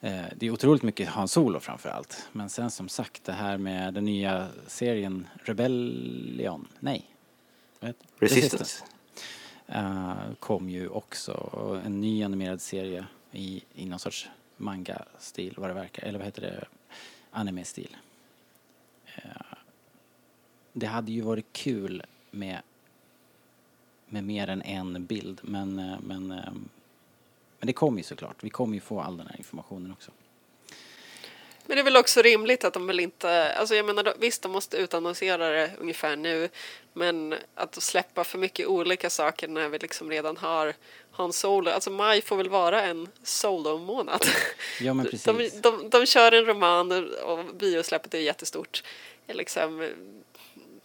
eh, 0.00 0.22
det 0.36 0.46
är 0.46 0.50
otroligt 0.50 0.82
mycket 0.82 1.08
Han 1.08 1.28
Solo 1.28 1.60
framför 1.60 1.88
allt. 1.88 2.28
Men 2.32 2.48
sen 2.48 2.70
som 2.70 2.88
sagt 2.88 3.24
det 3.24 3.32
här 3.32 3.58
med 3.58 3.94
den 3.94 4.04
nya 4.04 4.46
serien 4.66 5.26
Rebellion, 5.44 6.68
nej. 6.80 7.04
det? 7.80 7.92
Resistance. 8.18 8.84
eh, 9.66 10.12
kom 10.40 10.68
ju 10.68 10.88
också. 10.88 11.32
En 11.86 12.00
ny 12.00 12.24
animerad 12.24 12.60
serie 12.60 13.06
i, 13.32 13.62
i 13.74 13.86
någon 13.86 13.98
sorts 13.98 14.28
manga-stil 14.58 15.54
vad 15.56 15.70
det 15.70 15.74
verkar. 15.74 16.04
Eller 16.04 16.18
vad 16.18 16.26
heter 16.26 16.42
det? 16.42 16.64
Anime-stil. 17.30 17.96
Eh, 19.16 19.56
det 20.72 20.86
hade 20.86 21.12
ju 21.12 21.20
varit 21.20 21.52
kul 21.52 22.02
med, 22.30 22.58
med 24.06 24.24
mer 24.24 24.48
än 24.48 24.62
en 24.62 25.04
bild. 25.06 25.40
Men, 25.42 25.78
eh, 25.78 25.96
men, 26.00 26.30
eh, 26.30 26.52
men 27.58 27.66
det 27.66 27.72
kommer 27.72 27.98
ju 27.98 28.04
såklart. 28.04 28.36
Vi 28.44 28.50
kommer 28.50 28.74
ju 28.74 28.80
få 28.80 29.00
all 29.00 29.16
den 29.16 29.26
här 29.26 29.36
informationen 29.36 29.92
också. 29.92 30.10
Men 31.68 31.76
det 31.76 31.80
är 31.80 31.84
väl 31.84 31.96
också 31.96 32.22
rimligt 32.22 32.64
att 32.64 32.72
de 32.72 32.86
väl 32.86 33.00
inte, 33.00 33.54
alltså 33.54 33.74
jag 33.74 33.86
menar 33.86 34.14
visst 34.18 34.42
de 34.42 34.52
måste 34.52 34.76
utannonsera 34.76 35.48
det 35.48 35.70
ungefär 35.78 36.16
nu 36.16 36.48
men 36.92 37.34
att 37.54 37.82
släppa 37.82 38.24
för 38.24 38.38
mycket 38.38 38.66
olika 38.66 39.10
saker 39.10 39.48
när 39.48 39.68
vi 39.68 39.78
liksom 39.78 40.10
redan 40.10 40.36
har 40.36 40.74
han 41.18 41.32
Solo, 41.32 41.70
alltså 41.70 41.90
maj 41.90 42.22
får 42.22 42.36
väl 42.36 42.48
vara 42.48 42.82
en 42.82 43.08
solo-månad. 43.22 44.24
Ja, 44.80 44.94
men 44.94 45.04
De, 45.04 45.10
precis. 45.10 45.62
de, 45.62 45.90
de 45.90 46.06
kör 46.06 46.32
en 46.32 46.44
roman 46.46 46.92
och 47.24 47.44
biosläppet 47.54 48.14
är 48.14 48.18
jättestort. 48.18 48.82
Liksom, 49.26 49.90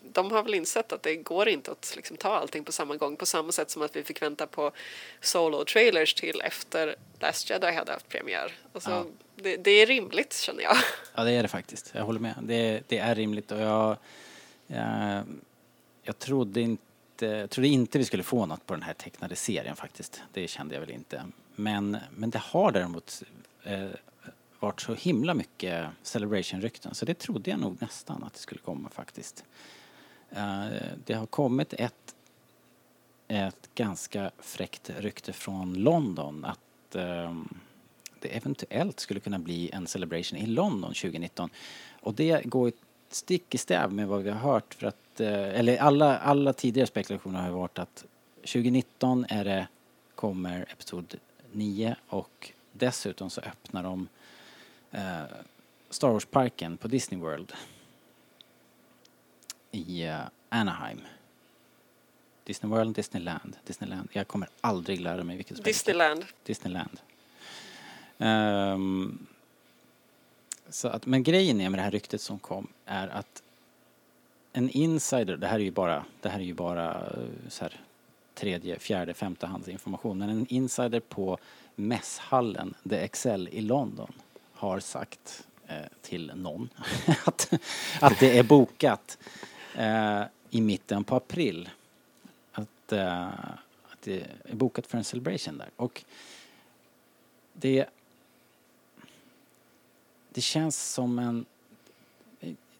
de 0.01 0.31
har 0.31 0.43
väl 0.43 0.53
insett 0.53 0.93
att 0.93 1.03
det 1.03 1.15
går 1.15 1.47
inte 1.49 1.71
att 1.71 1.93
liksom 1.95 2.17
ta 2.17 2.29
allting 2.29 2.63
på 2.63 2.71
samma 2.71 2.95
gång 2.95 3.15
på 3.15 3.25
samma 3.25 3.51
sätt 3.51 3.69
som 3.69 3.81
att 3.81 3.95
vi 3.95 4.03
fick 4.03 4.21
vänta 4.21 4.47
på 4.47 4.71
solo-trailers 5.21 6.13
till 6.19 6.41
efter 6.41 6.95
Last 7.19 7.49
Jedi 7.49 7.71
hade 7.71 7.91
haft 7.91 8.09
premiär. 8.09 8.51
Alltså, 8.73 8.89
Ja. 8.89 9.05
det, 9.35 9.57
det 9.57 9.71
är 9.71 9.85
rimligt 9.85 10.33
känner 10.37 10.63
jag. 10.63 10.75
Ja, 11.15 11.23
det 11.23 11.31
är 11.31 11.41
det 11.41 11.49
faktiskt. 11.49 11.91
Jag 11.95 12.03
håller 12.03 12.19
med. 12.19 12.35
Det, 12.41 12.81
det 12.87 12.97
är 12.97 13.15
rimligt 13.15 13.51
och 13.51 13.59
jag, 13.59 13.97
jag, 14.67 15.23
jag 16.03 16.19
trodde 16.19 16.61
inte 16.61 16.83
Eh, 17.21 17.29
jag 17.29 17.49
trodde 17.49 17.67
inte 17.67 17.97
vi 17.97 18.05
skulle 18.05 18.23
få 18.23 18.45
något 18.45 18.65
på 18.65 18.73
den 18.73 18.83
här 18.83 18.93
tecknade 18.93 19.35
serien 19.35 19.75
faktiskt. 19.75 20.21
Det 20.33 20.47
kände 20.47 20.75
jag 20.75 20.81
väl 20.81 20.91
inte. 20.91 21.23
Men, 21.55 21.97
men 22.11 22.29
det 22.29 22.39
har 22.39 22.71
däremot 22.71 23.23
eh, 23.63 23.89
varit 24.59 24.81
så 24.81 24.93
himla 24.93 25.33
mycket 25.33 25.87
Celebration-rykten 26.03 26.93
så 26.93 27.05
det 27.05 27.19
trodde 27.19 27.51
jag 27.51 27.59
nog 27.59 27.77
nästan 27.81 28.23
att 28.23 28.33
det 28.33 28.39
skulle 28.39 28.61
komma 28.61 28.89
faktiskt. 28.89 29.43
Eh, 30.29 30.67
det 31.05 31.13
har 31.13 31.25
kommit 31.25 31.73
ett, 31.73 32.15
ett 33.27 33.69
ganska 33.75 34.31
fräckt 34.39 34.89
rykte 34.89 35.33
från 35.33 35.73
London 35.73 36.45
att 36.45 36.95
eh, 36.95 37.35
det 38.19 38.37
eventuellt 38.37 38.99
skulle 38.99 39.19
kunna 39.19 39.39
bli 39.39 39.69
en 39.73 39.87
celebration 39.87 40.39
i 40.39 40.45
London 40.45 40.93
2019. 40.93 41.49
Och 42.01 42.13
det 42.13 42.45
går 42.45 42.71
stick 43.15 43.55
i 43.55 43.57
stäv 43.57 43.93
med 43.93 44.07
vad 44.07 44.23
vi 44.23 44.29
har 44.29 44.39
hört 44.39 44.73
för 44.73 44.87
att, 44.87 45.19
eh, 45.19 45.59
eller 45.59 45.77
alla, 45.77 46.17
alla 46.17 46.53
tidigare 46.53 46.87
spekulationer 46.87 47.41
har 47.41 47.49
varit 47.49 47.79
att 47.79 48.05
2019 48.35 49.25
är 49.29 49.43
det, 49.43 49.67
kommer 50.15 50.65
Episod 50.71 51.15
9 51.51 51.95
och 52.07 52.51
dessutom 52.71 53.29
så 53.29 53.41
öppnar 53.41 53.83
de 53.83 54.07
eh, 54.91 55.23
Star 55.89 56.09
Wars-parken 56.09 56.77
på 56.77 56.87
Disney 56.87 57.21
World 57.21 57.53
i 59.71 60.03
eh, 60.03 60.19
Anaheim. 60.49 61.01
Disney 62.43 62.69
World, 62.69 62.95
Disneyland, 62.95 63.55
Disneyland. 63.65 64.09
Jag 64.11 64.27
kommer 64.27 64.49
aldrig 64.61 65.01
lära 65.01 65.23
mig 65.23 65.37
vilket. 65.37 65.63
Disneyland. 65.63 66.25
Disneyland. 66.43 66.99
Ehm, 68.17 69.27
så 70.69 70.87
att, 70.87 71.05
men 71.05 71.23
grejen 71.23 71.61
är 71.61 71.69
med 71.69 71.79
det 71.79 71.83
här 71.83 71.91
ryktet 71.91 72.21
som 72.21 72.39
kom 72.39 72.67
är 72.85 73.07
att 73.07 73.43
en 74.53 74.69
insider, 74.69 75.37
det 75.37 75.47
här 75.47 75.59
är 75.59 75.63
ju 75.63 75.71
bara, 75.71 76.05
det 76.21 76.29
här 76.29 76.39
är 76.39 76.43
ju 76.43 76.53
bara 76.53 76.91
eh, 76.91 77.49
så 77.49 77.63
här, 77.63 77.79
tredje, 78.33 78.79
fjärde, 78.79 79.13
femte 79.13 79.47
hands 79.47 79.67
information, 79.67 80.17
men 80.17 80.29
en 80.29 80.45
insider 80.49 80.99
på 80.99 81.37
mässhallen 81.75 82.73
The 82.89 82.95
Excel 82.95 83.49
i 83.51 83.61
London 83.61 84.11
har 84.53 84.79
sagt 84.79 85.47
eh, 85.67 85.75
till 86.01 86.31
någon 86.35 86.69
att, 87.25 87.53
att 88.01 88.19
det 88.19 88.37
är 88.37 88.43
bokat 88.43 89.17
eh, 89.75 90.23
i 90.49 90.61
mitten 90.61 91.03
på 91.03 91.15
april. 91.15 91.69
Att, 92.51 92.91
eh, 92.91 93.27
att 93.83 94.01
det 94.03 94.25
är 94.43 94.55
bokat 94.55 94.87
för 94.87 94.97
en 94.97 95.03
celebration 95.03 95.57
där. 95.57 95.69
Och 95.75 96.03
det, 97.53 97.85
det 100.33 100.41
känns 100.41 100.93
som 100.93 101.19
en 101.19 101.45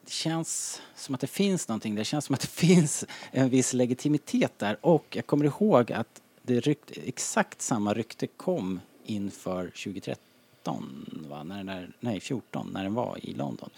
det 0.05 0.11
känns 0.11 0.81
som 0.95 1.15
att 1.15 1.21
det 1.21 1.27
finns 1.27 1.67
någonting, 1.67 1.95
det 1.95 2.05
känns 2.05 2.25
som 2.25 2.33
att 2.33 2.41
det 2.41 2.47
finns 2.67 3.05
en 3.31 3.49
viss 3.49 3.73
legitimitet 3.73 4.59
där 4.59 4.77
och 4.81 5.05
jag 5.09 5.25
kommer 5.25 5.45
ihåg 5.45 5.91
att 5.91 6.21
det 6.41 6.59
rykte, 6.59 6.93
exakt 7.05 7.61
samma 7.61 7.93
rykte 7.93 8.27
kom 8.27 8.79
inför 9.05 9.67
2013, 9.67 11.25
va? 11.29 11.43
När, 11.43 11.63
när, 11.63 11.91
nej 11.99 12.19
14, 12.19 12.69
när 12.73 12.83
den 12.83 12.93
var 12.93 13.25
i 13.25 13.33
London. 13.33 13.69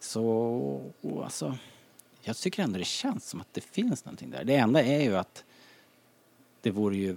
Så, 0.00 0.82
alltså, 1.22 1.58
jag 2.20 2.36
tycker 2.36 2.62
ändå 2.62 2.78
det 2.78 2.84
känns 2.84 3.28
som 3.28 3.40
att 3.40 3.54
det 3.54 3.60
finns 3.60 4.04
någonting 4.04 4.30
där. 4.30 4.44
Det 4.44 4.56
enda 4.56 4.82
är 4.82 5.02
ju 5.02 5.16
att 5.16 5.44
det 6.60 6.70
vore 6.70 6.96
ju 6.96 7.16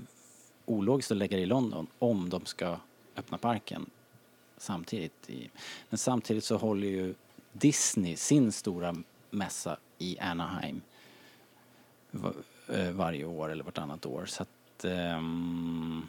ologiskt 0.65 1.11
att 1.11 1.17
lägga 1.17 1.37
det 1.37 1.43
i 1.43 1.45
London 1.45 1.87
om 1.99 2.29
de 2.29 2.45
ska 2.45 2.77
öppna 3.15 3.37
parken 3.37 3.89
samtidigt. 4.61 5.29
I, 5.29 5.49
men 5.89 5.97
samtidigt 5.97 6.43
så 6.43 6.57
håller 6.57 6.87
ju 6.87 7.13
Disney 7.53 8.15
sin 8.15 8.51
stora 8.51 8.95
mässa 9.29 9.77
i 9.97 10.19
Anaheim 10.19 10.81
va- 12.11 12.33
eh, 12.69 12.91
varje 12.91 13.25
år 13.25 13.51
eller 13.51 13.63
vartannat 13.63 14.05
år. 14.05 14.25
Så 14.25 14.43
att 14.43 14.85
ehm, 14.85 16.07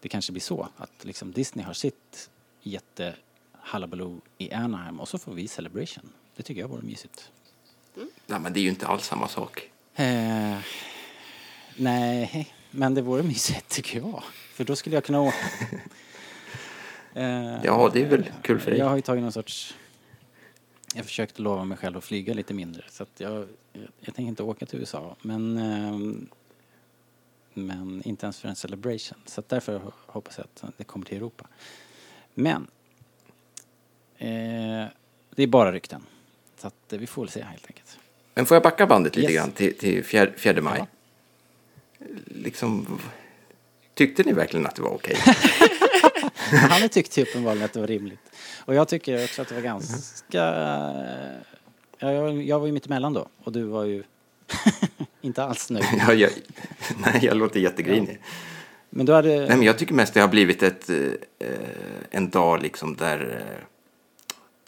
det 0.00 0.08
kanske 0.08 0.32
blir 0.32 0.42
så 0.42 0.68
att 0.76 1.04
liksom 1.04 1.32
Disney 1.32 1.64
har 1.64 1.72
sitt 1.74 2.30
jätte 2.62 3.14
halabaloo 3.52 4.20
i 4.38 4.52
Anaheim 4.52 5.00
och 5.00 5.08
så 5.08 5.18
får 5.18 5.32
vi 5.32 5.48
Celebration. 5.48 6.12
Det 6.36 6.42
tycker 6.42 6.60
jag 6.60 6.68
vore 6.68 6.82
mysigt. 6.82 7.30
Nej, 8.26 8.40
men 8.40 8.52
det 8.52 8.60
är 8.60 8.62
ju 8.62 8.68
inte 8.68 8.86
alls 8.86 9.04
samma 9.06 9.28
sak. 9.28 9.70
Eh, 9.94 10.58
nej, 11.76 12.54
men 12.70 12.94
det 12.94 13.02
vore 13.02 13.22
mysigt 13.22 13.68
tycker 13.68 13.98
jag. 13.98 14.22
För 14.52 14.64
då 14.64 14.76
skulle 14.76 14.96
jag 14.96 15.04
kunna 15.04 15.20
åka. 15.20 15.36
Eh, 17.14 17.64
Ja, 17.64 17.90
det 17.92 18.02
är 18.02 18.06
väl 18.08 18.30
kul 18.42 18.60
för 18.60 18.70
dig. 18.70 18.80
Jag 18.80 18.86
har 18.88 18.96
ju 18.96 19.02
tagit 19.02 19.22
någon 19.22 19.32
sorts... 19.32 19.74
Jag 20.94 21.04
försökte 21.04 21.42
lova 21.42 21.64
mig 21.64 21.78
själv 21.78 21.96
att 21.98 22.04
flyga 22.04 22.34
lite 22.34 22.54
mindre. 22.54 22.84
Så 22.90 23.02
att 23.02 23.20
jag, 23.20 23.46
jag, 23.72 24.14
tänker 24.14 24.22
inte 24.22 24.42
åka 24.42 24.66
till 24.66 24.78
USA. 24.78 25.16
Men, 25.22 25.56
ehm, 25.58 26.28
men 27.54 28.02
inte 28.04 28.26
ens 28.26 28.40
för 28.40 28.48
en 28.48 28.56
celebration. 28.56 29.18
Så 29.26 29.42
därför 29.48 29.80
hoppas 30.06 30.38
jag 30.38 30.44
att 30.44 30.72
det 30.76 30.84
kommer 30.84 31.06
till 31.06 31.16
Europa. 31.16 31.46
Men 32.34 32.66
eh, 34.18 34.86
det 35.34 35.42
är 35.42 35.46
bara 35.46 35.72
rykten. 35.72 36.02
Så 36.56 36.66
att 36.66 36.74
vi 36.88 37.06
får 37.06 37.22
väl 37.22 37.30
se 37.30 37.42
helt 37.42 37.66
enkelt. 37.66 37.98
Men 38.34 38.46
får 38.46 38.54
jag 38.54 38.62
backa 38.62 38.86
bandet 38.86 39.16
lite 39.16 39.32
Yes. 39.32 39.40
grann 39.40 39.50
till, 39.50 39.78
till 39.78 40.04
fjär, 40.04 40.34
fjärde 40.36 40.62
maj? 40.62 40.78
Ja. 41.98 42.06
Liksom, 42.26 42.98
tyckte 43.94 44.22
ni 44.22 44.32
verkligen 44.32 44.66
att 44.66 44.76
det 44.76 44.82
var 44.82 44.90
okej? 44.90 45.16
Han 46.70 46.88
tyckte 46.88 47.20
ju 47.20 47.26
uppenbarligen 47.26 47.64
att 47.64 47.72
det 47.72 47.80
var 47.80 47.86
rimligt. 47.86 48.20
Och 48.64 48.74
jag 48.74 48.88
tycker 48.88 49.24
också 49.24 49.42
att 49.42 49.48
det 49.48 49.54
var 49.54 49.62
ganska... 49.62 50.38
Ja, 51.98 52.12
jag, 52.12 52.42
jag 52.42 52.60
var 52.60 52.66
ju 52.66 52.72
mitt 52.72 52.86
emellan 52.86 53.12
då 53.12 53.28
och 53.44 53.52
du 53.52 53.62
var 53.62 53.84
ju 53.84 54.02
inte 55.20 55.44
alls 55.44 55.70
nöjd. 55.70 55.86
ja, 55.98 56.12
jag, 56.14 56.30
nej, 56.98 57.20
jag 57.22 57.36
låter 57.36 57.60
jättegrinig. 57.60 58.20
Men 58.90 59.06
du 59.06 59.12
hade... 59.12 59.28
Nej, 59.28 59.48
men 59.48 59.62
jag 59.62 59.78
tycker 59.78 59.94
mest 59.94 60.14
det 60.14 60.20
har 60.20 60.28
blivit 60.28 60.62
ett, 60.62 60.90
eh, 60.90 61.48
en 62.10 62.30
dag 62.30 62.62
liksom 62.62 62.96
där 62.96 63.44
eh, 63.48 63.64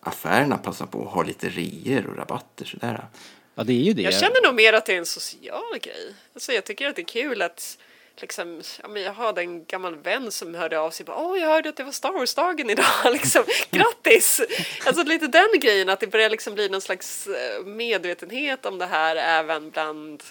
affärerna 0.00 0.58
passar 0.58 0.86
på 0.86 1.02
att 1.02 1.12
ha 1.12 1.22
lite 1.22 1.48
rier 1.48 2.06
och 2.06 2.16
rabatter 2.16 2.64
sådär. 2.64 3.06
Ja, 3.54 3.64
det 3.64 3.72
är 3.72 3.82
ju 3.82 3.92
det. 3.92 4.02
Jag 4.02 4.14
känner 4.14 4.46
nog 4.46 4.54
mer 4.54 4.72
att 4.72 4.86
det 4.86 4.94
är 4.94 4.98
en 4.98 5.06
social 5.06 5.78
grej. 5.82 6.14
Alltså 6.34 6.52
jag 6.52 6.64
tycker 6.64 6.88
att 6.88 6.96
det 6.96 7.02
är 7.02 7.06
kul 7.06 7.42
att 7.42 7.78
liksom, 8.20 8.62
ja, 8.82 8.88
men 8.88 9.02
jag 9.02 9.12
hade 9.12 9.40
en 9.40 9.64
gammal 9.64 9.96
vän 9.96 10.32
som 10.32 10.54
hörde 10.54 10.78
av 10.80 10.90
sig. 10.90 11.06
Åh, 11.08 11.38
jag 11.38 11.48
hörde 11.48 11.68
att 11.68 11.76
det 11.76 11.84
var 11.84 11.92
Star 11.92 12.12
Wars-dagen 12.12 12.70
idag. 12.70 12.86
liksom, 13.12 13.44
grattis! 13.70 14.40
alltså 14.86 15.02
lite 15.02 15.26
den 15.26 15.60
grejen, 15.60 15.88
att 15.88 16.00
det 16.00 16.06
börjar 16.06 16.30
liksom 16.30 16.54
bli 16.54 16.68
någon 16.68 16.80
slags 16.80 17.26
eh, 17.26 17.64
medvetenhet 17.64 18.66
om 18.66 18.78
det 18.78 18.86
här 18.86 19.16
även 19.16 19.70
bland 19.70 20.22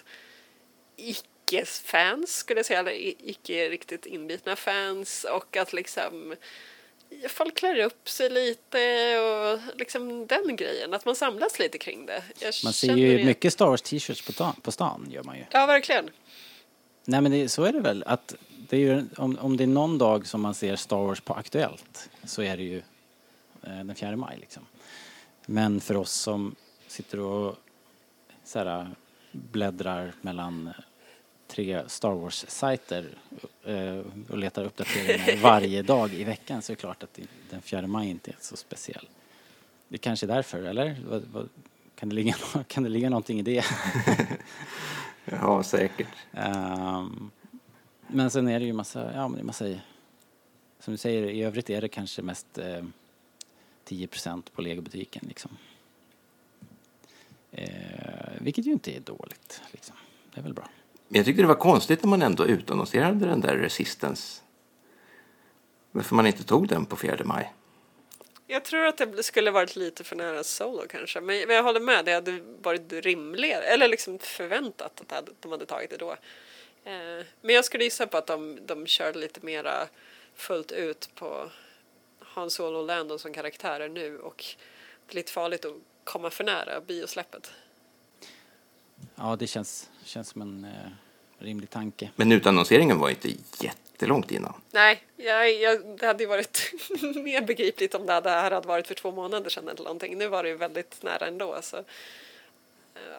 icke-fans, 0.95 2.36
skulle 2.36 2.59
jag 2.59 2.65
säga, 2.65 2.79
eller 2.79 2.91
icke 3.29 3.69
riktigt 3.69 4.05
inbitna 4.05 4.55
fans. 4.55 5.23
Och 5.23 5.57
att 5.57 5.73
liksom 5.73 6.36
folk 7.29 7.55
klär 7.55 7.79
upp 7.79 8.09
sig 8.09 8.29
lite 8.29 9.19
och 9.19 9.59
liksom 9.79 10.27
den 10.27 10.55
grejen, 10.55 10.93
att 10.93 11.05
man 11.05 11.15
samlas 11.15 11.59
lite 11.59 11.77
kring 11.77 12.05
det. 12.05 12.23
Jag 12.39 12.53
Man 12.63 12.73
ser 12.73 12.95
ju 12.95 13.25
mycket 13.25 13.53
Star 13.53 13.65
Wars 13.65 13.82
t-shirts 13.82 14.21
på, 14.21 14.53
på 14.61 14.71
stan, 14.71 15.07
gör 15.11 15.23
man 15.23 15.38
ju. 15.38 15.43
Ja, 15.51 15.65
verkligen. 15.65 16.09
Nej 17.12 17.22
men 17.22 17.32
det, 17.32 17.49
så 17.49 17.64
är 17.64 17.74
det 17.74 17.80
väl. 17.80 18.03
Att 18.07 18.36
det 18.70 18.78
är 18.78 18.80
ju, 18.80 19.05
om, 19.18 19.38
om 19.41 19.57
det 19.57 19.64
är 19.64 19.68
någon 19.68 19.97
dag 19.97 20.28
som 20.28 20.41
man 20.41 20.53
ser 20.53 20.76
Star 20.76 20.97
Wars 20.97 21.22
på 21.22 21.34
Aktuellt 21.34 22.09
så 22.24 22.41
är 22.41 22.57
det 22.57 22.64
ju 22.64 22.78
eh, 23.64 23.84
den 23.84 23.95
4 23.95 24.16
maj 24.16 24.38
liksom. 24.39 24.64
Men 25.45 25.82
för 25.82 25.97
oss 25.97 26.12
som 26.12 26.55
sitter 26.88 27.20
och 27.20 27.55
så 28.43 28.59
här, 28.59 28.88
bläddrar 29.32 30.14
mellan 30.22 30.70
tre 31.47 31.84
Star 31.88 32.12
Wars-sajter 32.12 33.05
eh, 33.64 33.99
och 34.30 34.38
letar 34.38 34.64
uppdateringar 34.64 35.41
varje 35.41 35.82
dag 35.82 36.14
i 36.14 36.24
veckan 36.24 36.62
så 36.62 36.72
är 36.72 36.76
det 36.76 36.80
klart 36.80 37.03
att 37.03 37.20
den 37.49 37.62
4 37.62 37.88
maj 37.88 38.09
inte 38.09 38.32
är 38.32 38.38
så 38.41 38.55
speciell. 38.57 39.07
Det 39.88 39.97
kanske 39.97 40.26
är 40.26 40.28
därför, 40.28 40.64
eller? 40.64 40.97
Vad, 41.09 41.24
vad, 41.34 41.49
kan, 41.95 42.09
det 42.09 42.16
ligga, 42.16 42.36
kan 42.68 42.84
det 42.84 42.89
ligga 42.89 43.09
någonting 43.09 43.39
i 43.39 43.43
det? 43.43 43.66
Ja, 45.26 45.63
säkert. 45.63 46.07
Ehm, 46.34 47.32
men 48.07 48.32
sen 48.32 48.47
är 48.47 48.59
det 48.59 48.65
ju 48.65 48.74
massa, 48.74 49.13
ja 49.13 49.28
men 49.28 49.36
det 49.36 49.41
är 49.41 49.45
massa, 49.45 49.65
som 50.80 50.93
du 50.93 50.97
säger, 50.97 51.24
i 51.24 51.43
övrigt 51.43 51.69
är 51.69 51.82
det 51.82 51.88
kanske 51.88 52.22
mest 52.22 52.57
eh, 52.57 52.84
10% 53.86 54.43
på 54.55 54.61
legobutiken 54.61 55.26
liksom. 55.28 55.51
Eh, 57.51 58.41
vilket 58.41 58.65
ju 58.65 58.72
inte 58.72 58.97
är 58.97 58.99
dåligt 58.99 59.61
liksom. 59.72 59.95
Det 60.34 60.39
är 60.39 60.43
väl 60.43 60.53
bra. 60.53 60.69
Men 61.07 61.17
jag 61.17 61.26
tyckte 61.26 61.41
det 61.41 61.47
var 61.47 61.55
konstigt 61.55 62.03
när 62.03 62.09
man 62.09 62.22
ändå 62.22 62.45
utannonserade 62.45 63.26
den 63.26 63.41
där 63.41 63.57
Resistance. 63.57 64.41
Varför 65.91 66.15
man 66.15 66.28
inte 66.28 66.43
tog 66.43 66.67
den 66.67 66.86
på 66.86 66.95
4 66.95 67.22
maj. 67.26 67.53
Jag 68.51 68.63
tror 68.63 68.85
att 68.85 68.97
det 68.97 69.23
skulle 69.23 69.51
varit 69.51 69.75
lite 69.75 70.03
för 70.03 70.15
nära 70.15 70.43
solo 70.43 70.87
kanske. 70.89 71.21
Men 71.21 71.47
men 71.47 71.55
jag 71.55 71.63
håller 71.63 71.79
med, 71.79 72.05
det 72.05 72.13
hade 72.13 72.39
varit 72.61 72.93
rimligare, 72.93 73.63
eller 73.63 73.87
liksom 73.87 74.19
förväntat 74.19 75.01
att 75.11 75.29
de 75.39 75.51
hade 75.51 75.65
tagit 75.65 75.89
det 75.89 75.97
då. 75.97 76.11
Eh, 76.83 77.25
Men 77.41 77.55
jag 77.55 77.65
skulle 77.65 77.83
gissa 77.83 78.07
på 78.07 78.17
att 78.17 78.27
de, 78.27 78.59
de 78.65 78.87
kör 78.87 79.13
lite 79.13 79.45
mera 79.45 79.87
fullt 80.35 80.71
ut 80.71 81.09
på 81.15 81.51
Han 82.19 82.49
Solo 82.49 82.77
och 82.79 82.85
Lando 82.85 83.17
som 83.17 83.33
karaktärer 83.33 83.89
nu 83.89 84.19
och 84.19 84.45
det 85.05 85.13
är 85.13 85.15
lite 85.15 85.31
farligt 85.31 85.65
att 85.65 85.73
komma 86.03 86.29
för 86.29 86.43
nära 86.43 86.81
biosläppet. 86.81 87.51
Ja, 89.15 89.35
det 89.35 89.47
känns, 89.47 89.89
känns 90.03 90.29
som 90.29 90.41
en 90.41 90.65
eh, 90.65 90.91
rimlig 91.39 91.69
tanke. 91.69 92.09
Men 92.15 92.31
utannonseringen 92.31 92.99
var 92.99 93.09
inte 93.09 93.29
jättelångt 94.01 94.31
innan. 94.31 94.53
Nej, 94.71 95.03
jag, 95.17 95.53
jag, 95.53 95.97
det 95.99 96.07
hade 96.07 96.23
ju 96.23 96.29
varit 96.29 96.73
mer 97.15 97.41
begripligt 97.41 97.95
om 97.95 98.05
det 98.05 98.13
här 98.13 98.51
hade 98.51 98.67
varit 98.67 98.87
för 98.87 98.95
två 98.95 99.11
månader 99.11 99.49
sedan 99.49 99.67
eller 99.67 99.83
någonting. 99.83 100.17
Nu 100.17 100.27
var 100.27 100.43
det 100.43 100.49
ju 100.49 100.55
väldigt 100.55 101.03
nära 101.03 101.27
ändå. 101.27 101.59
Så, 101.61 101.77
eh, 101.77 101.83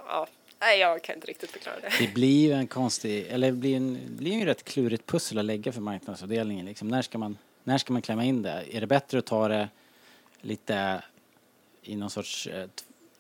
ja, 0.07 0.27
nej, 0.61 0.79
jag 0.79 1.03
kan 1.03 1.15
inte 1.15 1.27
riktigt 1.27 1.51
förklara 1.51 1.77
det. 1.81 1.93
Det 1.99 2.15
blir 2.15 2.47
ju 2.47 2.53
en 2.53 2.67
konstig, 2.67 3.27
eller 3.29 3.47
det 3.47 3.57
blir, 3.57 3.77
en, 3.77 3.95
det 3.95 4.23
blir 4.23 4.33
ju 4.33 4.51
ett 4.51 4.65
klurigt 4.65 5.07
pussel 5.07 5.39
att 5.39 5.45
lägga 5.45 5.73
för 5.73 5.81
marknadsavdelningen. 5.81 6.67
Liksom. 6.67 6.89
När, 6.89 7.03
ska 7.03 7.19
man, 7.19 7.39
när 7.65 7.79
ska 7.79 7.93
man 7.93 8.03
klämma 8.03 8.25
in 8.25 8.43
det? 8.43 8.65
Är 8.73 8.81
det 8.81 8.87
bättre 8.87 9.19
att 9.19 9.27
ta 9.27 9.49
det 9.49 9.69
lite 10.41 11.03
i 11.83 11.97
någon 11.97 12.11
sorts 12.11 12.47
eh, 12.47 12.69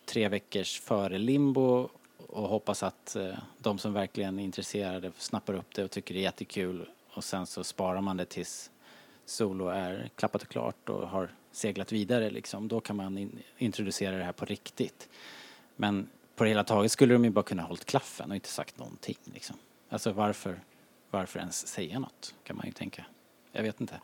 tre 0.05 0.29
veckors 0.29 0.81
före 0.81 1.19
limbo 1.19 1.89
och 2.27 2.49
hoppas 2.49 2.83
att 2.83 3.17
eh, 3.17 3.35
de 3.59 3.79
som 3.79 3.93
verkligen 3.93 4.39
är 4.39 4.45
intresserade 4.45 5.13
snappar 5.19 5.55
upp 5.55 5.75
det 5.75 5.85
och 5.85 5.91
tycker 5.91 6.15
det 6.15 6.21
är 6.21 6.23
jättekul 6.23 6.87
och 7.15 7.25
sen 7.25 7.47
så 7.47 7.65
sparar 7.65 8.01
man 8.01 8.17
det 8.17 8.25
tills 8.25 8.71
Solo 9.25 9.69
är 9.69 10.11
klappat 10.17 10.43
och 10.43 10.49
klart 10.49 10.89
och 10.89 11.09
har 11.09 11.35
seglat 11.53 11.93
vidare 11.93 12.31
liksom. 12.31 12.69
Då 12.69 12.81
kan 12.81 12.97
man 12.97 13.19
in, 13.19 13.43
introducera 13.59 14.17
det 14.17 14.25
här 14.25 14.33
på 14.33 14.45
riktigt. 14.45 15.09
Men 15.77 16.09
på 16.37 16.45
det 16.45 16.51
hela 16.51 16.65
taget 16.65 16.93
skulle 16.93 17.15
de 17.15 17.25
ju 17.25 17.31
bara 17.31 17.45
kunna 17.45 17.63
hållit 17.63 17.85
klaffen 17.85 18.31
och 18.31 18.35
inte 18.35 18.49
sagt 18.49 18.79
någonting 18.79 19.17
liksom. 19.25 19.57
Alltså 19.89 20.13
varför, 20.13 20.61
varför 21.11 21.39
ens 21.39 21.67
säga 21.67 21.99
något 21.99 22.35
kan 22.45 22.57
man 22.57 22.67
ju 22.67 22.73
tänka. 22.73 23.05
Jag 23.53 23.63
vet 23.63 23.81
inte. 23.81 24.01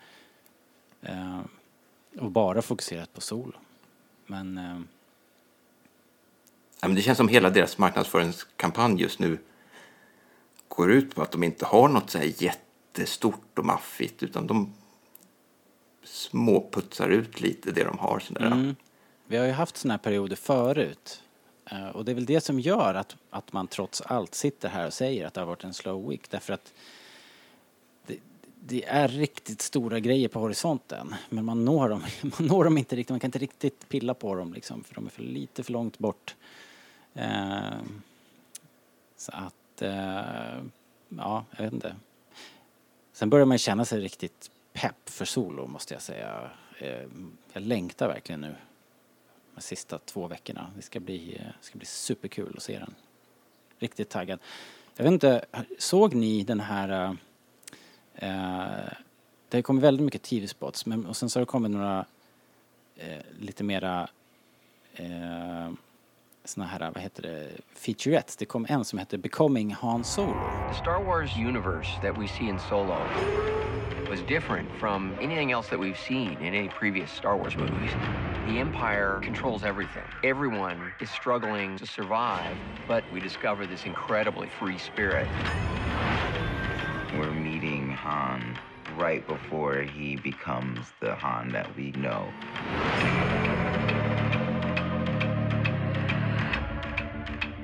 Uh, 1.08 1.40
och 2.18 2.30
bara 2.30 2.62
fokuserat 2.62 3.12
på 3.12 3.20
Solo. 3.20 3.58
Men 4.26 4.58
Uh... 4.58 4.80
Ja, 6.80 6.88
men 6.88 6.94
det 6.94 7.02
känns 7.02 7.18
som 7.18 7.28
hela 7.28 7.50
deras 7.50 7.78
marknadsföringskampanj 7.78 9.02
just 9.02 9.18
nu 9.18 9.38
går 10.68 10.92
ut 10.92 11.14
på 11.14 11.22
att 11.22 11.32
de 11.32 11.42
inte 11.42 11.66
har 11.66 11.88
något 11.88 12.10
så 12.10 12.18
här 12.18 12.26
jättestort 12.98 13.58
och 13.58 13.64
maffigt 13.64 14.22
utan 14.22 14.46
de 14.46 14.74
småputsar 16.04 17.08
ut 17.08 17.40
lite 17.40 17.72
det 17.72 17.84
de 17.84 17.98
har. 17.98 18.20
Sådär. 18.20 18.46
Mm. 18.46 18.76
Vi 19.26 19.36
har 19.36 19.46
ju 19.46 19.52
haft 19.52 19.76
sådana 19.76 19.94
här 19.94 19.98
perioder 19.98 20.36
förut. 20.36 21.22
Eh, 21.70 21.88
och 21.88 22.04
det 22.04 22.12
är 22.12 22.14
väl 22.14 22.26
det 22.26 22.40
som 22.40 22.60
gör 22.60 22.94
att, 22.94 23.16
att 23.30 23.52
man 23.52 23.66
trots 23.66 24.00
allt 24.00 24.34
sitter 24.34 24.68
här 24.68 24.86
och 24.86 24.92
säger 24.92 25.26
att 25.26 25.34
det 25.34 25.40
har 25.40 25.46
varit 25.46 25.64
en 25.64 25.74
slow 25.74 26.08
week. 26.08 26.30
Därför 26.30 26.52
att 26.52 26.72
det, 28.06 28.18
det 28.60 28.84
är 28.84 29.08
riktigt 29.08 29.62
stora 29.62 30.00
grejer 30.00 30.28
på 30.28 30.40
horisonten. 30.40 31.14
Men 31.28 31.44
man 31.44 31.64
når, 31.64 31.88
dem, 31.88 32.02
man 32.38 32.48
når 32.48 32.64
dem 32.64 32.78
inte 32.78 32.96
riktigt. 32.96 33.10
Man 33.10 33.20
kan 33.20 33.28
inte 33.28 33.38
riktigt 33.38 33.88
pilla 33.88 34.14
på 34.14 34.34
dem 34.34 34.52
liksom. 34.52 34.84
För 34.84 34.94
de 34.94 35.06
är 35.06 35.10
för 35.10 35.22
lite 35.22 35.62
för 35.62 35.72
långt 35.72 35.98
bort. 35.98 36.36
Eh, 37.14 37.78
så 39.16 39.32
att, 39.32 39.82
eh, 39.82 40.62
ja, 41.08 41.44
jag 41.56 41.64
vet 41.64 41.72
inte. 41.72 41.94
Sen 43.18 43.30
börjar 43.30 43.46
man 43.46 43.58
känna 43.58 43.84
sig 43.84 44.00
riktigt 44.00 44.50
pepp 44.72 45.10
för 45.10 45.24
solo 45.24 45.66
måste 45.66 45.94
jag 45.94 46.02
säga. 46.02 46.50
Eh, 46.78 47.02
jag 47.52 47.62
längtar 47.62 48.08
verkligen 48.08 48.40
nu. 48.40 48.54
De 49.54 49.60
sista 49.60 49.98
två 49.98 50.26
veckorna. 50.26 50.70
Det 50.76 50.82
ska 50.82 51.00
bli, 51.00 51.36
eh, 51.36 51.52
ska 51.60 51.78
bli 51.78 51.86
superkul 51.86 52.54
att 52.56 52.62
se 52.62 52.78
den. 52.78 52.94
Riktigt 53.78 54.08
taggad. 54.08 54.38
Jag 54.96 55.04
vet 55.04 55.12
inte, 55.12 55.44
såg 55.78 56.14
ni 56.14 56.42
den 56.42 56.60
här... 56.60 57.16
Eh, 58.14 58.30
eh 58.30 58.92
det 59.48 59.62
kommer 59.62 59.80
väldigt 59.80 60.04
mycket 60.04 60.22
TV-spots 60.22 60.86
men 60.86 61.06
och 61.06 61.16
sen 61.16 61.30
så 61.30 61.38
har 61.38 61.42
det 61.42 61.50
kommit 61.50 61.70
några 61.70 62.06
eh, 62.96 63.22
lite 63.38 63.64
mera 63.64 64.08
eh, 64.94 65.70
såna 66.48 66.66
här, 66.66 66.90
vad 66.94 67.02
heter 67.02 67.22
det, 67.22 67.48
featurettes. 67.74 68.36
Det 68.36 68.44
kom 68.44 68.66
en 68.68 68.84
som 68.84 68.98
heter 68.98 69.18
Becoming 69.18 69.74
Han 69.74 70.04
Solo. 70.04 70.34
The 70.72 70.78
Star 70.78 71.04
Wars 71.04 71.36
universe 71.36 71.90
that 72.02 72.18
we 72.18 72.28
see 72.28 72.48
in 72.48 72.58
Solo 72.58 72.98
was 74.10 74.20
different 74.22 74.68
from 74.80 75.14
anything 75.20 75.52
else 75.52 75.68
that 75.68 75.78
we've 75.78 75.98
seen 75.98 76.32
in 76.40 76.54
any 76.54 76.68
previous 76.68 77.10
Star 77.10 77.36
Wars 77.36 77.56
movies. 77.56 77.90
The 78.46 78.58
Empire 78.58 79.20
controls 79.22 79.64
everything. 79.64 80.04
Everyone 80.24 80.92
is 81.00 81.10
struggling 81.10 81.76
to 81.76 81.86
survive, 81.86 82.56
but 82.86 83.04
we 83.12 83.20
discover 83.20 83.66
this 83.66 83.84
incredibly 83.84 84.48
free 84.48 84.78
spirit. 84.78 85.28
We're 87.18 87.30
meeting 87.32 87.90
Han 87.90 88.58
right 88.96 89.26
before 89.26 89.82
he 89.82 90.16
becomes 90.16 90.86
the 91.00 91.14
Han 91.14 91.52
that 91.52 91.68
we 91.76 91.92
know. 91.92 92.26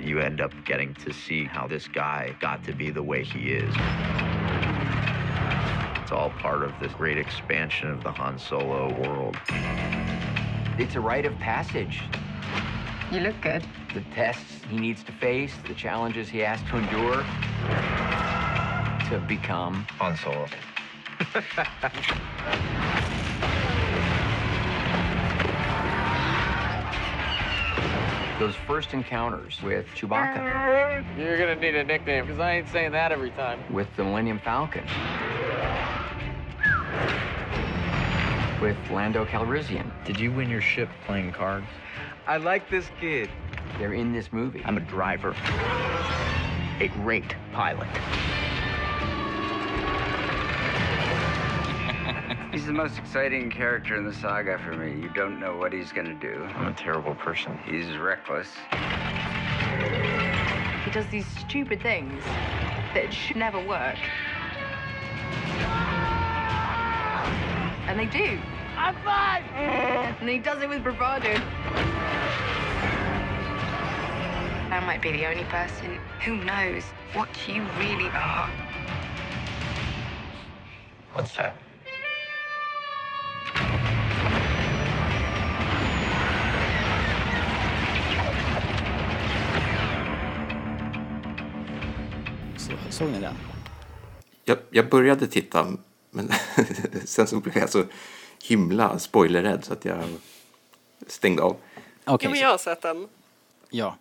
You 0.04 0.20
end 0.20 0.42
up 0.42 0.52
getting 0.66 0.92
to 0.96 1.14
see 1.14 1.44
how 1.44 1.66
this 1.66 1.88
guy 1.88 2.36
got 2.38 2.62
to 2.64 2.74
be 2.74 2.90
the 2.90 3.02
way 3.02 3.24
he 3.24 3.52
is. 3.52 3.74
It's 6.02 6.12
all 6.12 6.28
part 6.40 6.62
of 6.62 6.72
this 6.78 6.92
great 6.92 7.16
expansion 7.16 7.90
of 7.90 8.02
the 8.02 8.12
Han 8.12 8.38
Solo 8.38 8.92
world. 9.00 9.38
It's 10.78 10.94
a 10.96 11.00
rite 11.00 11.24
of 11.24 11.38
passage. 11.38 12.02
You 13.10 13.20
look 13.20 13.40
good. 13.40 13.64
The 13.94 14.02
tests 14.14 14.60
he 14.68 14.76
needs 14.78 15.02
to 15.04 15.12
face, 15.12 15.54
the 15.66 15.74
challenges 15.74 16.28
he 16.28 16.40
has 16.40 16.60
to 16.68 16.76
endure 16.76 17.24
to 19.08 19.24
become 19.26 19.86
Han 19.98 20.16
Solo. 20.18 20.46
those 28.38 28.54
first 28.66 28.92
encounters 28.92 29.60
with 29.62 29.86
Chewbacca. 29.94 31.04
You're 31.18 31.38
gonna 31.38 31.56
need 31.56 31.74
a 31.74 31.84
nickname, 31.84 32.26
because 32.26 32.40
I 32.40 32.52
ain't 32.52 32.68
saying 32.68 32.92
that 32.92 33.12
every 33.12 33.30
time. 33.30 33.60
With 33.72 33.88
the 33.96 34.04
Millennium 34.04 34.38
Falcon. 34.38 34.84
with 38.64 38.76
Lando 38.90 39.26
Calrissian. 39.26 39.90
Did 40.06 40.18
you 40.18 40.32
win 40.32 40.48
your 40.48 40.62
ship 40.62 40.88
playing 41.04 41.32
cards? 41.32 41.66
I 42.26 42.38
like 42.38 42.70
this 42.70 42.88
kid. 42.98 43.28
They're 43.78 43.92
in 43.92 44.14
this 44.14 44.32
movie. 44.32 44.62
I'm 44.64 44.78
a 44.78 44.80
driver, 44.80 45.36
a 46.80 46.88
great 46.88 47.36
pilot. 47.52 47.88
He's 52.54 52.66
the 52.66 52.72
most 52.72 52.98
exciting 52.98 53.50
character 53.50 53.96
in 53.96 54.04
the 54.04 54.14
saga 54.14 54.58
for 54.58 54.76
me. 54.76 55.02
You 55.02 55.08
don't 55.08 55.40
know 55.40 55.56
what 55.56 55.72
he's 55.72 55.90
gonna 55.90 56.14
do. 56.14 56.48
I'm 56.54 56.68
a 56.68 56.72
terrible 56.72 57.16
person. 57.16 57.58
He's 57.66 57.96
reckless. 57.96 58.46
He 60.84 60.90
does 60.92 61.04
these 61.08 61.26
stupid 61.26 61.82
things 61.82 62.22
that 62.94 63.12
should 63.12 63.34
never 63.34 63.58
work. 63.58 63.98
And 67.88 67.98
they 67.98 68.06
do. 68.06 68.38
I'm 68.76 68.94
fine! 69.02 69.42
And 69.42 70.28
he 70.28 70.38
does 70.38 70.62
it 70.62 70.68
with 70.68 70.84
bravado. 70.84 71.34
I 74.70 74.80
might 74.86 75.02
be 75.02 75.10
the 75.10 75.26
only 75.26 75.42
person 75.46 75.98
who 76.24 76.36
knows 76.36 76.84
what 77.14 77.28
you 77.48 77.66
really 77.80 78.10
are. 78.10 78.48
What's 81.14 81.34
that? 81.34 81.56
Så, 92.66 92.72
såg 92.90 93.10
ni 93.10 93.20
den? 93.20 93.34
Jag, 94.44 94.58
jag 94.70 94.88
började 94.88 95.26
titta, 95.26 95.76
men 96.10 96.30
sen 97.04 97.26
så 97.26 97.40
blev 97.40 97.56
jag 97.56 97.70
så 97.70 97.84
himla 98.42 98.98
spoilerrädd 98.98 99.64
så 99.64 99.72
att 99.72 99.84
jag 99.84 100.04
stängde 101.06 101.42
av. 101.42 101.56
Okej, 102.04 102.26
Ja, 102.26 102.30
men 102.30 102.40
jag 102.40 102.48
har 102.48 102.58
sett 102.58 102.82
den. 102.82 103.08
Ja. 103.70 103.96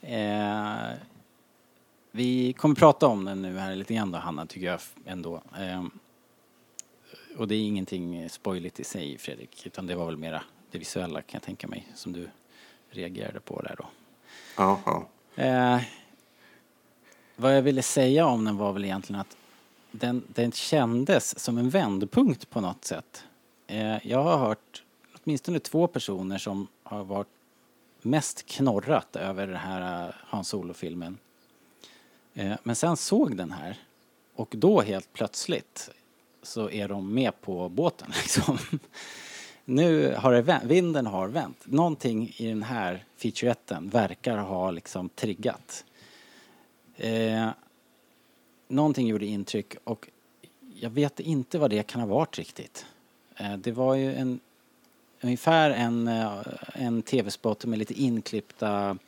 Eh, 0.00 0.98
vi 2.10 2.52
kommer 2.52 2.74
prata 2.74 3.06
om 3.06 3.24
den 3.24 3.42
nu 3.42 3.58
här 3.58 3.76
lite 3.76 3.94
grann 3.94 4.10
då, 4.10 4.18
Hanna, 4.18 4.46
tycker 4.46 4.66
jag 4.66 4.80
ändå. 5.04 5.42
Eh, 5.58 5.84
och 7.36 7.48
det 7.48 7.54
är 7.54 7.60
ingenting 7.60 8.28
spoiligt 8.28 8.80
i 8.80 8.84
sig, 8.84 9.18
Fredrik, 9.18 9.66
utan 9.66 9.86
det 9.86 9.94
var 9.94 10.06
väl 10.06 10.16
mera 10.16 10.42
det 10.70 10.78
visuella 10.78 11.22
kan 11.22 11.38
jag 11.38 11.42
tänka 11.42 11.68
mig, 11.68 11.88
som 11.94 12.12
du 12.12 12.28
reagerade 12.90 13.40
på 13.40 13.60
där 13.62 13.74
då. 13.78 13.86
Ja, 14.56 14.80
ja. 14.84 15.06
Eh, 15.42 15.82
vad 17.36 17.56
jag 17.56 17.62
ville 17.62 17.82
säga 17.82 18.26
om 18.26 18.44
den 18.44 18.56
var 18.56 18.72
väl 18.72 18.84
egentligen 18.84 19.20
att 19.20 19.36
den, 19.90 20.22
den 20.28 20.52
kändes 20.52 21.38
som 21.38 21.58
en 21.58 21.70
vändpunkt 21.70 22.50
på 22.50 22.60
något 22.60 22.84
sätt. 22.84 23.24
Eh, 23.66 24.06
jag 24.06 24.22
har 24.22 24.38
hört 24.38 24.82
åtminstone 25.14 25.58
två 25.58 25.86
personer 25.86 26.38
som 26.38 26.68
har 26.82 27.04
varit 27.04 27.28
mest 28.02 28.46
knorrat 28.46 29.16
över 29.16 29.46
den 29.46 29.56
här 29.56 30.06
eh, 30.08 30.14
Hans 30.24 30.48
Solo-filmen. 30.48 31.18
Eh, 32.34 32.52
men 32.62 32.76
sen 32.76 32.96
såg 32.96 33.36
den 33.36 33.52
här 33.52 33.78
och 34.34 34.54
då 34.56 34.80
helt 34.80 35.12
plötsligt 35.12 35.90
så 36.42 36.70
är 36.70 36.88
de 36.88 37.14
med 37.14 37.40
på 37.40 37.68
båten 37.68 38.08
liksom. 38.14 38.58
Nu 39.64 40.14
har 40.14 40.32
det 40.32 40.42
vänt, 40.42 40.64
vinden 40.64 41.06
har 41.06 41.28
vänt. 41.28 41.58
Någonting 41.64 42.34
i 42.36 42.48
den 42.48 42.62
här 42.62 43.04
featuretten 43.16 43.88
verkar 43.88 44.38
ha 44.38 44.70
liksom 44.70 45.08
triggat. 45.08 45.84
Eh, 46.96 47.48
någonting 48.68 49.06
gjorde 49.06 49.26
intryck 49.26 49.74
och 49.84 50.08
jag 50.74 50.90
vet 50.90 51.20
inte 51.20 51.58
vad 51.58 51.70
det 51.70 51.82
kan 51.82 52.00
ha 52.00 52.08
varit 52.08 52.38
riktigt. 52.38 52.86
Eh, 53.36 53.56
det 53.56 53.72
var 53.72 53.94
ju 53.94 54.14
en 54.14 54.40
ungefär 55.20 55.70
en, 55.70 56.08
eh, 56.08 56.42
en 56.74 57.02
tv-spot 57.02 57.64
med 57.64 57.78
lite 57.78 58.02
inklippta 58.02 58.98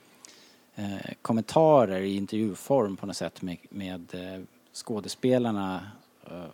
eh, 0.74 1.14
kommentarer 1.22 2.00
i 2.00 2.16
intervjuform 2.16 2.96
på 2.96 3.06
något 3.06 3.16
sätt 3.16 3.42
med, 3.42 3.56
med 3.70 4.14
eh, 4.14 4.42
skådespelarna 4.72 5.90
eh, 6.26 6.44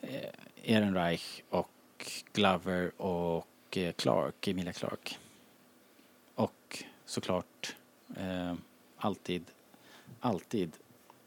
eh, 0.00 0.30
Ehrenreich 0.64 1.42
och 1.50 1.70
Glover 2.32 3.02
och 3.02 3.46
eh, 3.76 3.92
Clark, 3.92 4.48
Emilia 4.48 4.72
Clark. 4.72 5.18
Och 6.34 6.84
såklart 7.04 7.76
eh, 8.16 8.54
alltid, 8.96 9.44
alltid 10.20 10.72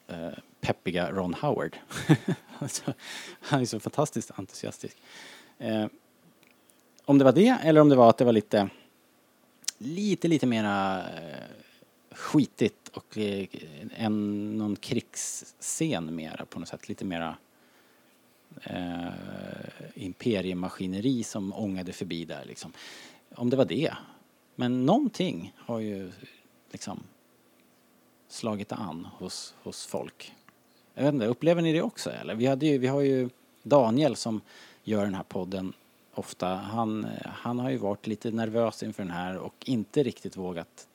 eh, 0.07 0.29
peppiga 0.61 1.11
Ron 1.11 1.33
Howard. 1.33 1.77
alltså, 2.59 2.93
han 3.39 3.61
är 3.61 3.65
så 3.65 3.79
fantastiskt 3.79 4.31
entusiastisk. 4.35 4.97
Eh, 5.57 5.85
om 7.05 7.17
det 7.17 7.23
var 7.23 7.31
det 7.31 7.57
eller 7.63 7.81
om 7.81 7.89
det 7.89 7.95
var 7.95 8.09
att 8.09 8.17
det 8.17 8.25
var 8.25 8.33
lite, 8.33 8.69
lite, 9.77 10.27
lite 10.27 10.45
mera 10.45 11.09
eh, 11.09 11.45
skitigt 12.11 12.87
och 12.87 13.17
eh, 13.17 13.47
en, 13.95 14.57
någon 14.57 14.75
krigsscen 14.75 16.15
mera 16.15 16.45
på 16.45 16.59
något 16.59 16.69
sätt. 16.69 16.89
Lite 16.89 17.05
mera 17.05 17.37
eh, 18.63 19.07
imperiemaskineri 19.95 21.23
som 21.23 21.53
ångade 21.53 21.93
förbi 21.93 22.25
där 22.25 22.45
liksom. 22.45 22.73
Om 23.35 23.49
det 23.49 23.57
var 23.57 23.65
det. 23.65 23.93
Men 24.55 24.85
någonting 24.85 25.53
har 25.57 25.79
ju 25.79 26.11
liksom 26.71 27.03
slagit 28.31 28.71
an 28.71 29.07
hos, 29.17 29.53
hos 29.63 29.85
folk. 29.85 30.33
Jag 30.93 31.03
vet 31.03 31.13
inte, 31.13 31.25
upplever 31.25 31.61
ni 31.61 31.73
det 31.73 31.81
också 31.81 32.09
eller? 32.09 32.35
Vi, 32.35 32.45
hade 32.45 32.65
ju, 32.65 32.77
vi 32.77 32.87
har 32.87 33.01
ju 33.01 33.29
Daniel 33.63 34.15
som 34.15 34.41
gör 34.83 35.03
den 35.03 35.15
här 35.15 35.23
podden 35.23 35.73
ofta. 36.13 36.47
Han, 36.47 37.07
han 37.25 37.59
har 37.59 37.69
ju 37.69 37.77
varit 37.77 38.07
lite 38.07 38.31
nervös 38.31 38.83
inför 38.83 39.03
den 39.03 39.11
här 39.11 39.37
och 39.37 39.55
inte 39.65 40.03
riktigt 40.03 40.37
vågat 40.37 40.87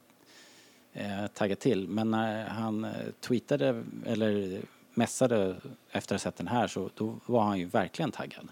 eh, 0.92 1.26
tagga 1.26 1.56
till. 1.56 1.88
Men 1.88 2.10
när 2.10 2.48
han 2.48 2.84
eh, 2.84 2.90
tweetade 3.20 3.84
eller 4.06 4.60
messade 4.94 5.56
efter 5.90 6.14
att 6.14 6.22
ha 6.22 6.30
sett 6.30 6.36
den 6.36 6.48
här 6.48 6.66
så 6.66 6.90
då 6.94 7.14
var 7.26 7.42
han 7.42 7.58
ju 7.58 7.66
verkligen 7.66 8.12
taggad. 8.12 8.48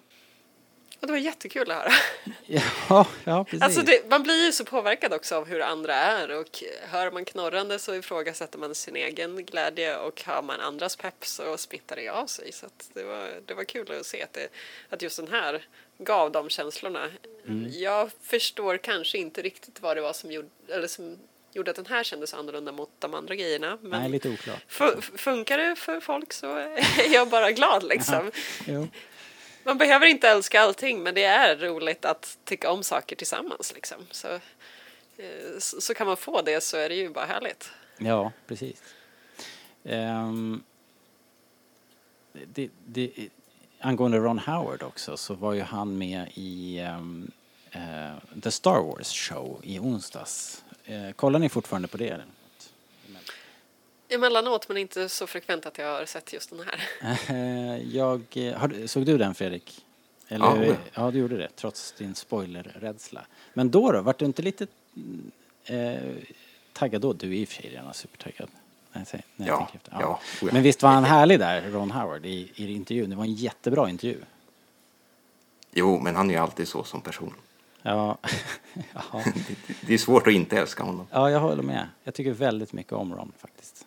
Och 1.04 1.08
det 1.08 1.12
var 1.12 1.20
jättekul 1.20 1.70
att 1.70 1.76
höra. 1.76 1.92
Ja, 2.88 3.06
ja 3.24 3.44
precis. 3.44 3.62
Alltså 3.62 3.82
det, 3.82 4.10
man 4.10 4.22
blir 4.22 4.44
ju 4.46 4.52
så 4.52 4.64
påverkad 4.64 5.12
också 5.12 5.36
av 5.36 5.46
hur 5.46 5.60
andra 5.62 5.94
är 5.94 6.30
och 6.40 6.62
hör 6.90 7.10
man 7.10 7.24
knorrande 7.24 7.78
så 7.78 7.94
ifrågasätter 7.94 8.58
man 8.58 8.74
sin 8.74 8.96
egen 8.96 9.44
glädje 9.44 9.96
och 9.96 10.22
hör 10.26 10.42
man 10.42 10.60
andras 10.60 10.96
pepp 10.96 11.24
så 11.26 11.56
smittar 11.58 11.96
det 11.96 12.08
av 12.08 12.26
sig. 12.26 12.52
Så 12.52 12.66
det, 12.92 13.02
var, 13.04 13.28
det 13.46 13.54
var 13.54 13.64
kul 13.64 13.92
att 14.00 14.06
se 14.06 14.22
att, 14.22 14.32
det, 14.32 14.48
att 14.90 15.02
just 15.02 15.16
den 15.16 15.28
här 15.28 15.66
gav 15.98 16.32
de 16.32 16.48
känslorna. 16.50 17.10
Mm. 17.48 17.66
Jag 17.72 18.10
förstår 18.22 18.76
kanske 18.76 19.18
inte 19.18 19.42
riktigt 19.42 19.80
vad 19.82 19.96
det 19.96 20.00
var 20.00 20.12
som 20.12 20.32
gjorde, 20.32 20.48
eller 20.68 20.86
som 20.88 21.18
gjorde 21.52 21.70
att 21.70 21.76
den 21.76 21.86
här 21.86 22.04
kändes 22.04 22.34
annorlunda 22.34 22.72
mot 22.72 22.90
de 22.98 23.14
andra 23.14 23.34
grejerna. 23.34 23.78
Men 23.80 24.00
Nej, 24.00 24.10
lite 24.10 24.28
oklart. 24.28 24.64
fu- 24.68 25.00
funkar 25.18 25.58
det 25.58 25.76
för 25.76 26.00
folk 26.00 26.32
så 26.32 26.56
är 26.56 27.12
jag 27.12 27.28
bara 27.28 27.52
glad 27.52 27.82
liksom. 27.88 28.30
Jo. 28.66 28.88
Man 29.64 29.78
behöver 29.78 30.06
inte 30.06 30.28
älska 30.28 30.60
allting 30.60 31.02
men 31.02 31.14
det 31.14 31.24
är 31.24 31.56
roligt 31.56 32.04
att 32.04 32.38
tycka 32.44 32.70
om 32.70 32.82
saker 32.82 33.16
tillsammans 33.16 33.74
liksom. 33.74 33.98
Så, 34.10 34.28
eh, 35.16 35.58
så, 35.58 35.94
kan 35.94 36.06
man 36.06 36.16
få 36.16 36.42
det 36.42 36.60
så 36.60 36.76
är 36.76 36.88
det 36.88 36.94
ju 36.94 37.08
bara 37.08 37.26
härligt. 37.26 37.70
Ja, 37.98 38.32
precis. 38.46 38.82
Um, 39.82 40.62
det, 42.32 42.70
det, 42.86 43.12
angående 43.80 44.18
Ron 44.18 44.38
Howard 44.38 44.82
också 44.82 45.16
så 45.16 45.34
var 45.34 45.52
ju 45.52 45.60
han 45.60 45.98
med 45.98 46.28
i 46.34 46.80
um, 46.80 47.30
uh, 47.76 48.40
The 48.42 48.50
Star 48.50 48.80
Wars 48.82 49.12
Show 49.12 49.60
i 49.62 49.78
onsdags. 49.78 50.64
Uh, 50.90 51.12
kollar 51.12 51.38
ni 51.38 51.48
fortfarande 51.48 51.88
på 51.88 51.96
det? 51.96 52.20
Emellanåt 54.08 54.68
men 54.68 54.76
inte 54.76 55.08
så 55.08 55.26
frekvent 55.26 55.66
att 55.66 55.78
jag 55.78 55.98
har 55.98 56.04
sett 56.04 56.32
just 56.32 56.50
den 56.50 56.60
här. 56.60 56.80
Eh, 57.34 57.96
jag, 57.96 58.22
eh, 58.34 58.54
har, 58.54 58.86
såg 58.86 59.06
du 59.06 59.18
den 59.18 59.34
Fredrik? 59.34 59.84
Eller, 60.28 60.64
Ja. 60.66 60.74
ja, 60.94 61.10
du 61.10 61.18
gjorde 61.18 61.36
det, 61.36 61.48
trots 61.56 61.92
din 61.92 62.14
spoilerrädsla. 62.14 63.26
Men 63.54 63.70
då 63.70 63.92
då, 63.92 64.00
vart 64.00 64.18
du 64.18 64.24
inte 64.24 64.42
lite 64.42 64.66
eh, 65.64 65.94
taggad 66.72 67.02
då? 67.02 67.12
Du 67.12 67.28
är 67.28 67.34
i 67.34 67.44
och 67.44 67.48
för 67.48 67.62
sig 67.62 67.70
redan 67.70 67.94
supertaggad. 67.94 68.48
Nej, 68.92 69.04
säg- 69.06 69.22
nej, 69.36 69.48
Ja, 69.48 69.70
efter. 69.74 69.92
ja, 69.92 70.20
ja. 70.40 70.48
Men 70.52 70.62
visst 70.62 70.82
var 70.82 70.90
han 70.90 71.04
härlig 71.04 71.38
där, 71.38 71.70
Ron 71.70 71.90
Howard, 71.90 72.26
i, 72.26 72.50
i 72.54 72.72
intervjun? 72.72 73.10
Det 73.10 73.16
var 73.16 73.24
en 73.24 73.34
jättebra 73.34 73.90
intervju. 73.90 74.18
Jo, 75.72 76.00
men 76.00 76.16
han 76.16 76.30
är 76.30 76.34
ju 76.34 76.40
alltid 76.40 76.68
så 76.68 76.84
som 76.84 77.00
person. 77.00 77.34
Ja, 77.82 78.18
ja. 78.94 79.24
Det 79.80 79.94
är 79.94 79.98
svårt 79.98 80.26
att 80.26 80.32
inte 80.32 80.58
älska 80.58 80.82
honom. 80.82 81.06
ja, 81.10 81.30
jag 81.30 81.40
håller 81.40 81.62
med. 81.62 81.88
Jag 82.04 82.14
tycker 82.14 82.32
väldigt 82.32 82.72
mycket 82.72 82.92
om 82.92 83.14
Ron 83.14 83.32
faktiskt. 83.38 83.86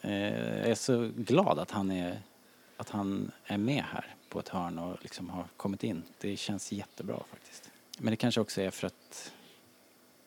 Eh, 0.00 0.58
jag 0.58 0.68
är 0.68 0.74
så 0.74 1.10
glad 1.16 1.58
att 1.58 1.70
han 1.70 1.90
är, 1.90 2.20
att 2.76 2.90
han 2.90 3.30
är 3.44 3.58
med 3.58 3.84
här 3.84 4.14
på 4.28 4.40
ett 4.40 4.48
hörn 4.48 4.78
och 4.78 4.96
liksom 5.02 5.30
har 5.30 5.44
kommit 5.56 5.84
in. 5.84 6.02
Det 6.20 6.36
känns 6.36 6.72
jättebra 6.72 7.22
faktiskt. 7.30 7.70
Men 7.98 8.10
det 8.10 8.16
kanske 8.16 8.40
också 8.40 8.60
är 8.60 8.70
för 8.70 8.86
att 8.86 9.32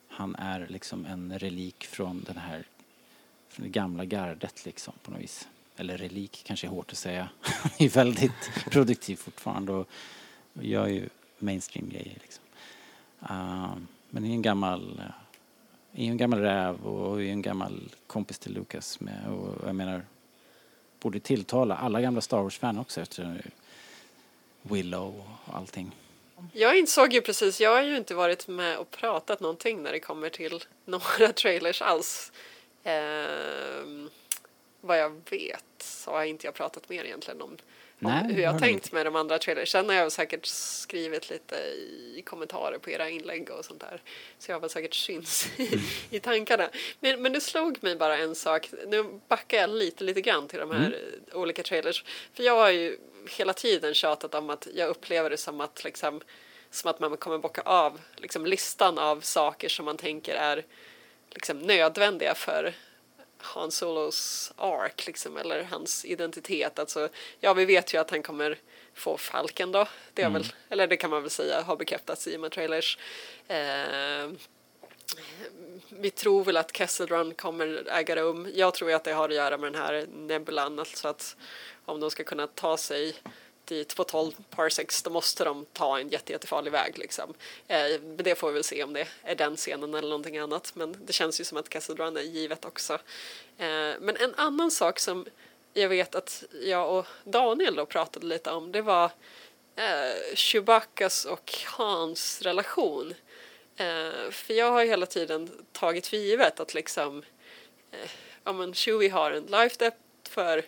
han 0.08 0.34
är 0.34 0.66
liksom 0.70 1.06
en 1.06 1.38
relik 1.38 1.84
från 1.84 2.24
den 2.26 2.36
här 2.36 2.64
från 3.48 3.64
det 3.64 3.70
gamla 3.70 4.04
gardet 4.04 4.64
liksom 4.64 4.94
på 5.02 5.10
något 5.10 5.20
vis. 5.20 5.48
Eller 5.76 5.98
relik 5.98 6.42
kanske 6.46 6.66
är 6.66 6.70
hårt 6.70 6.92
att 6.92 6.98
säga. 6.98 7.28
Han 7.40 7.70
är 7.78 7.88
väldigt 7.88 8.50
produktiv 8.70 9.16
fortfarande 9.16 9.72
och 9.72 9.88
och 10.54 10.64
gör 10.64 10.86
ju 10.86 11.08
mainstream-grejer 11.38 12.18
liksom. 12.22 12.44
Uh, 13.22 13.76
men 14.10 14.22
det 14.22 14.28
är 14.28 14.32
en 14.32 14.42
gammal, 14.42 14.98
eh, 14.98 15.14
är 15.94 16.04
ju 16.04 16.10
en 16.10 16.16
gammal 16.16 16.40
räv 16.40 16.86
och 16.86 17.22
är 17.22 17.26
en 17.26 17.42
gammal 17.42 17.94
kompis 18.06 18.38
till 18.38 18.52
Lucas 18.54 19.00
med 19.00 19.28
och 19.28 19.68
jag 19.68 19.74
menar 19.74 20.02
borde 21.00 21.20
tilltala 21.20 21.76
alla 21.76 22.00
gamla 22.00 22.20
Star 22.20 22.42
Wars-fan 22.42 22.78
också 22.78 23.00
efter 23.00 23.50
Willow 24.62 25.22
och 25.44 25.54
allting. 25.56 25.90
Jag 26.52 26.78
insåg 26.78 27.12
ju 27.12 27.20
precis, 27.20 27.60
jag 27.60 27.70
har 27.70 27.82
ju 27.82 27.96
inte 27.96 28.14
varit 28.14 28.48
med 28.48 28.78
och 28.78 28.90
pratat 28.90 29.40
någonting 29.40 29.82
när 29.82 29.92
det 29.92 30.00
kommer 30.00 30.28
till 30.28 30.64
några 30.84 31.32
trailers 31.32 31.82
alls. 31.82 32.32
Eh, 32.82 32.92
vad 34.80 34.98
jag 34.98 35.20
vet 35.30 35.64
så 35.78 36.10
har 36.10 36.24
inte 36.24 36.46
jag 36.46 36.54
pratat 36.54 36.88
mer 36.88 37.04
egentligen 37.04 37.42
om 37.42 37.56
Nej, 37.98 38.32
hur 38.34 38.42
jag 38.42 38.52
har 38.52 38.58
tänkt 38.58 38.92
med 38.92 39.06
de 39.06 39.16
andra 39.16 39.38
trailers. 39.38 39.70
Sen 39.72 39.88
har 39.88 39.96
jag 39.96 40.12
säkert 40.12 40.46
skrivit 40.46 41.30
lite 41.30 41.56
i 42.14 42.22
kommentarer 42.26 42.78
på 42.78 42.90
era 42.90 43.08
inlägg 43.10 43.50
och 43.50 43.64
sånt 43.64 43.80
där. 43.80 44.02
Så 44.38 44.50
jag 44.52 44.60
har 44.60 44.68
säkert 44.68 44.94
syns 44.94 45.46
Mm. 45.58 45.80
i 46.10 46.20
tankarna. 46.20 46.70
Men, 47.00 47.22
men 47.22 47.32
det 47.32 47.40
slog 47.40 47.82
mig 47.82 47.96
bara 47.96 48.18
en 48.18 48.34
sak. 48.34 48.70
Nu 48.86 49.20
backar 49.28 49.58
jag 49.58 49.70
lite, 49.70 50.04
lite 50.04 50.20
grann 50.20 50.48
till 50.48 50.58
de 50.58 50.70
här 50.70 50.86
Mm. 50.86 50.92
olika 51.32 51.62
trailers. 51.62 52.04
För 52.34 52.42
jag 52.42 52.56
har 52.56 52.70
ju 52.70 52.98
hela 53.38 53.52
tiden 53.52 53.94
tjatat 53.94 54.34
om 54.34 54.50
att 54.50 54.68
jag 54.74 54.88
upplever 54.88 55.30
det 55.30 55.36
som 55.36 55.60
att 55.60 55.84
liksom 55.84 56.20
som 56.70 56.90
att 56.90 57.00
man 57.00 57.16
kommer 57.16 57.38
bocka 57.38 57.60
av 57.60 58.00
liksom 58.16 58.46
listan 58.46 58.98
av 58.98 59.20
saker 59.20 59.68
som 59.68 59.84
man 59.84 59.96
tänker 59.96 60.34
är 60.34 60.64
liksom 61.30 61.58
nödvändiga 61.58 62.34
för 62.34 62.74
Han 63.44 63.70
Solos 63.70 64.52
ark 64.56 65.06
liksom, 65.06 65.36
eller 65.36 65.62
hans 65.62 66.04
identitet. 66.04 66.78
Alltså, 66.78 67.08
ja, 67.40 67.54
vi 67.54 67.64
vet 67.64 67.94
ju 67.94 67.98
att 67.98 68.10
han 68.10 68.22
kommer 68.22 68.58
få 68.94 69.16
Falken 69.16 69.72
då. 69.72 69.86
Det 70.14 70.22
har 70.22 70.30
Mm. 70.30 70.42
väl, 70.42 70.52
eller 70.68 70.86
det 70.86 70.96
kan 70.96 71.10
man 71.10 71.22
väl 71.22 71.30
säga 71.30 71.62
har 71.62 71.76
bekräftats 71.76 72.26
i 72.26 72.36
och 72.36 72.40
med 72.40 72.52
trailers. 72.52 72.98
Eh, 73.48 74.30
vi 75.88 76.10
tror 76.10 76.44
väl 76.44 76.56
att 76.56 76.76
Kessel 76.76 77.06
Run 77.06 77.34
kommer 77.34 77.84
äga 77.90 78.16
rum. 78.16 78.50
Jag 78.54 78.74
tror 78.74 78.90
ju 78.90 78.96
att 78.96 79.04
det 79.04 79.12
har 79.12 79.28
att 79.28 79.34
göra 79.34 79.58
med 79.58 79.72
den 79.72 79.82
här 79.82 80.06
nebulan, 80.12 80.78
alltså 80.78 81.08
att 81.08 81.36
om 81.84 82.00
de 82.00 82.10
ska 82.10 82.24
kunna 82.24 82.46
ta 82.46 82.76
sig 82.76 83.14
dit 83.64 83.96
på 83.96 84.04
12 84.04 84.32
parsecs 84.50 85.02
då 85.02 85.10
måste 85.10 85.44
de 85.44 85.66
ta 85.72 85.98
en 85.98 86.08
jätte, 86.08 86.32
jättefarlig 86.32 86.70
väg 86.72 86.98
liksom. 86.98 87.34
Eh, 87.68 88.00
men 88.00 88.16
det 88.16 88.34
får 88.34 88.48
vi 88.48 88.54
väl 88.54 88.64
se 88.64 88.84
om 88.84 88.92
det 88.92 89.08
är 89.22 89.34
den 89.34 89.56
scenen 89.56 89.94
eller 89.94 90.08
någonting 90.08 90.38
annat. 90.38 90.72
Men 90.74 90.96
det 91.06 91.12
känns 91.12 91.40
ju 91.40 91.44
som 91.44 91.58
att 91.58 91.68
Castle 91.68 91.94
Run 91.94 92.16
är 92.16 92.22
givet 92.22 92.64
också. 92.64 92.92
Eh, 93.58 93.92
men 94.00 94.16
en 94.16 94.34
annan 94.34 94.70
sak 94.70 94.98
som 94.98 95.26
jag 95.72 95.88
vet 95.88 96.14
att 96.14 96.44
jag 96.62 96.98
och 96.98 97.06
Daniel 97.24 97.74
då 97.74 97.86
pratade 97.86 98.26
lite 98.26 98.50
om 98.50 98.72
det 98.72 98.82
var 98.82 99.10
eh, 99.76 100.34
Chewbaccas 100.34 101.24
och 101.24 101.54
Hans 101.66 102.42
relation. 102.42 103.14
Eh, 103.76 104.30
för 104.30 104.54
jag 104.54 104.70
har 104.70 104.82
ju 104.82 104.88
hela 104.88 105.06
tiden 105.06 105.66
tagit 105.72 106.06
för 106.06 106.16
givet 106.16 106.60
att 106.60 106.74
liksom 106.74 107.22
eh, 107.90 108.10
ja 108.44 108.52
men 108.52 108.74
Chewie 108.74 109.10
har 109.10 109.30
en 109.32 109.46
life 109.46 109.76
debt 109.78 109.96
för 110.28 110.64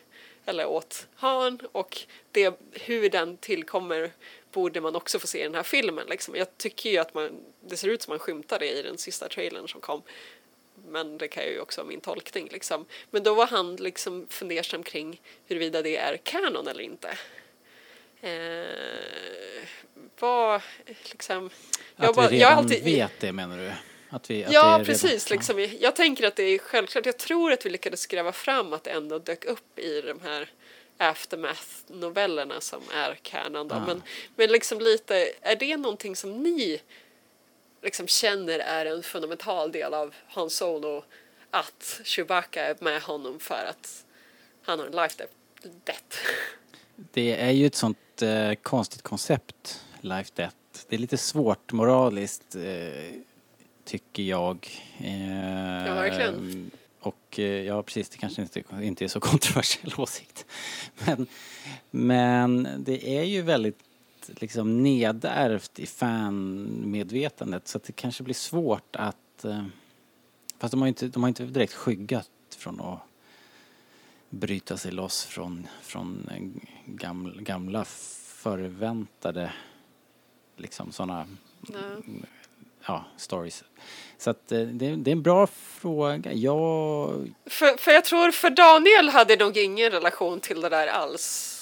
eller 0.46 0.66
åt 0.66 1.06
Han 1.14 1.58
och 1.72 2.00
det, 2.32 2.54
hur 2.72 3.10
den 3.10 3.36
tillkommer 3.36 4.10
borde 4.52 4.80
man 4.80 4.96
också 4.96 5.18
få 5.18 5.26
se 5.26 5.40
i 5.40 5.42
den 5.42 5.54
här 5.54 5.62
filmen. 5.62 6.06
Liksom. 6.08 6.34
Jag 6.34 6.58
tycker 6.58 6.90
ju 6.90 6.98
att 6.98 7.14
man, 7.14 7.44
det 7.60 7.76
ser 7.76 7.88
ut 7.88 8.02
som 8.02 8.12
man 8.12 8.18
skymtar 8.18 8.58
det 8.58 8.78
i 8.78 8.82
den 8.82 8.98
sista 8.98 9.28
trailern 9.28 9.68
som 9.68 9.80
kom. 9.80 10.02
Men 10.88 11.18
det 11.18 11.28
kan 11.28 11.44
ju 11.44 11.60
också 11.60 11.80
vara 11.80 11.88
min 11.88 12.00
tolkning. 12.00 12.48
Liksom. 12.52 12.84
Men 13.10 13.22
då 13.22 13.34
var 13.34 13.46
han 13.46 13.76
liksom 13.76 14.26
fundersam 14.28 14.82
kring 14.82 15.20
huruvida 15.46 15.82
det 15.82 15.96
är 15.96 16.16
kanon 16.16 16.68
eller 16.68 16.80
inte. 16.82 17.18
Eh, 18.20 19.68
vad, 20.18 20.60
liksom... 21.10 21.50
Att 21.96 22.16
bara- 22.16 22.28
redan 22.28 22.52
alltid- 22.58 22.84
vet 22.84 23.20
det 23.20 23.32
menar 23.32 23.58
du? 23.58 23.72
Att 24.10 24.30
vi, 24.30 24.44
att 24.44 24.52
Ja, 24.52 24.62
redan- 24.62 24.84
precis. 24.84 25.30
Liksom. 25.30 25.68
Jag 25.80 25.96
tänker 25.96 26.26
att 26.26 26.36
det 26.36 26.42
är 26.42 26.58
självklart. 26.58 27.06
Jag 27.06 27.18
tror 27.18 27.52
att 27.52 27.66
vi 27.66 27.70
lyckades 27.70 28.06
gräva 28.06 28.32
fram 28.32 28.72
att 28.72 28.84
det 28.84 28.90
ändå 28.90 29.18
dök 29.18 29.44
upp 29.44 29.78
i 29.78 30.00
de 30.00 30.20
här 30.20 30.50
Aftermath-novellerna 30.98 32.60
som 32.60 32.82
är. 32.94 33.18
Då. 33.50 33.74
Ah. 33.74 33.86
Men, 33.86 34.02
men 34.36 34.52
liksom 34.52 34.80
lite, 34.80 35.32
är 35.40 35.56
det 35.56 35.76
någonting 35.76 36.16
som 36.16 36.42
ni 36.42 36.80
liksom 37.82 38.06
känner 38.06 38.58
är 38.58 38.86
en 38.86 39.02
fundamental 39.02 39.72
del 39.72 39.94
av 39.94 40.14
Han 40.28 40.50
Solo? 40.50 41.04
Att 41.50 42.00
Chewbacca 42.04 42.62
är 42.62 42.76
med 42.80 43.02
honom 43.02 43.40
för 43.40 43.66
att 43.70 44.04
han 44.62 44.78
har 44.78 44.86
en 44.86 44.92
life 44.92 45.26
debt? 45.84 46.18
Det 47.12 47.40
är 47.40 47.50
ju 47.50 47.66
ett 47.66 47.74
sånt 47.74 48.22
eh, 48.22 48.54
konstigt 48.62 49.02
koncept, 49.02 49.80
Life 50.00 50.30
Death. 50.34 50.56
Det 50.88 50.96
är 50.96 51.00
lite 51.00 51.16
svårt 51.18 51.72
moraliskt, 51.72 52.56
eh, 52.56 52.62
tycker 53.86 54.22
jag. 54.22 54.68
Eh, 54.98 55.86
Ja, 55.86 55.94
verkligen. 55.94 56.70
Och 57.00 57.38
eh, 57.38 57.44
ja, 57.44 57.82
precis, 57.82 58.08
det 58.08 58.18
kanske 58.18 58.42
inte, 58.42 58.62
inte 58.82 59.04
är 59.04 59.08
så 59.08 59.20
kontroversiell 59.30 59.92
åsikt. 59.96 60.46
Men, 61.06 61.26
men 61.90 62.68
det 62.78 63.18
är 63.18 63.24
ju 63.24 63.42
väldigt 63.42 63.78
liksom 64.28 64.82
nedärvt 64.82 65.78
i 65.78 65.86
fanmedvetandet 65.86 67.68
så 67.68 67.78
att 67.78 67.84
det 67.84 67.92
kanske 67.92 68.22
blir 68.22 68.34
svårt 68.34 68.96
att... 68.96 69.44
Eh, 69.44 69.64
fast 70.58 70.70
de 70.70 70.80
har 70.80 70.86
ju 70.86 70.88
inte, 70.88 71.08
de 71.08 71.22
har 71.22 71.28
inte 71.28 71.44
direkt 71.44 71.72
skyggat 71.72 72.30
från 72.56 72.80
att 72.80 73.00
bryta 74.30 74.76
sig 74.76 74.92
loss 74.92 75.24
från, 75.24 75.66
från 75.82 76.28
eh, 76.30 76.62
gamla, 76.86 77.42
gamla 77.42 77.84
förväntade 77.84 79.52
liksom 80.56 80.92
sådana 80.92 81.26
Ja. 82.86 83.04
stories. 83.16 83.64
Så 84.18 84.30
att 84.30 84.52
eh, 84.52 84.58
det, 84.60 84.96
det 84.96 85.10
är 85.10 85.12
en 85.12 85.22
bra 85.22 85.46
fråga. 85.46 86.32
Jag... 86.32 87.32
För, 87.46 87.76
för 87.78 87.90
jag 87.90 88.04
tror 88.04 88.30
för 88.30 88.50
Daniel 88.50 89.08
hade 89.08 89.36
nog 89.36 89.56
ingen 89.56 89.90
relation 89.90 90.40
till 90.40 90.60
det 90.60 90.68
där 90.68 90.86
alls. 90.86 91.52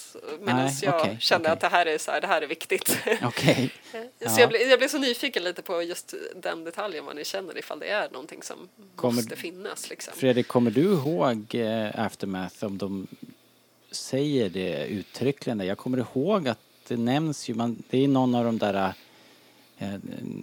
Medan 0.41 0.70
jag 0.83 1.01
okej, 1.01 1.16
kände 1.20 1.49
okej. 1.49 1.53
att 1.53 1.61
det 1.61 1.68
här 1.77 1.87
är, 1.87 1.99
så 1.99 2.11
här, 2.11 2.20
det 2.20 2.27
här 2.27 2.43
är 2.43 2.47
viktigt. 2.47 2.99
Okej. 3.22 3.70
Så 3.93 3.99
Ja. 4.18 4.41
jag, 4.41 4.49
blev, 4.49 4.62
jag 4.62 4.79
blev 4.79 4.89
så 4.89 4.99
nyfiken 4.99 5.45
lite 5.45 5.62
på 5.62 5.83
just 5.83 6.14
den 6.37 6.64
detaljen 6.64 7.05
vad 7.05 7.16
ni 7.16 7.25
känner 7.25 7.59
ifall 7.59 7.79
det 7.79 7.89
är 7.89 8.11
någonting 8.11 8.43
som 8.43 8.68
Kommer- 8.97 9.14
måste 9.14 9.37
finnas. 9.37 9.91
Liksom. 9.91 10.14
Fredrik, 10.16 10.49
kommer 10.49 10.70
du 10.70 10.83
ihåg 10.83 11.55
eh, 11.55 11.91
Aftermath 12.05 12.64
om 12.64 12.79
de 12.79 13.07
säger 13.91 14.49
det 14.49 14.87
uttryckligen? 14.87 15.61
Jag 15.61 15.79
kommer 15.79 15.99
ihåg 15.99 16.49
att 16.49 16.59
det 16.89 16.97
nämns 16.97 17.49
ju, 17.49 17.55
man, 17.55 17.83
det 17.91 18.05
är 18.05 18.09
någon 18.09 18.35
av 18.35 18.45
de 18.45 18.59
där 18.59 18.93
eh, 19.79 19.95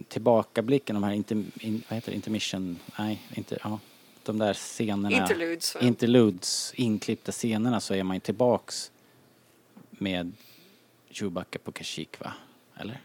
tillbakablicken, 0.07 0.93
de 0.93 1.03
här 1.03 1.11
inter, 1.11 1.43
in, 1.59 1.83
vad 1.89 1.95
heter 1.95 2.11
det, 2.11 2.15
intermission, 2.15 2.79
nej, 2.99 3.21
inte, 3.33 3.57
ja, 3.63 3.79
de 4.23 4.37
där 4.37 4.53
scenerna. 4.53 5.17
Interludes? 5.17 5.75
Interludes, 5.81 6.73
inklippta 6.75 7.31
scenerna 7.31 7.79
så 7.79 7.93
är 7.93 8.03
man 8.03 8.15
ju 8.15 8.19
tillbaks 8.19 8.91
med 9.89 10.31
Chewbacca 11.09 11.59
på 11.59 11.71
Kashyyyk 11.71 12.19
va? 12.19 12.33
Eller? 12.75 13.01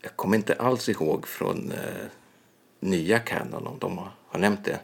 Jag 0.00 0.16
kommer 0.16 0.36
inte 0.36 0.54
alls 0.54 0.88
ihåg 0.88 1.26
från 1.26 1.72
eh, 1.72 2.06
nya 2.80 3.18
Canon 3.18 3.66
om 3.66 3.78
de 3.78 3.98
har, 3.98 4.10
har 4.26 4.40
nämnt 4.40 4.64
det. 4.64 4.80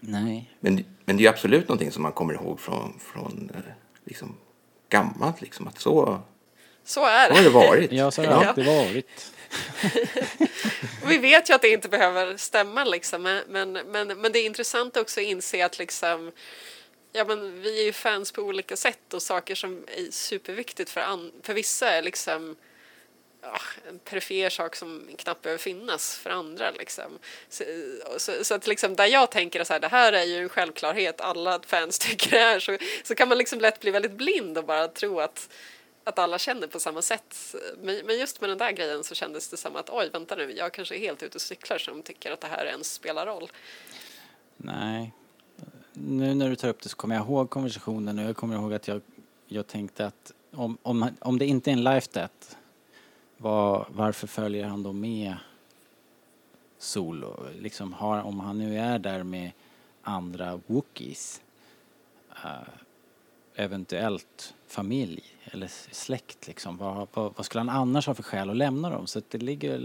Nej. 0.00 0.50
Men, 0.60 0.84
men 1.04 1.16
det 1.16 1.20
är 1.20 1.24
ju 1.24 1.28
absolut 1.28 1.68
någonting 1.68 1.92
som 1.92 2.02
man 2.02 2.12
kommer 2.12 2.34
ihåg 2.34 2.60
från, 2.60 2.98
från 2.98 3.50
eh, 3.54 3.60
liksom, 4.04 4.34
gammalt. 4.88 5.40
Liksom, 5.40 5.68
att 5.68 5.78
så 5.78 6.20
Så 6.88 7.04
är 7.04 7.28
så 7.28 7.34
har 7.34 7.42
det 7.42 7.50
varit. 7.50 7.92
Ja, 7.92 8.10
så 8.10 8.22
har 8.22 8.28
det 8.28 8.48
alltid 8.48 8.66
varit. 8.66 9.32
Vi 11.06 11.18
vet 11.18 11.50
ju 11.50 11.54
att 11.54 11.62
det 11.62 11.68
inte 11.68 11.88
behöver 11.88 12.36
stämma 12.36 12.84
liksom, 12.84 13.22
men, 13.48 13.72
men, 13.72 14.20
men, 14.20 14.32
det 14.32 14.38
är 14.38 14.46
intressant 14.46 14.96
också 14.96 15.20
att 15.20 15.26
inse 15.26 15.64
att 15.64 15.78
liksom, 15.78 16.32
ja, 17.12 17.24
men 17.24 17.62
vi 17.62 17.80
är 17.80 17.84
ju 17.84 17.92
fans 17.92 18.32
på 18.32 18.42
olika 18.42 18.76
sätt 18.76 19.14
och 19.14 19.22
saker 19.22 19.54
som 19.54 19.84
är 19.96 20.10
superviktigt 20.10 20.90
för, 20.90 21.00
an, 21.00 21.32
för 21.42 21.54
vissa 21.54 21.90
är 21.90 22.02
liksom 22.02 22.56
ja, 23.42 23.60
en 23.88 23.98
perifer 23.98 24.50
sak 24.50 24.76
som 24.76 25.08
knappt 25.18 25.42
behöver 25.42 25.62
finnas 25.62 26.18
för 26.18 26.30
andra. 26.30 26.70
Liksom. 26.70 27.18
Så, 27.48 27.64
så, 28.16 28.44
så 28.44 28.54
att 28.54 28.66
liksom, 28.66 28.96
där 28.96 29.06
jag 29.06 29.30
tänker 29.30 29.64
så 29.64 29.72
här, 29.72 29.80
det 29.80 29.88
här 29.88 30.12
är 30.12 30.24
ju 30.24 30.36
en 30.36 30.48
självklarhet, 30.48 31.20
alla 31.20 31.60
fans 31.66 31.98
tycker 32.08 32.30
det 32.30 32.38
här, 32.38 32.60
så, 32.60 32.78
så 33.02 33.14
kan 33.14 33.28
man 33.28 33.38
liksom 33.38 33.60
lätt 33.60 33.80
bli 33.80 33.90
väldigt 33.90 34.12
blind 34.12 34.58
och 34.58 34.64
bara 34.64 34.88
tro 34.88 35.20
att 35.20 35.48
att 36.08 36.18
alla 36.18 36.38
känner 36.38 36.66
på 36.66 36.80
samma 36.80 37.02
sätt. 37.02 37.54
Men, 37.82 38.18
just 38.18 38.40
med 38.40 38.50
den 38.50 38.58
där 38.58 38.72
grejen 38.72 39.04
så 39.04 39.14
kändes 39.14 39.48
det 39.48 39.56
som 39.56 39.76
att 39.76 39.90
oj, 39.90 40.10
vänta 40.12 40.34
nu, 40.34 40.52
jag 40.52 40.72
kanske 40.72 40.94
är 40.96 40.98
helt 40.98 41.22
ute 41.22 41.34
och 41.34 41.42
cyklar 41.42 41.78
som 41.78 42.02
tycker 42.02 42.32
att 42.32 42.40
det 42.40 42.46
här 42.46 42.66
ens 42.66 42.92
spelar 42.92 43.26
roll. 43.26 43.50
Nej. 44.56 45.12
Nu 45.92 46.34
när 46.34 46.48
du 46.48 46.56
tar 46.56 46.68
upp 46.68 46.82
det 46.82 46.88
så 46.88 46.96
kommer 46.96 47.14
jag 47.14 47.24
ihåg 47.24 47.50
konversationen 47.50 48.18
och 48.18 48.24
jag 48.24 48.36
kommer 48.36 48.54
ihåg 48.56 48.74
att 48.74 48.88
jag, 48.88 49.00
jag 49.46 49.66
tänkte 49.66 50.06
att 50.06 50.32
om, 50.50 50.78
om, 50.82 51.10
om 51.20 51.38
det 51.38 51.46
inte 51.46 51.70
är 51.70 51.72
en 51.72 51.84
life 51.84 52.08
death, 52.12 52.56
var, 53.36 53.86
varför 53.90 54.26
följer 54.26 54.64
han 54.64 54.82
då 54.82 54.92
med 54.92 55.36
Solo? 56.78 57.46
Liksom 57.58 57.92
har, 57.92 58.22
om 58.22 58.40
han 58.40 58.58
nu 58.58 58.78
är 58.78 58.98
där 58.98 59.22
med 59.22 59.50
andra 60.02 60.60
wookies, 60.66 61.40
eh, 62.44 62.68
eventuellt 63.54 64.54
familj 64.68 65.24
eller 65.44 65.70
släkt 65.90 66.46
liksom. 66.46 66.76
Vad, 66.76 67.08
vad, 67.12 67.32
vad 67.36 67.46
skulle 67.46 67.60
han 67.60 67.68
annars 67.68 68.06
ha 68.06 68.14
för 68.14 68.22
skäl 68.22 68.50
att 68.50 68.56
lämna 68.56 68.90
dem? 68.90 69.06
Så 69.06 69.18
att 69.18 69.30
det 69.30 69.38
ligger. 69.38 69.78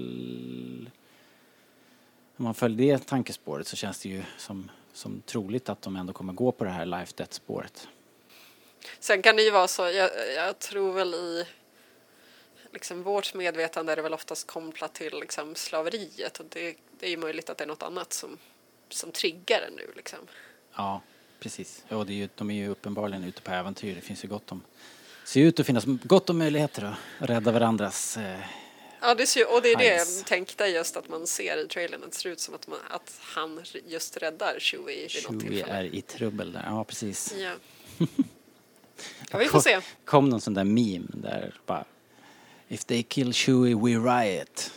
Om 2.37 2.45
man 2.45 2.53
följer 2.53 2.97
det 2.97 3.07
tankespåret 3.07 3.67
så 3.67 3.75
känns 3.75 3.99
det 3.99 4.09
ju 4.09 4.23
som, 4.37 4.71
som 4.93 5.21
troligt 5.25 5.69
att 5.69 5.81
de 5.81 5.95
ändå 5.95 6.13
kommer 6.13 6.33
gå 6.33 6.51
på 6.51 6.63
det 6.63 6.69
här 6.69 6.85
life 6.85 7.13
death 7.15 7.31
spåret. 7.31 7.87
Sen 8.99 9.21
kan 9.21 9.35
det 9.35 9.41
ju 9.41 9.51
vara 9.51 9.67
så, 9.67 9.81
jag, 9.81 10.09
jag 10.35 10.59
tror 10.59 10.93
väl 10.93 11.13
i 11.13 11.45
liksom 12.73 13.03
vårt 13.03 13.33
medvetande 13.33 13.91
är 13.91 13.95
det 13.95 14.01
väl 14.01 14.13
oftast 14.13 14.47
kopplat 14.47 14.93
till 14.93 15.19
liksom 15.19 15.55
slaveriet 15.55 16.39
och 16.39 16.45
det, 16.49 16.75
det 16.99 17.05
är 17.05 17.09
ju 17.09 17.17
möjligt 17.17 17.49
att 17.49 17.57
det 17.57 17.63
är 17.63 17.67
något 17.67 17.83
annat 17.83 18.13
som, 18.13 18.37
som 18.89 19.11
triggar 19.11 19.61
det 19.61 19.75
nu 19.75 19.91
liksom. 19.95 20.19
Ja, 20.75 21.01
precis. 21.43 21.83
Ja, 21.87 22.03
det 22.03 22.13
är 22.13 22.15
ju, 22.15 22.29
de 22.35 22.51
är 22.51 22.55
ju 22.55 22.67
uppenbarligen 22.67 23.23
ute 23.23 23.41
på 23.41 23.51
äventyr. 23.51 23.95
Det 23.95 24.01
finns 24.01 24.23
ju 24.23 24.27
gott 24.27 24.51
om... 24.51 24.61
ser 25.25 25.41
ut 25.41 25.59
att 25.59 25.65
finnas 25.65 25.83
gott 25.85 26.29
om 26.29 26.37
möjligheter 26.37 26.83
att 27.19 27.29
rädda 27.29 27.51
varandras 27.51 28.17
eh, 28.17 28.39
Ja, 29.01 29.15
det 29.15 29.27
ser, 29.27 29.53
och 29.55 29.61
det 29.61 29.71
är 29.71 29.77
det 29.77 29.95
jag 29.95 30.25
tänkte 30.25 30.65
just 30.65 30.97
att 30.97 31.09
man 31.09 31.27
ser 31.27 31.65
i 31.65 31.67
trailern 31.67 32.03
att 32.03 32.11
det 32.11 32.17
ser 32.17 32.29
ut 32.29 32.39
som 32.39 32.55
att, 32.55 32.67
man, 32.67 32.79
att 32.89 33.19
han 33.19 33.61
just 33.87 34.17
räddar 34.17 34.59
Chewie 34.59 35.07
vid 35.07 35.31
något 35.31 35.41
tillfälle. 35.41 35.73
är 35.73 35.95
i 35.95 36.01
trubbel 36.01 36.51
där. 36.51 36.63
Ja, 36.65 36.83
precis. 36.83 37.33
Ja. 37.37 37.53
ja, 39.31 39.37
vi 39.37 39.45
får 39.45 39.59
se. 39.59 39.81
kom 40.05 40.29
någon 40.29 40.41
sån 40.41 40.53
där 40.53 40.63
meme 40.63 41.07
där 41.13 41.53
bara 41.65 41.85
If 42.67 42.85
they 42.85 43.03
kill 43.03 43.33
Chewie 43.33 43.75
we 43.75 43.91
riot. 43.91 44.71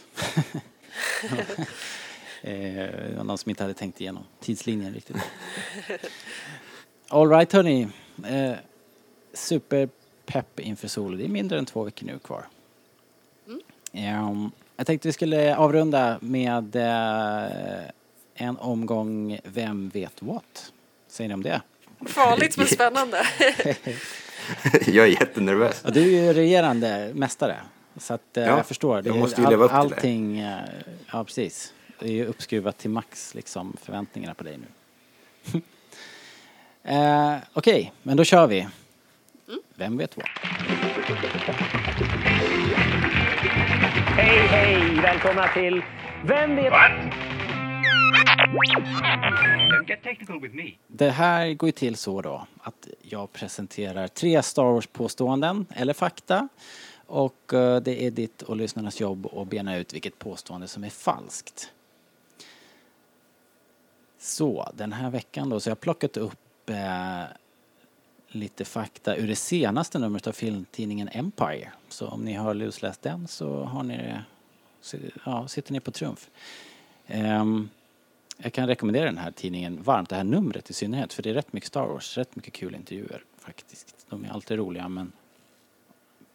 eh, 2.47 3.17
det 3.17 3.23
någon 3.25 3.39
som 3.39 3.51
inte 3.51 3.63
hade 3.63 3.75
tänkt 3.75 4.01
igenom 4.01 4.25
tidslinjen 4.41 4.95
riktigt. 4.95 5.17
All 7.09 7.29
right 7.31 7.53
hörni. 7.53 7.89
Eh, 8.29 8.53
Superpepp 9.33 10.61
inför 10.61 10.89
solo. 10.89 11.17
Det 11.17 11.25
är 11.25 11.29
mindre 11.29 11.59
än 11.59 11.67
två 11.67 11.85
veckor 11.85 12.07
nu 12.07 12.19
kvar. 12.19 12.47
Ehm, 13.93 14.51
jag 14.77 14.87
tänkte 14.87 15.09
vi 15.09 15.13
skulle 15.13 15.57
avrunda 15.57 16.19
med 16.21 16.77
eh, 16.77 17.89
en 18.35 18.57
omgång 18.57 19.39
Vem 19.45 19.89
vet 19.89 20.23
what? 20.23 20.73
Säger 21.09 21.29
ni 21.29 21.35
om 21.35 21.43
det? 21.43 21.61
Farligt 22.07 22.57
men 22.57 22.67
spännande. 22.77 23.27
jag 24.87 25.07
är 25.07 25.11
jättenervös. 25.11 25.81
Ja, 25.85 25.91
du 25.91 26.01
är 26.01 26.25
ju 26.25 26.33
regerande 26.33 27.11
mästare. 27.15 27.57
Så 27.97 28.15
att 28.15 28.37
eh, 28.37 28.45
Ja, 28.45 28.57
jag 28.57 28.67
förstår. 28.67 29.03
Det 29.03 29.09
jag 29.09 29.19
måste 29.19 29.41
ju 29.41 29.49
leva 29.49 29.65
upp 29.65 29.71
till 29.71 29.75
det. 29.91 29.97
allting, 29.97 30.39
eh, 30.39 30.61
Ja, 31.13 31.25
precis. 31.25 31.73
Det 31.99 32.07
är 32.07 32.13
ju 32.13 32.27
uppskruvat 32.27 32.79
till 32.79 32.91
max 32.91 33.35
liksom 33.35 33.77
förväntningarna 33.83 34.35
på 34.35 34.45
dig 34.45 34.59
nu. 34.59 35.61
eh, 36.93 37.37
Okej, 37.53 37.93
men 38.03 38.17
då 38.17 38.25
kör 38.25 38.47
vi. 38.47 38.61
Mm. 38.61 39.61
Vem 39.75 39.97
vet 39.97 40.17
vad? 40.17 40.27
Hej, 44.17 44.39
hej! 44.39 45.01
Välkomna 45.03 45.49
till 45.49 45.83
Vem 46.25 46.57
vet... 46.57 46.73
What? 46.73 46.91
Me. 50.53 50.73
Det 50.87 51.11
här 51.11 51.55
går 51.55 51.69
ju 51.69 51.73
till 51.73 51.97
så 51.97 52.23
då 52.23 52.47
att 52.61 52.89
jag 53.03 53.33
presenterar 53.33 54.09
tre 54.09 54.43
Star 54.43 54.65
Wars-påståenden 54.65 55.67
eller 55.75 55.93
fakta 55.93 56.49
och 57.07 57.55
eh, 57.55 57.81
det 57.81 58.05
är 58.07 58.11
ditt 58.11 58.43
och 58.43 58.57
lyssnarnas 58.57 59.01
jobb 59.01 59.27
att 59.37 59.49
bena 59.49 59.77
ut 59.77 59.95
vilket 59.95 60.19
påstående 60.19 60.69
som 60.69 60.85
är 60.85 60.91
falskt. 60.91 61.73
Så, 64.27 64.69
den 64.75 64.93
här 64.93 65.11
veckan 65.11 65.49
då 65.49 65.61
så 65.61 65.69
jag 65.69 65.71
har 65.71 65.81
plockat 65.81 66.17
upp 66.17 66.71
eh, 66.71 67.25
lite 68.29 68.65
fakta 68.65 69.17
ur 69.17 69.29
det 69.29 69.37
senaste 69.37 69.99
numret 69.99 70.27
av 70.27 70.33
filmtidningen 70.33 71.09
Empire. 71.09 71.73
Så 71.89 72.09
om 72.09 72.25
ni 72.25 72.35
har 72.35 72.55
lusläst 72.55 73.03
den 73.03 73.29
så 73.29 73.65
har 73.65 73.83
ni, 73.83 74.15
ja, 75.25 75.49
sitter 75.49 75.73
ni 75.73 75.81
på 75.81 75.91
trumf. 75.91 76.31
Um, 77.09 77.71
jag 78.37 78.53
kan 78.53 78.67
rekommendera 78.67 79.05
den 79.05 79.19
här 79.19 79.31
tidningen 79.31 79.83
varmt, 79.83 80.09
det 80.09 80.17
här 80.17 80.25
numret 80.25 80.71
i 80.71 80.73
synnerhet, 80.73 81.13
för 81.13 81.23
det 81.23 81.31
är 81.31 81.35
rätt 81.35 81.53
mycket 81.53 81.69
Star 81.69 81.87
Wars, 81.87 82.19
rätt 82.19 82.37
mycket 82.37 82.53
kul 82.53 82.75
intervjuer 82.75 83.25
faktiskt. 83.39 84.07
De 84.09 84.25
är 84.25 84.29
alltid 84.29 84.59
roliga 84.59 84.89
men 84.89 85.13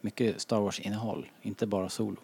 mycket 0.02 0.42
Star 0.42 0.60
Wars-innehåll, 0.60 1.26
inte 1.42 1.68
bara 1.68 1.90
solo. 1.90 2.18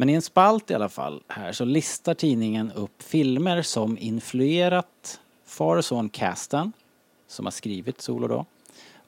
Men 0.00 0.08
i 0.08 0.12
en 0.12 0.22
spalt 0.22 0.70
i 0.70 0.74
alla 0.74 0.88
fall 0.88 1.22
här 1.28 1.52
så 1.52 1.64
listar 1.64 2.14
tidningen 2.14 2.72
upp 2.72 3.02
filmer 3.02 3.62
som 3.62 3.98
influerat 3.98 5.20
far 5.44 5.76
och 5.76 5.84
son-casten, 5.84 6.72
som 7.26 7.46
har 7.46 7.50
skrivit 7.50 8.00
Solo 8.00 8.28
då, 8.28 8.46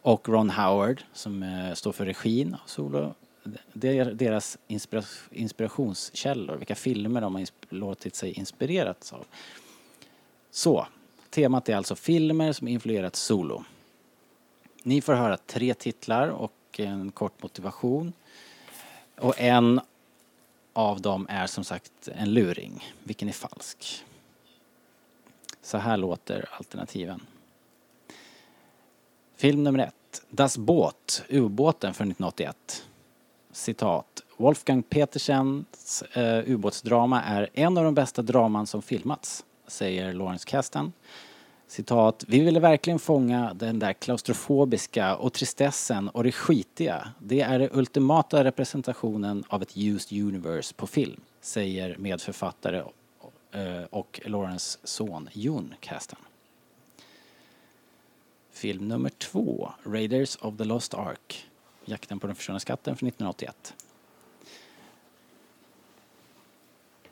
och 0.02 0.28
Ron 0.28 0.50
Howard 0.50 1.02
som 1.12 1.42
eh, 1.42 1.74
står 1.74 1.92
för 1.92 2.06
regin 2.06 2.54
av 2.54 2.66
Solo. 2.66 3.14
Det 3.72 3.98
är 3.98 4.04
deras 4.04 4.58
inspira 4.66 5.02
inspirationskällor, 5.30 6.56
vilka 6.56 6.74
filmer 6.74 7.20
de 7.20 7.34
har 7.34 7.46
låtit 7.68 8.14
sig 8.14 8.32
inspireras 8.32 9.12
av. 9.12 9.24
Så, 10.50 10.86
temat 11.30 11.68
är 11.68 11.76
alltså 11.76 11.94
filmer 11.94 12.52
som 12.52 12.68
influerat 12.68 13.16
Solo. 13.16 13.64
Ni 14.82 15.00
får 15.00 15.14
höra 15.14 15.36
tre 15.36 15.74
titlar 15.74 16.28
och 16.28 16.80
en 16.80 17.10
kort 17.10 17.42
motivation. 17.42 18.12
Och 19.18 19.40
en 19.40 19.80
av 20.72 21.00
dem 21.00 21.26
är 21.30 21.46
som 21.46 21.64
sagt 21.64 22.08
en 22.08 22.34
luring. 22.34 22.84
Vilken 23.04 23.28
är 23.28 23.32
falsk? 23.32 24.04
Så 25.62 25.78
här 25.78 25.96
låter 25.96 26.48
alternativen. 26.52 27.20
Film 29.36 29.64
nummer 29.64 29.78
ett. 29.78 30.22
Das 30.30 30.58
Båt, 30.58 31.22
ubåten 31.28 31.94
från 31.94 32.06
1981. 32.10 32.84
Citat. 33.52 34.22
Wolfgang 34.36 34.82
Petersens 34.82 36.04
uh, 36.16 36.50
ubåtsdrama 36.50 37.22
är 37.22 37.48
en 37.54 37.78
av 37.78 37.84
de 37.84 37.94
bästa 37.94 38.22
draman 38.22 38.66
som 38.66 38.82
filmats, 38.82 39.44
säger 39.66 40.12
Lawrence 40.12 40.48
Kasdan. 40.48 40.92
Citat. 41.72 42.24
Vi 42.28 42.40
ville 42.40 42.60
verkligen 42.60 42.98
fånga 42.98 43.54
den 43.54 43.78
där 43.78 43.92
klaustrofobiska 43.92 45.16
och 45.16 45.32
tristessen 45.32 46.08
och 46.08 46.24
det 46.24 46.32
skitiga. 46.32 47.08
Det 47.18 47.40
är 47.40 47.58
den 47.58 47.68
ultimata 47.72 48.44
representationen 48.44 49.44
av 49.48 49.62
ett 49.62 49.76
used 49.76 50.22
universe 50.22 50.74
på 50.74 50.86
film, 50.86 51.20
säger 51.40 51.96
medförfattare 51.96 52.84
eh, 53.52 53.82
och 53.90 54.20
Lawrence 54.24 54.78
son 54.84 55.28
Jon 55.32 55.74
Kasdan. 55.80 56.20
Film 58.50 58.88
nummer 58.88 59.10
två, 59.10 59.72
Raiders 59.84 60.36
of 60.40 60.56
the 60.56 60.64
Lost 60.64 60.94
Ark. 60.94 61.46
Jakten 61.84 62.20
på 62.20 62.26
den 62.26 62.36
försvunna 62.36 62.60
skatten 62.60 62.96
från 62.96 63.08
1981. 63.08 63.74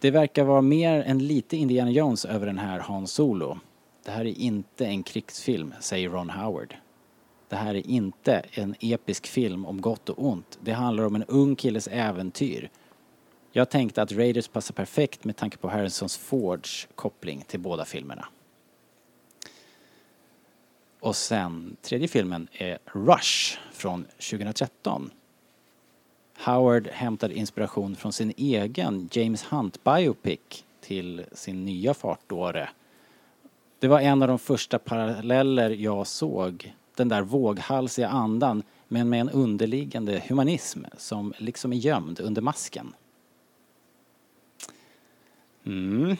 Det 0.00 0.10
verkar 0.10 0.44
vara 0.44 0.60
mer 0.60 1.02
än 1.02 1.18
lite 1.18 1.56
Indiana 1.56 1.90
Jones 1.90 2.24
över 2.24 2.46
den 2.46 2.58
här 2.58 2.78
Han 2.78 3.06
Solo. 3.06 3.58
Det 4.02 4.10
här 4.10 4.24
är 4.24 4.38
inte 4.38 4.86
en 4.86 5.02
krigsfilm, 5.02 5.74
säger 5.80 6.08
Ron 6.08 6.30
Howard. 6.30 6.76
Det 7.48 7.56
här 7.56 7.74
är 7.74 7.86
inte 7.86 8.42
en 8.52 8.74
episk 8.80 9.26
film 9.26 9.66
om 9.66 9.80
gott 9.80 10.08
och 10.08 10.26
ont. 10.26 10.58
Det 10.62 10.72
handlar 10.72 11.04
om 11.04 11.14
en 11.14 11.24
ung 11.24 11.56
killes 11.56 11.88
äventyr. 11.88 12.70
Jag 13.52 13.70
tänkte 13.70 14.02
att 14.02 14.12
Raiders 14.12 14.48
passar 14.48 14.74
perfekt 14.74 15.24
med 15.24 15.36
tanke 15.36 15.56
på 15.56 15.68
Harrisons 15.68 16.16
Fords 16.16 16.88
koppling 16.94 17.44
till 17.46 17.60
båda 17.60 17.84
filmerna. 17.84 18.28
Och 21.00 21.16
sen, 21.16 21.76
tredje 21.82 22.08
filmen 22.08 22.48
är 22.52 22.78
Rush 22.84 23.58
från 23.72 24.04
2013. 24.04 25.10
Howard 26.38 26.86
hämtade 26.86 27.34
inspiration 27.34 27.96
från 27.96 28.12
sin 28.12 28.32
egen 28.36 29.08
James 29.12 29.44
Hunt 29.44 29.84
biopic 29.84 30.64
till 30.80 31.24
sin 31.32 31.64
nya 31.64 31.94
fartdåre. 31.94 32.68
Det 33.80 33.88
var 33.88 34.00
en 34.00 34.22
av 34.22 34.28
de 34.28 34.38
första 34.38 34.78
paralleller 34.78 35.70
jag 35.70 36.06
såg, 36.06 36.74
den 36.94 37.08
där 37.08 37.22
våghalsiga 37.22 38.08
andan 38.08 38.62
men 38.88 39.08
med 39.08 39.20
en 39.20 39.30
underliggande 39.30 40.22
humanism 40.28 40.84
som 40.96 41.34
liksom 41.38 41.72
är 41.72 41.76
gömd 41.76 42.20
under 42.20 42.42
masken. 42.42 42.94
Mm. 45.64 46.16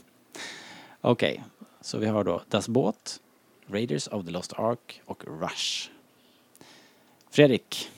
Okej, 1.00 1.44
så 1.80 1.98
vi 1.98 2.06
har 2.06 2.24
då 2.24 2.42
Das 2.48 2.68
Boot, 2.68 3.20
Raiders 3.66 4.08
of 4.08 4.24
the 4.24 4.30
Lost 4.30 4.52
Ark 4.52 5.02
och 5.04 5.24
Rush. 5.40 5.90
Fredrik, 7.30 7.90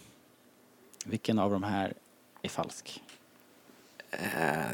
vilken 1.04 1.38
av 1.38 1.50
de 1.50 1.62
här 1.62 1.94
är 2.42 2.48
falsk? 2.48 3.02
Uh, 4.14 4.72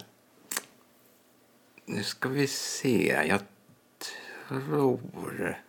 nu 1.84 2.02
ska 2.02 2.28
vi 2.28 2.46
se. 2.46 3.26
Jag 3.28 3.40
tror, 4.48 5.62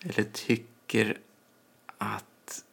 eller 0.00 0.24
tycker 0.24 1.18
att 1.98 2.64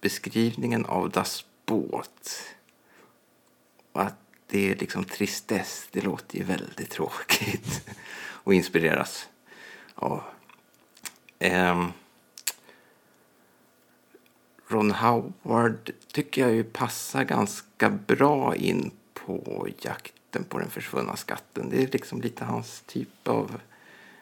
beskrivningen 0.00 0.84
av 0.84 1.10
Das 1.10 1.44
Båt 1.66 2.54
och 3.92 4.02
att 4.02 4.14
det 4.46 4.70
är 4.70 4.76
liksom 4.76 5.04
tristess, 5.04 5.88
det 5.90 6.00
låter 6.00 6.38
ju 6.38 6.44
väldigt 6.44 6.90
tråkigt 6.90 7.88
och 8.20 8.54
inspireras 8.54 9.28
av. 9.94 10.22
Um, 11.40 11.92
Ron 14.68 14.90
Howard 14.90 15.90
tycker 16.12 16.42
jag 16.42 16.54
ju 16.54 16.64
passar 16.64 17.24
ganska 17.24 17.90
bra 17.90 18.56
in 18.56 18.90
på 19.14 19.68
jakten 19.80 20.44
på 20.44 20.58
den 20.58 20.70
försvunna 20.70 21.16
skatten. 21.16 21.70
Det 21.70 21.82
är 21.82 21.88
liksom 21.88 22.20
lite 22.20 22.44
hans 22.44 22.82
typ 22.86 23.28
av 23.28 23.60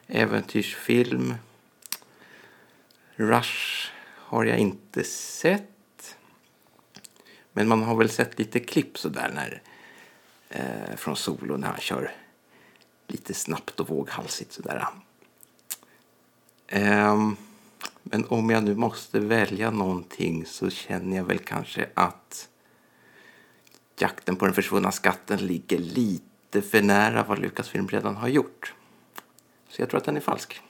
äventyrsfilm. 0.07 1.35
Rush 3.17 3.91
har 4.15 4.45
jag 4.45 4.59
inte 4.59 5.05
sett. 5.05 6.17
Men 7.53 7.69
man 7.69 7.83
har 7.83 7.97
väl 7.97 8.11
sett 8.11 8.39
lite 8.39 8.61
klipp 8.61 8.99
sådär 8.99 9.31
när, 9.35 9.63
eh, 10.49 10.97
från 10.97 11.17
Solo 11.17 11.57
när 11.57 11.69
han 11.69 11.81
kör 11.81 12.13
lite 13.07 13.35
snabbt 13.35 13.81
och 13.81 13.89
våghalsigt 13.89 14.53
sådär. 14.53 14.87
Eh, 16.67 17.33
men 18.03 18.25
om 18.29 18.51
jag 18.51 18.65
nu 18.65 18.75
måste 18.75 19.21
välja 19.21 19.71
någonting 19.71 20.47
så 20.47 20.71
känner 20.71 21.17
jag 21.17 21.25
väl 21.25 21.39
kanske 21.39 21.89
att 21.95 22.49
jakten 23.99 24.37
på 24.37 24.45
den 24.45 24.55
försvunna 24.55 24.93
skatten 24.93 25.39
ligger 25.39 25.79
lite 25.79 26.63
för 26.63 26.83
nära 26.83 27.23
vad 27.23 27.39
Lucasfilm 27.39 27.89
redan 27.89 28.17
har 28.17 28.29
gjort. 28.29 28.75
Så 29.77 29.83
jag 29.83 29.91
tror 29.91 29.99
att 29.99 30.05
den 30.05 30.17
är 30.17 30.21
falsk. 30.21 30.61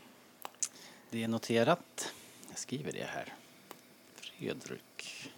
Det 1.10 1.22
är 1.24 1.28
noterat. 1.28 2.12
Jag 2.48 2.58
skriver 2.58 2.92
det 2.92 3.06
här. 3.14 3.34
Fredrik. 4.16 5.30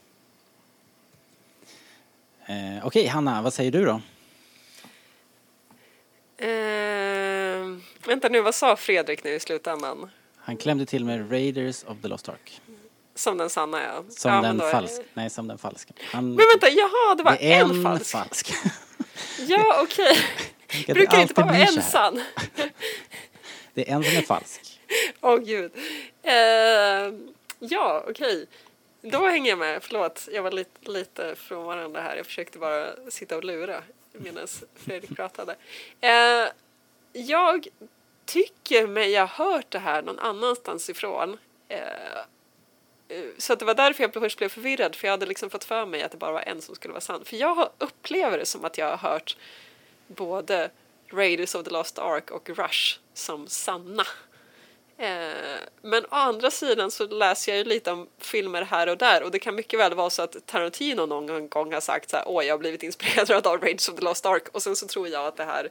Eh, 2.47 2.87
Okej, 2.87 3.07
Hanna, 3.07 3.43
vad 3.43 3.55
säger 3.55 3.71
du 3.71 3.85
då? 3.85 4.01
Eh, 6.47 7.79
vänta 8.07 8.29
nu, 8.29 8.41
vad 8.41 8.55
sa 8.55 8.77
Fredrik 8.77 9.25
nu 9.25 9.31
i 9.31 9.41
slutändan? 9.41 10.11
Han 10.37 10.57
klämde 10.57 10.87
till 10.87 11.05
med 11.05 11.33
Raiders 11.33 11.85
of 11.85 11.97
the 12.03 12.09
Lost 12.09 12.29
Ark. 12.29 12.61
Som 13.15 13.39
den 13.39 13.51
sanna 13.51 13.83
ja. 13.83 14.05
Som 14.09 14.31
ja, 14.31 14.43
den 14.43 14.61
falska. 14.61 15.05
Nej, 15.15 15.31
som 15.31 15.49
den 15.49 15.59
falska. 15.59 15.95
Han, 16.01 16.29
Men 16.29 16.47
vänta, 16.53 16.69
jaha, 16.69 17.15
det 17.15 17.23
var 17.23 17.33
det 17.33 17.53
en, 17.53 17.71
en 17.71 17.83
falsk. 17.83 18.11
falsk. 18.11 18.53
Ja, 19.49 19.83
okej. 19.83 20.19
Det 20.87 20.95
Brukar 20.95 21.17
det 21.17 21.23
inte 21.23 21.35
bara 21.35 21.47
vara 21.47 21.57
en 21.57 21.83
sann? 21.83 22.21
Det 23.79 23.91
är 23.91 23.95
en 23.95 24.05
som 24.05 24.17
är 24.17 24.23
falsk. 24.23 24.81
Åh 25.21 25.39
gud. 25.39 25.73
Uh, 25.77 27.21
ja, 27.59 28.05
okej. 28.09 28.47
Då 29.03 29.27
hänger 29.27 29.51
jag 29.51 29.59
med. 29.59 29.83
Förlåt, 29.83 30.29
jag 30.33 30.43
var 30.43 30.51
lite, 30.51 30.91
lite 30.91 31.35
frånvarande 31.37 32.01
här. 32.01 32.17
Jag 32.17 32.27
försökte 32.27 32.59
bara 32.59 33.11
sitta 33.11 33.37
och 33.37 33.45
lura 33.45 33.83
medan 34.13 34.47
Fredrik 34.75 35.17
pratade. 35.17 35.53
Uh, 36.05 36.49
jag 37.13 37.69
tycker 38.25 38.87
mig 38.87 39.17
ha 39.17 39.27
hört 39.27 39.71
det 39.71 39.79
här 39.79 40.03
någon 40.03 40.19
annanstans 40.19 40.91
ifrån. 40.91 41.39
Uh, 41.73 43.29
så 43.39 43.53
att 43.53 43.59
det 43.59 43.65
var 43.65 43.75
därför 43.75 44.03
jag 44.03 44.13
först 44.13 44.39
blev 44.39 44.49
förvirrad, 44.49 44.97
för 44.97 45.07
jag 45.07 45.13
hade 45.13 45.27
liksom 45.27 45.51
fått 45.51 45.65
för 45.65 45.87
mig 45.87 46.03
att 46.03 46.11
det 46.11 46.19
bara 46.19 46.33
var 46.33 46.43
en 46.43 46.63
som 46.63 46.75
skulle 46.75 46.93
vara 46.93 47.01
sann. 47.01 47.25
För 47.25 47.37
jag 47.37 47.71
upplever 47.79 48.39
det 48.39 48.47
som 48.47 48.65
att 48.65 48.79
jag 48.79 48.97
har 48.97 49.11
hört 49.11 49.37
både 50.07 50.71
Raiders 51.13 51.55
of 51.55 51.65
the 51.65 51.71
Lost 51.71 51.99
Ark 51.99 52.31
och 52.31 52.51
Rush 52.51 52.99
som 53.19 53.49
sanna. 53.49 54.07
Eh, 54.99 55.59
men 55.83 56.05
å 56.05 56.09
andra 56.15 56.51
sidan 56.51 56.91
så 56.91 57.07
läser 57.07 57.53
jag 57.53 57.59
ju 57.59 57.65
lite 57.65 57.91
om 57.91 58.09
filmer 58.19 58.63
här 58.63 58.89
och 58.89 58.99
där 58.99 59.23
och 59.23 59.31
det 59.31 59.39
kan 59.39 59.55
mycket 59.55 59.79
väl 59.79 59.95
vara 59.95 60.11
så 60.11 60.23
att 60.23 60.47
Tarantino 60.47 61.07
någon 61.07 61.49
gång 61.49 61.73
har 61.73 61.81
sagt 61.81 62.11
så 62.11 62.17
här, 62.17 62.29
åh 62.29 62.45
jag 62.45 62.55
har 62.55 62.59
blivit 62.59 62.83
inspirerad 62.83 63.47
av 63.47 63.61
Rage 63.61 63.91
of 63.91 63.97
the 63.97 64.05
Lost 64.05 64.27
Ark 64.27 64.49
och 64.53 64.63
sen 64.63 64.77
så 64.77 64.87
tror 64.87 65.09
jag 65.09 65.27
att 65.27 65.37
det 65.37 65.45
här, 65.45 65.71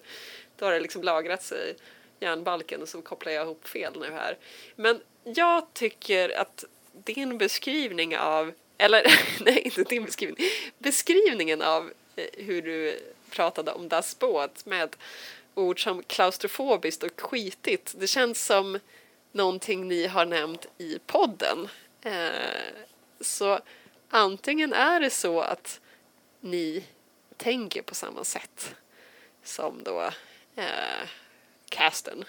då 0.57 0.65
har 0.65 0.73
det 0.73 0.79
liksom 0.79 1.03
lagrat 1.03 1.43
sig 1.43 1.75
i 2.19 2.25
hjärnbalken 2.25 2.81
och 2.81 2.89
så 2.89 3.01
kopplar 3.01 3.31
jag 3.31 3.43
ihop 3.43 3.67
fel 3.67 3.99
nu 3.99 4.11
här. 4.11 4.37
Men 4.75 5.01
jag 5.23 5.73
tycker 5.73 6.39
att 6.39 6.65
din 6.93 7.37
beskrivning 7.37 8.17
av, 8.17 8.53
eller 8.77 9.19
nej 9.43 9.59
inte 9.59 9.83
din 9.83 10.05
beskrivning, 10.05 10.45
beskrivningen 10.77 11.61
av 11.61 11.91
eh, 12.15 12.25
hur 12.33 12.61
du 12.61 12.99
pratade 13.29 13.71
om 13.71 13.89
Das 13.89 14.19
Boot 14.19 14.65
med 14.65 14.95
ord 15.57 15.83
som 15.83 16.03
klaustrofobiskt 16.03 17.03
och 17.03 17.21
skitigt. 17.21 17.95
Det 17.97 18.07
känns 18.07 18.45
som 18.45 18.79
någonting 19.31 19.87
ni 19.87 20.07
har 20.07 20.25
nämnt 20.25 20.65
i 20.77 20.99
podden. 21.05 21.69
Eh, 22.01 22.83
så 23.21 23.59
antingen 24.09 24.73
är 24.73 24.99
det 24.99 25.09
så 25.09 25.41
att 25.41 25.79
ni 26.39 26.83
tänker 27.37 27.81
på 27.81 27.95
samma 27.95 28.23
sätt 28.23 28.75
som 29.43 29.83
då 29.83 30.11
eh, 30.55 31.07
casten. 31.69 32.25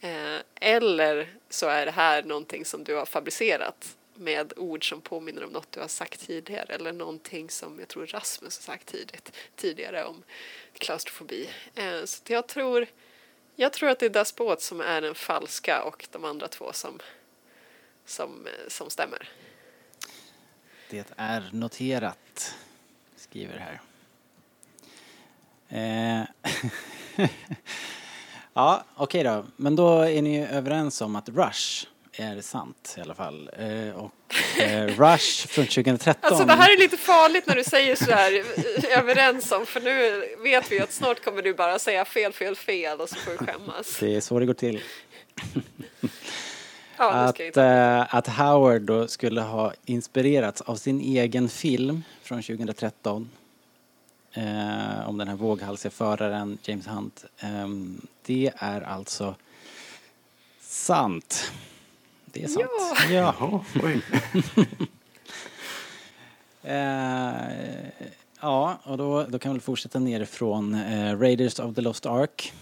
Eh, 0.00 0.36
eller 0.54 1.34
så 1.50 1.66
är 1.66 1.86
det 1.86 1.92
här 1.92 2.22
någonting 2.22 2.64
som 2.64 2.84
du 2.84 2.94
har 2.94 3.06
fabricerat 3.06 3.95
med 4.16 4.52
ord 4.56 4.88
som 4.88 5.00
påminner 5.00 5.44
om 5.44 5.50
något 5.50 5.72
du 5.72 5.80
har 5.80 5.88
sagt 5.88 6.26
tidigare 6.26 6.74
eller 6.74 6.92
någonting 6.92 7.50
som 7.50 7.78
jag 7.78 7.88
tror 7.88 8.06
Rasmus 8.06 8.58
har 8.58 8.72
sagt 8.72 8.86
tidigt, 8.86 9.32
tidigare 9.56 10.04
om 10.04 10.22
klaustrofobi. 10.72 11.48
Eh, 11.74 12.04
så 12.04 12.22
jag 12.26 12.46
tror 12.46 12.86
jag 13.58 13.72
tror 13.72 13.90
att 13.90 13.98
det 13.98 14.06
är 14.06 14.10
despot 14.10 14.60
som 14.62 14.80
är 14.80 15.00
den 15.00 15.14
falska 15.14 15.82
och 15.82 16.08
de 16.12 16.24
andra 16.24 16.48
två 16.48 16.72
som, 16.72 16.98
som, 18.04 18.46
eh, 18.46 18.68
som 18.68 18.90
stämmer. 18.90 19.28
Det 20.90 21.06
är 21.16 21.50
noterat. 21.52 22.54
Skriver 23.16 23.58
här. 23.58 23.80
Eh. 25.68 26.26
ja, 28.52 28.84
okej 28.96 29.24
då. 29.24 29.46
Men 29.56 29.76
då 29.76 30.00
är 30.00 30.22
ni 30.22 30.38
ju 30.38 30.46
överens 30.46 31.00
om 31.00 31.16
att 31.16 31.28
Rush 31.28 31.86
är 32.16 32.40
sant 32.40 32.94
i 32.98 33.00
alla 33.00 33.14
fall. 33.14 33.50
Eh, 33.58 33.96
och 33.96 34.60
eh, 34.60 34.86
Rush 34.86 35.46
från 35.46 35.66
2013. 35.66 36.30
Alltså 36.30 36.44
det 36.44 36.52
här 36.52 36.72
är 36.72 36.78
lite 36.78 36.96
farligt 36.96 37.46
när 37.46 37.54
du 37.56 37.64
säger 37.64 37.96
så 37.96 38.10
här 38.10 38.32
eh, 38.34 38.98
överens 38.98 39.52
om 39.52 39.66
för 39.66 39.80
nu 39.80 40.24
vet 40.42 40.72
vi 40.72 40.80
att 40.80 40.92
snart 40.92 41.24
kommer 41.24 41.42
du 41.42 41.54
bara 41.54 41.78
säga 41.78 42.04
fel, 42.04 42.32
fel, 42.32 42.56
fel 42.56 43.00
och 43.00 43.08
så 43.08 43.14
får 43.14 43.30
du 43.30 43.38
skämmas. 43.38 43.98
Det 44.00 44.16
är 44.16 44.20
så 44.20 44.38
det 44.38 44.46
går 44.46 44.54
till. 44.54 44.82
Ja, 46.98 47.10
att, 47.10 47.56
eh, 47.56 48.14
att 48.14 48.26
Howard 48.26 48.82
då 48.82 49.08
skulle 49.08 49.40
ha 49.40 49.72
inspirerats 49.84 50.60
av 50.60 50.76
sin 50.76 51.00
egen 51.00 51.48
film 51.48 52.02
från 52.22 52.42
2013 52.42 53.30
eh, 54.32 55.08
om 55.08 55.18
den 55.18 55.28
här 55.28 55.36
våghalsiga 55.36 55.90
föraren 55.90 56.58
James 56.62 56.86
Hunt. 56.86 57.24
Ehm, 57.38 58.06
det 58.22 58.52
är 58.56 58.80
alltså 58.80 59.34
sant. 60.60 61.52
Det 62.36 62.44
är 62.44 62.48
sant. 62.48 62.66
Ja. 63.10 63.34
Jaha, 63.40 63.64
oj. 63.82 64.00
eh, 66.62 67.88
ja, 68.40 68.78
och 68.82 68.98
då, 68.98 69.22
då 69.24 69.38
kan 69.38 69.54
vi 69.54 69.60
fortsätta 69.60 69.98
nerifrån. 69.98 70.74
Eh, 70.74 71.18
Raiders 71.18 71.58
of 71.58 71.74
the 71.74 71.80
Lost 71.80 72.06
Ark. 72.06 72.52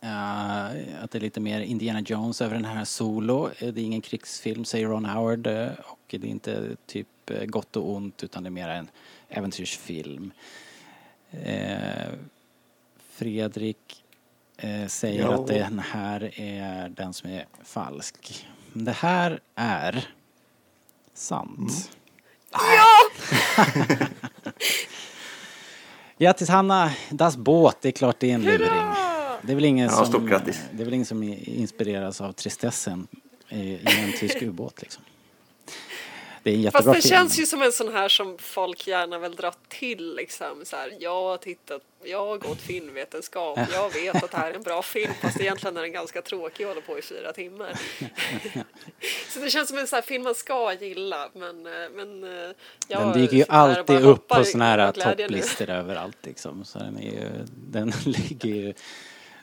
Eh, 0.00 0.64
att 1.04 1.10
det 1.10 1.18
är 1.18 1.20
lite 1.20 1.40
mer 1.40 1.60
Indiana 1.60 2.00
Jones 2.00 2.40
över 2.40 2.54
den 2.54 2.64
här 2.64 2.84
Solo. 2.84 3.50
Eh, 3.58 3.68
Det 3.72 3.80
är 3.80 3.84
ingen 3.84 4.00
krigsfilm 4.00 4.64
säger 4.64 4.86
Ron 4.88 5.04
Howard 5.04 5.46
eh, 5.46 5.68
och 5.84 5.98
det 6.08 6.16
är 6.26 6.30
inte 6.30 6.76
typ 6.86 7.08
gott 7.46 7.76
och 7.76 7.90
ont 7.90 8.24
utan 8.24 8.42
det 8.42 8.48
är 8.48 8.50
mer 8.50 8.68
en 8.68 8.88
äventyrsfilm. 9.28 10.30
Fredrik 13.10 14.03
eh, 14.56 14.86
säger 14.86 15.22
Ja. 15.22 15.34
att 15.34 15.46
den 15.46 15.78
här 15.78 16.40
är 16.40 16.88
den 16.88 17.12
som 17.12 17.30
är 17.30 17.46
falsk. 17.64 18.46
Det 18.72 18.92
här 18.92 19.40
är 19.54 20.08
sant. 21.14 21.90
Ja! 22.50 23.10
Grattis 26.18 26.48
Hanna! 26.54 26.92
Das 27.10 27.36
Båt, 27.36 27.76
det 27.80 27.88
är 27.88 27.92
klart 27.92 28.16
det 28.20 28.30
är 28.30 28.34
en 28.34 28.42
luring. 28.42 28.68
Det 29.42 29.52
är 29.52 29.54
väl 29.54 29.64
ingen, 29.64 29.86
Ja, 29.90 30.04
som, 30.04 30.26
det 30.28 30.82
är 30.82 30.84
väl 30.84 30.94
ingen 30.94 31.06
som 31.06 31.22
inspireras 31.22 32.20
av 32.20 32.32
tristessen 32.32 33.06
i, 33.48 33.58
i 33.60 33.80
en 34.00 34.12
tysk 34.20 34.42
ubåt 34.42 34.82
liksom. 34.82 35.02
Det 36.44 36.50
är 36.50 36.54
en 36.54 36.62
Fast 36.62 36.74
jättebra 36.74 36.94
det 36.94 37.02
film. 37.02 37.10
känns 37.10 37.38
ju 37.38 37.46
som 37.46 37.62
en 37.62 37.72
sån 37.72 37.92
här 37.92 38.08
som 38.08 38.38
folk 38.38 38.86
gärna 38.86 39.18
vill 39.18 39.34
dra 39.34 39.52
till 39.68 40.14
liksom 40.14 40.64
så 40.64 40.76
här, 40.76 40.92
jag 41.00 41.22
har 41.22 41.36
tittat, 41.36 41.82
jag 42.02 42.26
har 42.26 42.38
gått 42.38 42.60
filmvetenskap, 42.60 43.58
jag 43.72 43.92
vet 43.92 44.24
att 44.24 44.30
det 44.30 44.36
här 44.36 44.50
är 44.50 44.54
en 44.54 44.62
bra 44.62 44.82
film 44.94 45.12
fast 45.20 45.40
egentligen 45.40 45.76
är 45.76 45.82
den 45.82 45.92
ganska 45.92 46.22
tråkig 46.22 46.66
och 46.66 46.70
håller 46.70 46.86
på 46.86 46.98
i 46.98 47.02
fyra 47.02 47.32
timmar. 47.32 47.72
så 49.28 49.40
det 49.40 49.50
känns 49.50 49.68
som 49.68 49.78
en 49.78 49.86
sån 49.86 49.96
här 49.96 50.02
film 50.02 50.22
man 50.22 50.34
ska 50.34 50.72
gilla 50.72 51.28
men, 51.32 51.66
eh, 51.66 51.90
men 51.94 52.24
eh, 52.24 52.50
jag 52.88 53.00
Den 53.00 53.12
dyker 53.12 53.36
ju 53.36 53.44
alltid 53.48 54.04
upp 54.04 54.28
på 54.28 54.44
såna 54.44 54.64
här 54.64 54.92
topplistor 54.92 55.70
överallt 55.70 56.18
liksom. 56.22 56.64
Så 56.64 56.78
den 56.78 56.98
är 56.98 57.10
ju, 57.12 57.28
den 57.70 57.92
ligger 58.04 58.48
ju, 58.48 58.74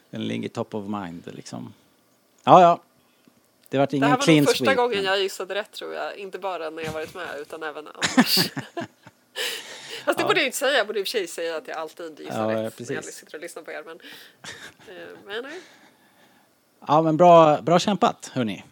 den 0.10 0.28
ligger 0.28 0.49
top 0.49 0.76
of 0.76 0.88
mind 0.88 1.24
liksom. 1.36 1.74
Ja, 2.43 2.62
ja. 2.62 2.80
Det 3.72 3.78
vart 3.78 3.90
Det 3.90 3.98
ingen 3.98 4.10
här 4.10 4.18
var 4.18 4.34
nog 4.34 4.48
första 4.50 4.76
gången 4.76 4.96
men- 4.98 5.06
jag 5.06 5.20
gissade 5.20 5.56
rätt 5.56 5.72
tror 5.72 5.94
jag, 5.94 6.18
inte 6.18 6.40
bara 6.40 6.70
när 6.70 6.84
jag 6.84 6.92
varit 6.92 7.14
med 7.16 7.28
utan 7.42 7.64
även 7.64 7.88
annars. 7.88 8.36
Fast 10.06 10.18
det 10.18 10.24
Ja. 10.24 10.28
borde 10.28 10.40
jag 10.40 10.46
inte 10.48 10.58
säga, 10.58 10.78
jag 10.78 10.88
borde 10.88 11.00
i 11.00 11.04
och 11.04 11.08
för 11.08 11.12
sig 11.12 11.28
säga 11.28 11.58
att 11.58 11.68
jag 11.68 11.78
alltid 11.78 12.20
gissar 12.20 12.42
Ja, 12.42 12.48
rätt 12.48 12.56
när 12.56 12.64
jag 12.64 12.76
precis. 13.04 13.16
sitter 13.16 13.36
och 13.36 13.42
lyssnar 13.42 13.64
på 13.64 13.72
er. 13.72 13.84
Men, 13.86 14.00
eh, 14.88 15.08
men 15.28 15.44
nej. 15.44 15.60
Ja, 16.88 17.02
men 17.02 17.18
bra, 17.18 17.62
bra 17.62 17.80
kämpat 17.80 18.32
hörni. 18.34 18.64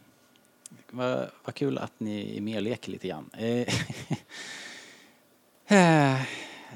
vad, 0.90 1.30
vad 1.44 1.56
kul 1.56 1.78
att 1.78 1.94
ni 1.98 2.38
är 2.38 2.42
med 2.42 2.56
och 2.56 2.62
leker 2.62 2.92
lite 2.92 3.08
grann. 3.08 3.30
Eh, 3.38 3.74
eh, 6.16 6.22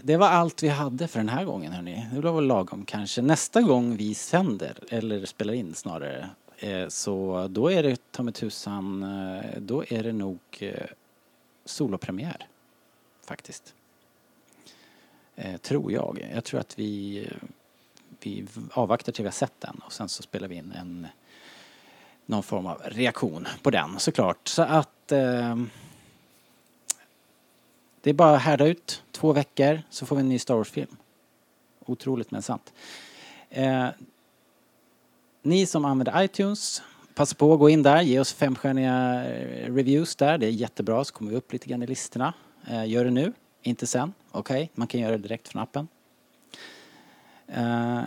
det 0.02 0.18
var 0.18 0.28
allt 0.28 0.64
vi 0.64 0.68
hade 0.68 1.08
för 1.08 1.20
den 1.20 1.30
här 1.30 1.46
gången 1.46 1.72
hörni. 1.74 2.08
Det 2.14 2.22
var 2.22 2.34
väl 2.34 2.48
lagom 2.48 2.86
kanske. 2.86 3.22
Nästa 3.22 3.62
gång 3.62 3.98
vi 3.98 4.16
sänder, 4.16 4.78
eller 4.90 5.26
spelar 5.26 5.54
in 5.54 5.76
snarare, 5.76 6.30
Eh, 6.64 6.88
så 6.88 7.48
då 7.48 7.72
är 7.72 7.84
det 7.84 8.12
ta 8.12 8.24
mig 8.24 8.34
tusan, 8.34 9.04
eh, 9.04 9.62
då 9.62 9.84
är 9.90 10.04
det 10.04 10.14
nog 10.14 10.40
eh, 10.60 10.88
solopremiär. 11.66 12.48
Faktiskt. 13.26 13.74
Eh, 15.36 15.58
tror 15.58 15.92
jag. 15.92 16.30
Jag 16.34 16.44
tror 16.44 16.60
att 16.60 16.80
vi, 16.80 17.28
vi 18.20 18.46
avvaktar 18.72 19.12
till 19.12 19.24
vi 19.24 19.28
har 19.28 19.34
sett 19.34 19.62
den 19.62 19.82
och 19.86 19.94
sen 19.94 20.10
så 20.10 20.24
spelar 20.24 20.48
vi 20.48 20.56
in 20.56 20.72
en 20.72 21.08
någon 22.26 22.44
form 22.44 22.66
av 22.66 22.82
reaktion 22.86 23.48
på 23.62 23.72
den 23.72 24.00
såklart. 24.00 24.48
Så 24.48 24.62
att 24.62 25.12
eh, 25.12 25.58
det 28.02 28.10
är 28.10 28.14
bara 28.14 28.36
att 28.36 28.42
härda 28.42 28.66
ut 28.66 29.04
två 29.12 29.34
veckor 29.34 29.82
så 29.90 30.06
får 30.06 30.16
vi 30.16 30.20
en 30.20 30.30
ny 30.30 30.40
Star 30.40 30.56
Wars-film. 30.56 30.98
Otroligt 31.86 32.32
men 32.32 32.42
sant. 32.42 32.74
Ni 35.46 35.66
som 35.66 35.86
använder 35.86 36.24
iTunes, 36.24 36.82
passa 37.16 37.36
på 37.36 37.54
att 37.54 37.60
gå 37.60 37.70
in 37.70 37.84
där, 37.84 38.02
ge 38.02 38.20
oss 38.20 38.34
femstjärniga 38.34 39.26
eh, 39.26 39.74
reviews 39.74 40.16
där. 40.16 40.38
Det 40.38 40.46
är 40.46 40.50
jättebra 40.50 41.04
så 41.04 41.14
kommer 41.14 41.32
vi 41.32 41.38
upp 41.38 41.54
lite 41.54 41.70
grann 41.70 41.84
i 41.84 41.88
listorna. 41.88 42.34
Eh, 42.68 42.90
gör 42.90 43.06
det 43.06 43.12
nu, 43.12 43.34
inte 43.62 43.88
sen. 43.88 44.14
Okej, 44.32 44.56
okay? 44.56 44.68
man 44.74 44.88
kan 44.88 45.02
göra 45.02 45.12
det 45.12 45.18
direkt 45.18 45.48
från 45.48 45.62
appen. 45.62 45.88
Eh, 47.48 48.02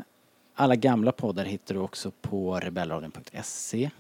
alla 0.54 0.76
gamla 0.76 1.12
poddar 1.12 1.44
hittar 1.44 1.74
du 1.74 1.80
också 1.80 2.10
på 2.20 2.60
rebellradion.se. 2.60 3.90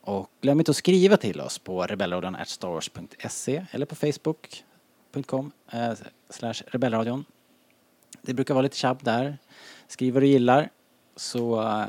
Och 0.00 0.30
glöm 0.40 0.58
inte 0.58 0.70
att 0.70 0.76
skriva 0.76 1.16
till 1.16 1.40
oss 1.40 1.58
på 1.58 1.82
rebellradion.starwars.se 1.82 3.66
eller 3.70 3.86
på 3.86 3.94
facebook.com 3.94 5.52
eh, 5.70 5.92
slash 6.30 6.54
rebellradion. 6.66 7.24
Det 8.22 8.34
brukar 8.34 8.54
vara 8.54 8.62
lite 8.62 8.76
tjabb 8.76 8.98
där. 9.02 9.38
Skriv 9.88 10.14
vad 10.14 10.22
du 10.22 10.26
gillar 10.26 10.70
så, 11.16 11.62
eh, 11.62 11.86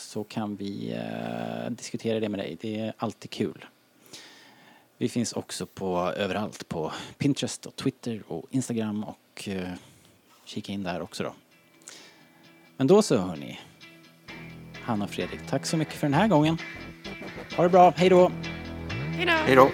så 0.00 0.24
kan 0.24 0.56
vi 0.56 0.92
eh, 0.92 1.70
diskutera 1.70 2.20
det 2.20 2.28
med 2.28 2.38
dig. 2.40 2.56
Det 2.60 2.80
är 2.80 2.92
alltid 2.96 3.30
kul. 3.30 3.64
Vi 4.98 5.08
finns 5.08 5.32
också 5.32 5.66
på 5.66 5.98
överallt 6.16 6.68
på 6.68 6.92
Pinterest 7.18 7.66
och 7.66 7.76
Twitter 7.76 8.22
och 8.28 8.46
Instagram 8.50 9.04
och 9.04 9.48
eh, 9.48 9.68
kika 10.44 10.72
in 10.72 10.82
där 10.82 11.02
också 11.02 11.22
då. 11.22 11.34
Men 12.76 12.86
då 12.86 13.02
så 13.02 13.16
hörni. 13.16 13.58
Hanna 14.82 15.04
och 15.04 15.10
Fredrik, 15.10 15.40
tack 15.48 15.66
så 15.66 15.76
mycket 15.76 15.94
för 15.94 16.06
den 16.06 16.14
här 16.14 16.28
gången. 16.28 16.58
Ha 17.56 17.62
det 17.62 17.70
bra, 17.70 17.92
hej 17.96 18.08
då! 18.08 18.32
Hej 18.90 19.26
då! 19.26 19.32
Hej 19.32 19.56
då! 19.56 19.70